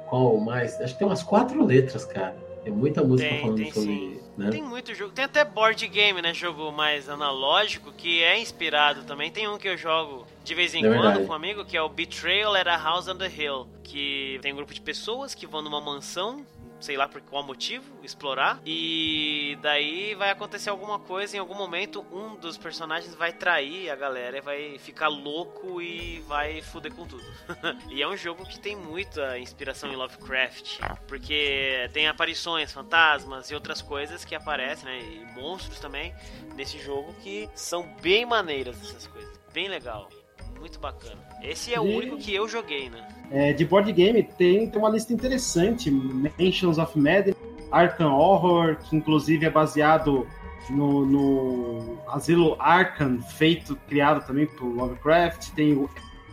[0.10, 0.80] qual mais?
[0.82, 2.36] Acho que tem umas quatro letras, cara.
[2.64, 4.20] Tem muita música tem, falando tem, sobre sim.
[4.38, 4.50] Né?
[4.50, 5.12] Tem muito jogo.
[5.12, 6.34] Tem até board game, né?
[6.34, 9.32] Jogo mais analógico, que é inspirado também.
[9.32, 11.26] Tem um que eu jogo de vez em é quando verdade.
[11.26, 13.68] com um amigo, que é o Betrayal at a House on the Hill.
[13.84, 16.46] Que tem um grupo de pessoas que vão numa mansão
[16.82, 18.60] sei lá por qual motivo, explorar.
[18.66, 23.96] E daí vai acontecer alguma coisa, em algum momento um dos personagens vai trair a
[23.96, 27.24] galera e vai ficar louco e vai fuder com tudo.
[27.90, 33.54] e é um jogo que tem muita inspiração em Lovecraft, porque tem aparições, fantasmas e
[33.54, 35.00] outras coisas que aparecem, né?
[35.00, 36.14] E monstros também
[36.56, 39.40] nesse jogo que são bem maneiras essas coisas.
[39.54, 40.10] Bem legal
[40.62, 41.31] muito bacana.
[41.44, 43.08] Esse é o único que eu joguei, né?
[43.32, 47.36] É, de board game tem, tem uma lista interessante: Mansions of Madness,
[47.72, 50.28] Arkham Horror, que inclusive é baseado
[50.70, 55.52] no, no Asilo Arkham, feito, criado também por Lovecraft.
[55.52, 55.90] Tem o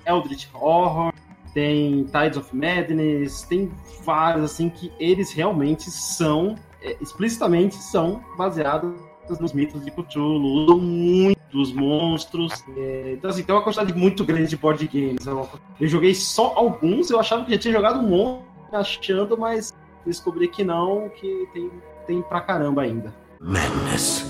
[0.06, 1.12] Eldritch Horror,
[1.54, 3.70] tem Tides of Madness, tem
[4.04, 8.94] vários assim que eles realmente são, é, explicitamente são baseados
[9.40, 12.52] nos mitos de Cthulhu, usam muito dos monstros.
[12.76, 15.26] É, então, assim, tem uma quantidade muito grande de board games.
[15.26, 19.72] Eu joguei só alguns, eu achava que já tinha jogado um monte, achando, mas
[20.04, 21.70] descobri que não, que tem,
[22.06, 23.14] tem pra caramba ainda.
[23.40, 24.24] Madness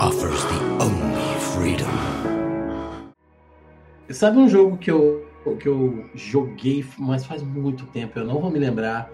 [0.00, 1.86] offers the only freedom.
[4.10, 5.26] Sabe um jogo que eu,
[5.58, 9.10] que eu joguei, mas faz muito tempo, eu não vou me lembrar.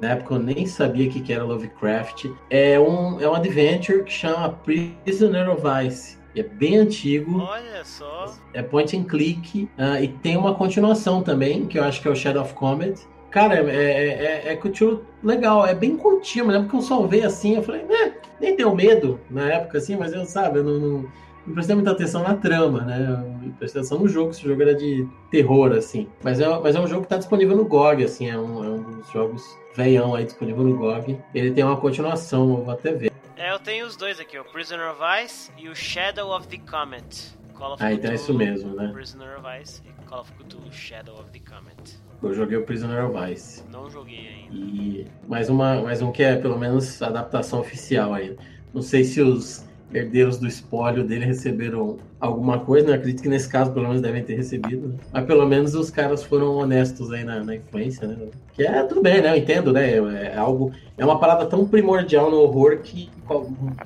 [0.00, 2.26] Na época eu nem sabia o que, que era Lovecraft.
[2.50, 7.40] É um, é um adventure que chama Prisoner of Ice é bem antigo.
[7.40, 8.34] Olha só.
[8.52, 9.64] É point and click.
[9.78, 13.00] Uh, e tem uma continuação também, que eu acho que é o Shadow of Comet.
[13.30, 17.24] Cara, é, é, é, é Cthulhu legal, é bem curtinho, mas lembro que eu salvei
[17.24, 20.78] assim, eu falei, né, nem tenho medo na época, assim, mas eu, sabe, eu não,
[20.78, 21.04] não,
[21.44, 23.24] não prestei muita atenção na trama, né?
[23.44, 26.06] Eu prestei atenção no jogo, esse jogo era de terror, assim.
[26.22, 28.68] Mas é, mas é um jogo que tá disponível no GOG, assim, é um, é
[28.68, 29.42] um dos jogos
[29.74, 31.18] veião aí disponível no GOG.
[31.34, 33.13] Ele tem uma continuação, eu vou até ver.
[33.36, 36.58] É, eu tenho os dois aqui, o Prisoner of Ice e o Shadow of the
[36.70, 37.36] Comet.
[37.54, 38.92] Call of ah, Cthulhu, então é isso mesmo, né?
[38.92, 41.98] Prisoner of Ice e Call of Cthulhu Shadow of the Comet.
[42.22, 43.64] Eu joguei o Prisoner of Ice.
[43.72, 44.54] Não joguei ainda.
[44.54, 48.36] E mais, uma, mais um que é pelo menos adaptação oficial aí.
[48.72, 52.94] Não sei se os herdeiros do espólio dele receberam alguma coisa, né?
[52.94, 54.88] Acredito que nesse caso pelo menos devem ter recebido.
[54.88, 54.94] Né?
[55.12, 58.16] Mas pelo menos os caras foram honestos aí na, na influência, né?
[58.54, 59.32] Que é tudo bem, né?
[59.32, 59.90] Eu entendo, né?
[59.90, 60.72] É, é algo.
[60.96, 63.10] É uma parada tão primordial no horror que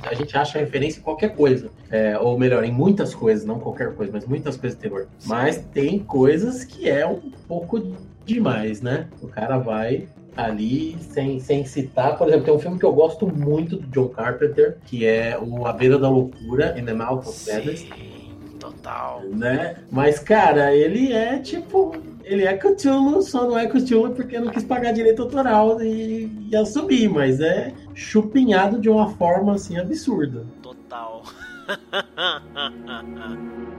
[0.02, 1.70] a gente acha referência em qualquer coisa.
[1.90, 5.06] É, ou melhor, em muitas coisas, não qualquer coisa, mas muitas coisas de terror.
[5.26, 9.08] Mas tem coisas que é um pouco demais, né?
[9.22, 10.06] O cara vai
[10.39, 12.16] ali sem, sem citar.
[12.16, 15.66] Por exemplo, tem um filme que eu gosto muito do John Carpenter, que é o
[15.66, 17.86] A Beira da Loucura, In the Mouth of Madness.
[18.60, 19.23] Total.
[19.32, 19.77] Né?
[19.90, 21.97] Mas, cara, ele é tipo.
[22.23, 26.55] Ele é Cthulhu, só não é Cthulhu porque não quis pagar direito autoral e, e
[26.55, 30.44] assumir, mas é chupinhado de uma forma assim absurda.
[30.62, 31.23] Total.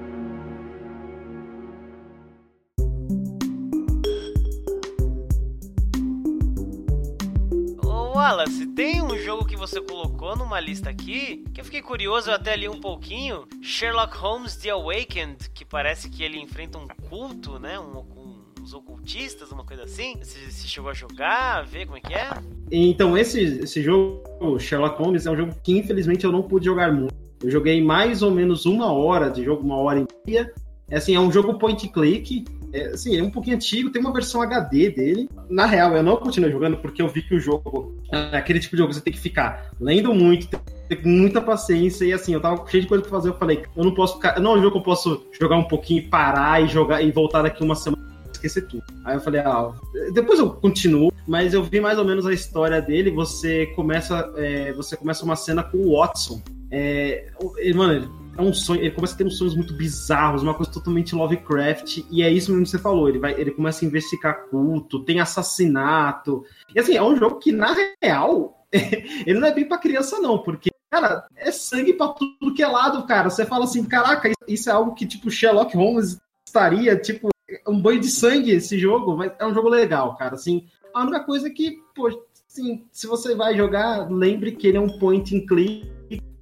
[8.19, 12.35] Wallace, tem um jogo que você colocou numa lista aqui que eu fiquei curioso, eu
[12.35, 13.47] até li um pouquinho.
[13.61, 17.79] Sherlock Holmes The Awakened, que parece que ele enfrenta um culto, né?
[17.79, 20.17] Um, um, uns ocultistas, uma coisa assim.
[20.17, 22.29] Você, você chegou a jogar, ver como é que é?
[22.69, 26.91] Então, esse, esse jogo, Sherlock Holmes, é um jogo que infelizmente eu não pude jogar
[26.91, 27.15] muito.
[27.41, 30.53] Eu joguei mais ou menos uma hora de jogo, uma hora e meia.
[30.89, 32.43] É assim, é um jogo point click,
[32.73, 35.29] é, assim, é um pouquinho antigo, tem uma versão HD dele.
[35.49, 38.75] Na real, eu não continuei jogando porque eu vi que o jogo é aquele tipo
[38.75, 42.41] de jogo que você tem que ficar lendo muito, ter muita paciência e assim, eu
[42.41, 44.61] tava cheio de coisa pra fazer, eu falei, eu não posso ficar, não é um
[44.61, 48.09] jogo que eu posso jogar um pouquinho parar e jogar e voltar daqui uma semana
[48.39, 48.83] esquecer tudo.
[49.03, 49.71] Aí eu falei, ah,
[50.13, 53.11] depois eu continuo, mas eu vi mais ou menos a história dele.
[53.11, 56.41] Você começa, é, você começa uma cena com o Watson.
[56.71, 57.27] É,
[57.57, 58.07] ele, mano, ele
[58.40, 62.06] é um sonho, ele começa a ter uns sonhos muito bizarros, uma coisa totalmente Lovecraft,
[62.10, 65.20] e é isso mesmo que você falou, ele vai, ele começa a investigar culto, tem
[65.20, 66.45] assassinato.
[66.74, 70.38] E assim, é um jogo que na real ele não é bem para criança não,
[70.40, 73.30] porque cara, é sangue para tudo que é lado, cara.
[73.30, 76.18] Você fala assim, caraca, isso é algo que tipo Sherlock Holmes
[76.48, 77.30] estaria, tipo,
[77.68, 80.36] um banho de sangue esse jogo, mas é um jogo legal, cara.
[80.36, 82.07] Assim, a única coisa é que, pô,
[82.48, 85.98] assim, se você vai jogar, lembre que ele é um point and click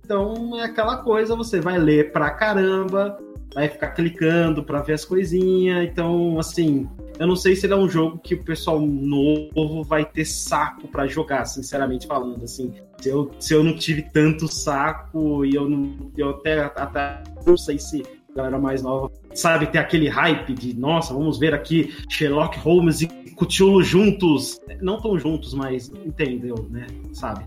[0.07, 3.19] então é aquela coisa, você vai ler pra caramba,
[3.53, 5.85] vai ficar clicando para ver as coisinhas.
[5.85, 6.87] Então, assim,
[7.19, 10.87] eu não sei se ele é um jogo que o pessoal novo vai ter saco
[10.87, 12.41] para jogar, sinceramente falando.
[12.41, 17.21] Assim, se eu, se eu não tive tanto saco e eu não, eu até, até
[17.45, 18.01] não sei se
[18.31, 23.01] a galera mais nova sabe ter aquele hype de nossa, vamos ver aqui Sherlock Holmes
[23.01, 24.57] e Cthulhu juntos.
[24.81, 26.87] Não tão juntos, mas entendeu, né?
[27.11, 27.45] Sabe?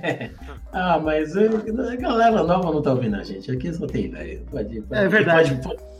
[0.72, 3.50] ah, mas a galera nova não tá ouvindo a gente.
[3.50, 4.44] Aqui só tem velho.
[4.50, 5.60] Pode, pode, é verdade.
[5.62, 5.92] Pode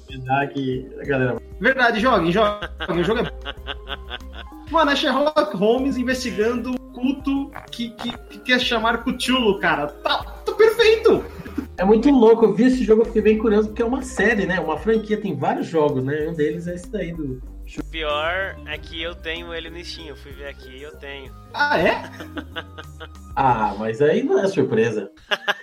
[0.53, 1.43] que a galera.
[1.61, 2.69] Verdade, joguem, joguem.
[2.89, 3.33] O jogo é.
[4.71, 9.87] Mano, é Sherlock Holmes investigando o culto que, que, que quer chamar Cthulhu, cara.
[9.87, 11.25] Tá, tá perfeito!
[11.77, 14.47] É muito louco, eu vi esse jogo, eu fiquei bem curioso, porque é uma série,
[14.47, 14.61] né?
[14.61, 16.29] Uma franquia, tem vários jogos, né?
[16.29, 17.41] Um deles é esse daí do
[17.81, 20.09] o pior é que eu tenho ele no Steam.
[20.09, 21.35] Eu fui ver aqui e eu tenho.
[21.55, 22.03] Ah, é?
[23.37, 25.11] ah, mas aí não é surpresa.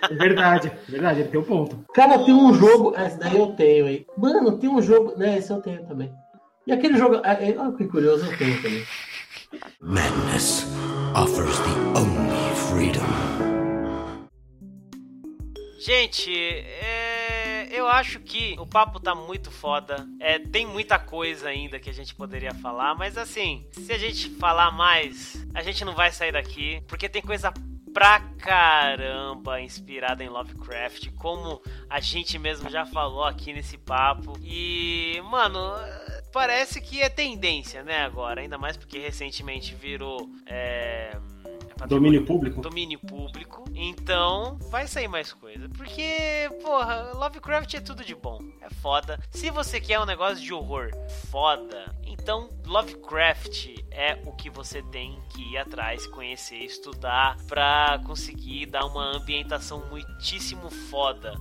[0.02, 1.84] É verdade, verdade, ele tem um ponto.
[1.94, 2.94] Cara, tem um jogo.
[2.98, 4.06] Esse daí eu tenho aí.
[4.16, 5.16] Mano, tem um jogo.
[5.16, 6.12] Né, esse eu tenho também.
[6.66, 7.16] E aquele jogo.
[7.16, 8.84] Olha é, é, que curioso, eu tenho também.
[9.80, 10.66] Madness
[11.14, 13.00] offers the only freedom.
[15.78, 17.19] Gente, é
[17.70, 20.06] eu acho que o papo tá muito foda.
[20.18, 24.28] É, tem muita coisa ainda que a gente poderia falar, mas assim, se a gente
[24.30, 27.52] falar mais, a gente não vai sair daqui, porque tem coisa
[27.92, 34.38] pra caramba inspirada em Lovecraft, como a gente mesmo já falou aqui nesse papo.
[34.42, 35.60] E, mano,
[36.32, 40.28] parece que é tendência, né, agora, ainda mais porque recentemente virou.
[40.46, 41.16] É
[41.88, 42.60] Domínio público?
[42.60, 43.64] Domínio público.
[43.74, 45.68] Então, vai sair mais coisa.
[45.70, 48.38] Porque, porra, Lovecraft é tudo de bom.
[48.60, 49.18] É foda.
[49.30, 50.90] Se você quer um negócio de horror
[51.30, 58.66] foda, então Lovecraft é o que você tem que ir atrás, conhecer, estudar pra conseguir
[58.66, 61.34] dar uma ambientação muitíssimo foda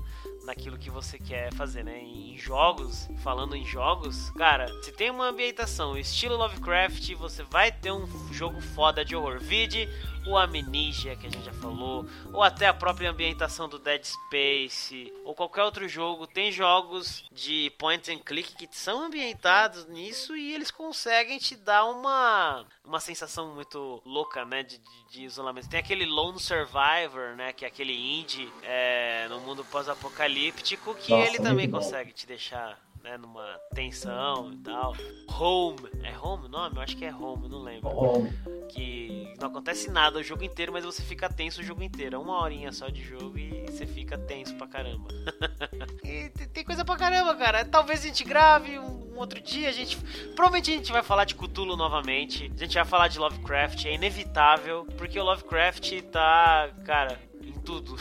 [0.45, 1.99] naquilo que você quer fazer, né?
[1.99, 7.91] Em jogos, falando em jogos, cara, se tem uma ambientação estilo Lovecraft, você vai ter
[7.91, 9.39] um jogo foda de horror.
[9.39, 9.87] Vide
[10.25, 15.13] o Amnesia, que a gente já falou, ou até a própria ambientação do Dead Space,
[15.23, 16.27] ou qualquer outro jogo.
[16.27, 21.85] Tem jogos de point and click que são ambientados nisso e eles conseguem te dar
[21.85, 25.69] uma, uma sensação muito louca, né, de, de, de isolamento.
[25.69, 31.27] Tem aquele Lone Survivor, né, que é aquele indie é, no mundo pós-apocalíptico, que Nossa,
[31.27, 34.95] ele também consegue te deixar né, numa tensão e tal.
[35.27, 36.77] Home, é Home o nome?
[36.77, 37.89] Eu acho que é Home, não lembro.
[37.89, 38.31] Home.
[38.69, 42.15] Que não acontece nada o jogo inteiro, mas você fica tenso o jogo inteiro.
[42.15, 45.09] É uma horinha só de jogo e você fica tenso pra caramba.
[46.03, 47.65] e tem coisa pra caramba, cara.
[47.65, 49.97] Talvez a gente grave um outro dia, a gente.
[50.35, 52.51] Provavelmente a gente vai falar de Cthulhu novamente.
[52.53, 57.19] A gente vai falar de Lovecraft, é inevitável, porque o Lovecraft tá, cara,
[57.49, 57.95] em tudo.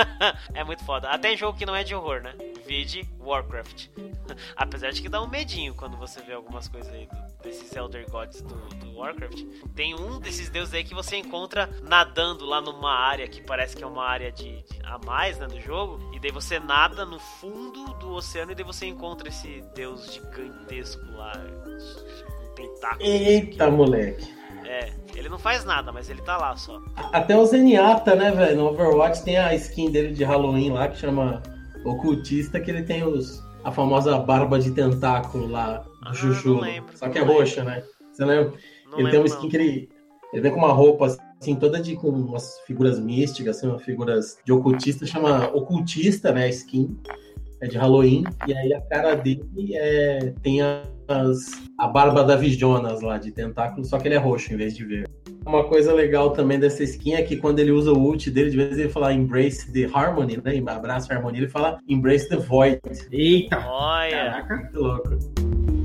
[0.54, 1.08] é muito foda.
[1.08, 2.34] Até em jogo que não é de horror, né?
[2.66, 3.88] Vide Warcraft.
[4.56, 8.08] Apesar de que dá um medinho quando você vê algumas coisas aí do, desses Elder
[8.10, 9.44] Gods do, do, Warcraft.
[9.74, 13.82] Tem um desses deuses aí que você encontra nadando lá numa área que parece que
[13.82, 16.10] é uma área de, de a mais, né, do jogo.
[16.14, 21.04] E daí você nada no fundo do oceano e daí você encontra esse deus gigantesco
[21.12, 21.32] lá.
[21.38, 23.02] Um tentáculo.
[23.02, 24.39] Eita, moleque.
[24.70, 26.80] É, ele não faz nada, mas ele tá lá só.
[27.12, 28.58] Até o Zenyatta, né, velho?
[28.58, 31.42] No Overwatch tem a skin dele de Halloween lá que chama
[31.84, 36.60] Ocultista, que ele tem os, a famosa barba de tentáculo lá do ah.
[36.60, 37.82] Lembro, só que é roxa, né?
[38.12, 38.52] Você lembra?
[38.86, 39.48] Não ele lembro, tem uma skin não.
[39.50, 39.88] que ele.
[40.32, 41.06] Ele vem com uma roupa
[41.40, 46.44] assim, toda de com umas figuras místicas, assim, umas figuras de ocultista, chama ocultista, né?
[46.44, 46.96] A skin.
[47.60, 48.22] É de Halloween.
[48.46, 50.86] E aí a cara dele é, tem as,
[51.78, 54.84] a barba da Visionas lá de tentáculo, só que ele é roxo em vez de
[54.84, 55.10] verde.
[55.46, 58.56] Uma coisa legal também dessa skin é que quando ele usa o ult dele, de
[58.56, 60.62] vez ele fala Embrace the Harmony, né?
[60.66, 62.80] Abraça a harmonia, ele fala Embrace the Void.
[63.10, 63.58] Eita!
[63.66, 64.10] Olha!
[64.10, 65.79] Caraca, muito louco.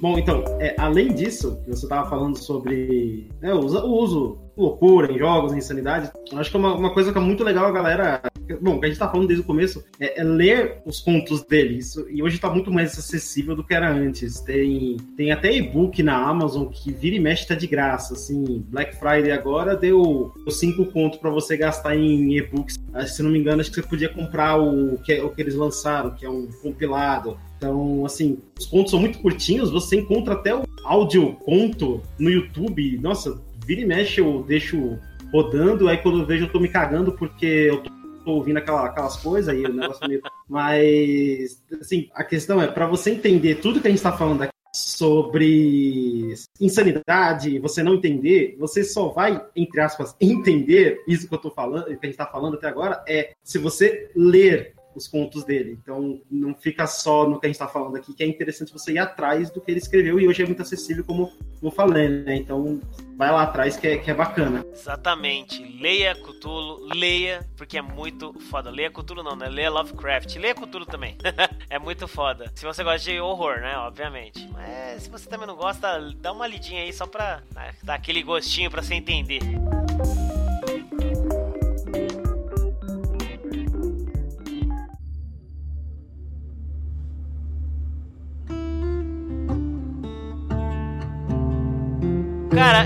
[0.00, 5.52] Bom, então, é, além disso, você estava falando sobre né, o, uso, loucura em jogos,
[5.52, 8.22] em insanidade, eu acho que é uma, uma coisa que é muito legal a galera
[8.60, 11.78] bom, que a gente tá falando desde o começo é, é ler os contos dele.
[11.78, 14.40] Isso, e hoje tá muito mais acessível do que era antes.
[14.40, 18.14] Tem, tem até e-book na Amazon que vira e mexe tá de graça.
[18.14, 22.78] Assim, Black Friday agora deu os cinco contos para você gastar em e-books.
[23.06, 26.10] Se não me engano, acho que você podia comprar o que, o que eles lançaram,
[26.10, 27.38] que é um compilado.
[27.60, 32.98] Então, assim, os contos são muito curtinhos, você encontra até o áudio conto no YouTube.
[33.02, 34.98] Nossa, vira e mexe eu deixo
[35.30, 37.90] rodando, aí quando eu vejo eu tô me cagando porque eu tô
[38.24, 40.22] tô ouvindo aquela, aquelas coisas aí, o negócio meio.
[40.48, 44.52] Mas, assim, a questão é, para você entender tudo que a gente tá falando aqui
[44.74, 51.50] sobre insanidade, você não entender, você só vai, entre aspas, entender isso que eu tô
[51.50, 55.78] falando, que a gente tá falando até agora, é se você ler os contos dele.
[55.82, 58.92] Então, não fica só no que a gente está falando aqui, que é interessante você
[58.92, 62.36] ir atrás do que ele escreveu e hoje é muito acessível, como eu falei, né?
[62.36, 62.80] Então,
[63.16, 64.64] vai lá atrás que é, que é bacana.
[64.72, 65.62] Exatamente.
[65.80, 68.70] Leia Cthulhu, leia, porque é muito foda.
[68.70, 69.48] Leia Cthulhu não, né?
[69.48, 70.36] Leia Lovecraft.
[70.36, 71.16] Leia Cthulhu também.
[71.68, 72.50] é muito foda.
[72.54, 73.76] Se você gosta de horror, né?
[73.76, 74.48] Obviamente.
[74.52, 78.22] Mas se você também não gosta, dá uma lidinha aí só pra né, dar aquele
[78.22, 79.40] gostinho pra você entender.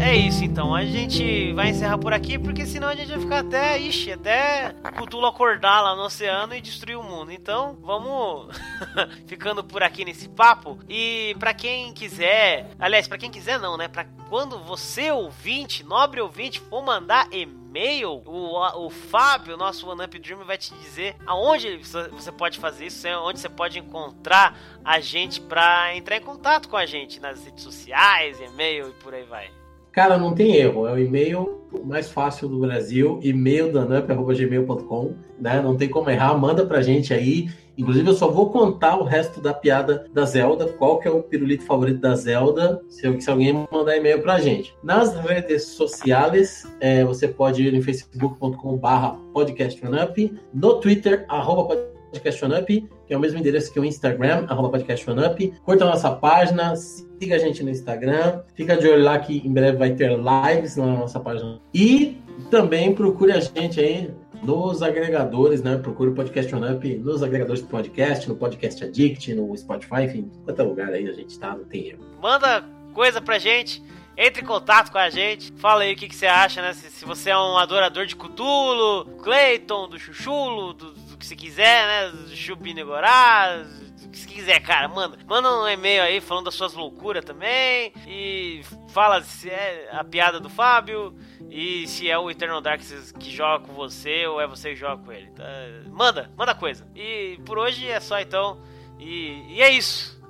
[0.04, 0.74] É isso então.
[0.74, 4.74] A gente vai encerrar por aqui, porque senão a gente vai ficar até, ixi, até
[4.98, 7.32] Cthulhu acordar lá no oceano e destruir o mundo.
[7.32, 8.54] Então, vamos
[9.26, 10.78] ficando por aqui nesse papo.
[10.88, 13.88] E para quem quiser, aliás, para quem quiser não, né?
[13.88, 20.18] Para quando você ouvinte, nobre ouvinte, for mandar e-mail, o, o Fábio, nosso One Up
[20.18, 25.40] Dream, vai te dizer aonde você pode fazer isso, onde você pode encontrar a gente
[25.40, 29.63] para entrar em contato com a gente nas redes sociais, e-mail e por aí vai.
[29.94, 30.86] Cara, não tem erro.
[30.88, 35.60] É o e-mail mais fácil do Brasil, e-mail danup.gmail.com, né?
[35.60, 37.48] Não tem como errar, manda pra gente aí.
[37.76, 41.22] Inclusive, eu só vou contar o resto da piada da Zelda, qual que é o
[41.22, 44.74] pirulito favorito da Zelda, se, alguém mandar e-mail pra gente.
[44.82, 52.88] Nas redes sociais, é, você pode ir em facebook.com barra podcastup, no Twitter, arroba podcastup,
[53.06, 55.52] que é o mesmo endereço que o Instagram, arroba podcastup.
[55.64, 59.52] Curta a nossa página, siga a gente no Instagram, fica de olho lá que em
[59.52, 61.60] breve vai ter lives na nossa página.
[61.72, 62.18] E
[62.50, 64.10] também procure a gente aí
[64.42, 65.76] nos agregadores, né?
[65.78, 70.30] Procure o Podcast On Up nos agregadores de podcast, no Podcast Addict, no Spotify, enfim,
[70.44, 72.04] quanto lugar aí a gente tá, não tem erro.
[72.20, 73.82] Manda coisa pra gente
[74.16, 75.52] Entre em contato com a gente.
[75.56, 76.72] Fala aí o que, que você acha, né?
[76.72, 80.94] Se, se você é um adorador de Cthulhu, Clayton, do Chuchulo, do
[81.24, 82.26] que você quiser, né?
[82.34, 83.62] Chubinegorá,
[84.02, 84.86] do que você quiser, cara.
[84.88, 87.92] Manda, manda um e-mail aí falando das suas loucuras também.
[88.06, 88.60] E
[88.90, 91.16] fala se é a piada do Fábio.
[91.50, 92.82] E se é o Eternal Dark
[93.18, 95.30] que joga com você ou é você que joga com ele.
[95.30, 95.44] Tá?
[95.90, 96.86] Manda, manda coisa.
[96.94, 98.60] E por hoje é só então.
[98.98, 100.22] E, e é isso.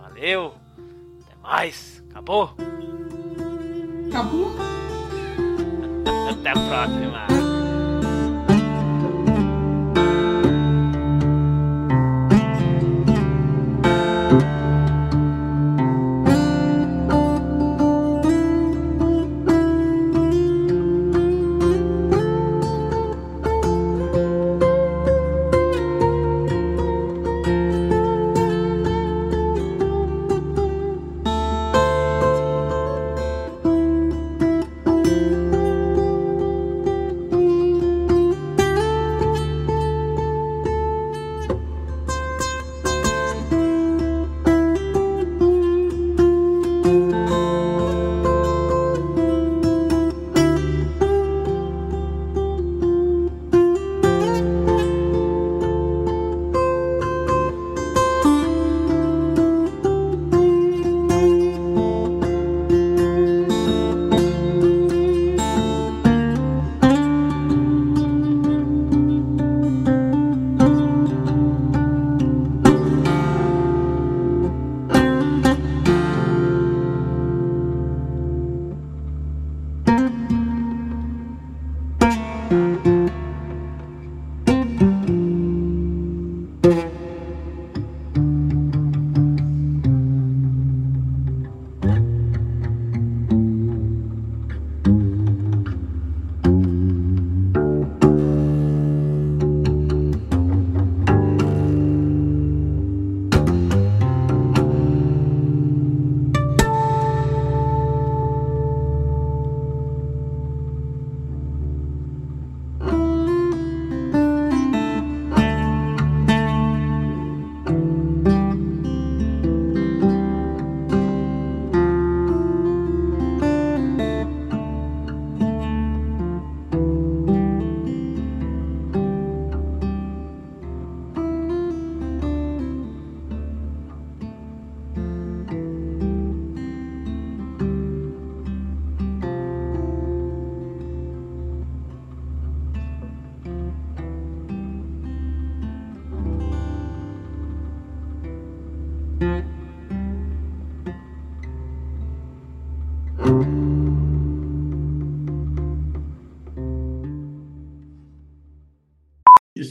[0.00, 0.54] Valeu.
[1.22, 2.02] Até mais.
[2.10, 2.54] Acabou.
[4.08, 4.54] Acabou.
[6.30, 7.53] Até a próxima.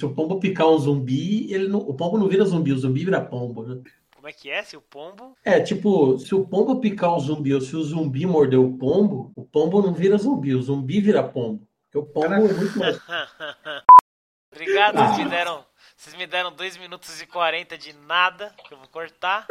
[0.04, 3.06] Se o pombo picar um zumbi, ele não, o pombo não vira zumbi, o zumbi
[3.06, 3.82] vira pombo, né?
[4.14, 4.62] Como é que é?
[4.62, 5.34] Se o pombo.
[5.46, 9.32] É, tipo, se o pombo picar um zumbi ou se o zumbi morder o pombo,
[9.34, 11.66] o pombo não vira zumbi, o zumbi vira pombo.
[11.86, 13.00] Porque o pombo é muito mais.
[14.52, 15.08] Obrigado, ah.
[15.08, 15.66] vocês me deram.
[15.96, 19.48] Vocês me deram 2 minutos e 40 de nada, que eu vou cortar.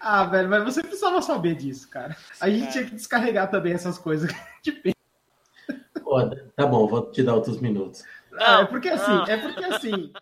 [0.00, 2.16] Ah, velho, mas você precisava saber disso, cara.
[2.40, 2.72] A gente cara.
[2.72, 4.30] tinha que descarregar também essas coisas
[4.62, 4.94] de pena.
[6.02, 6.52] Foda.
[6.56, 8.04] Tá bom, vou te dar outros minutos.
[8.32, 10.12] Não, é porque assim, é porque assim,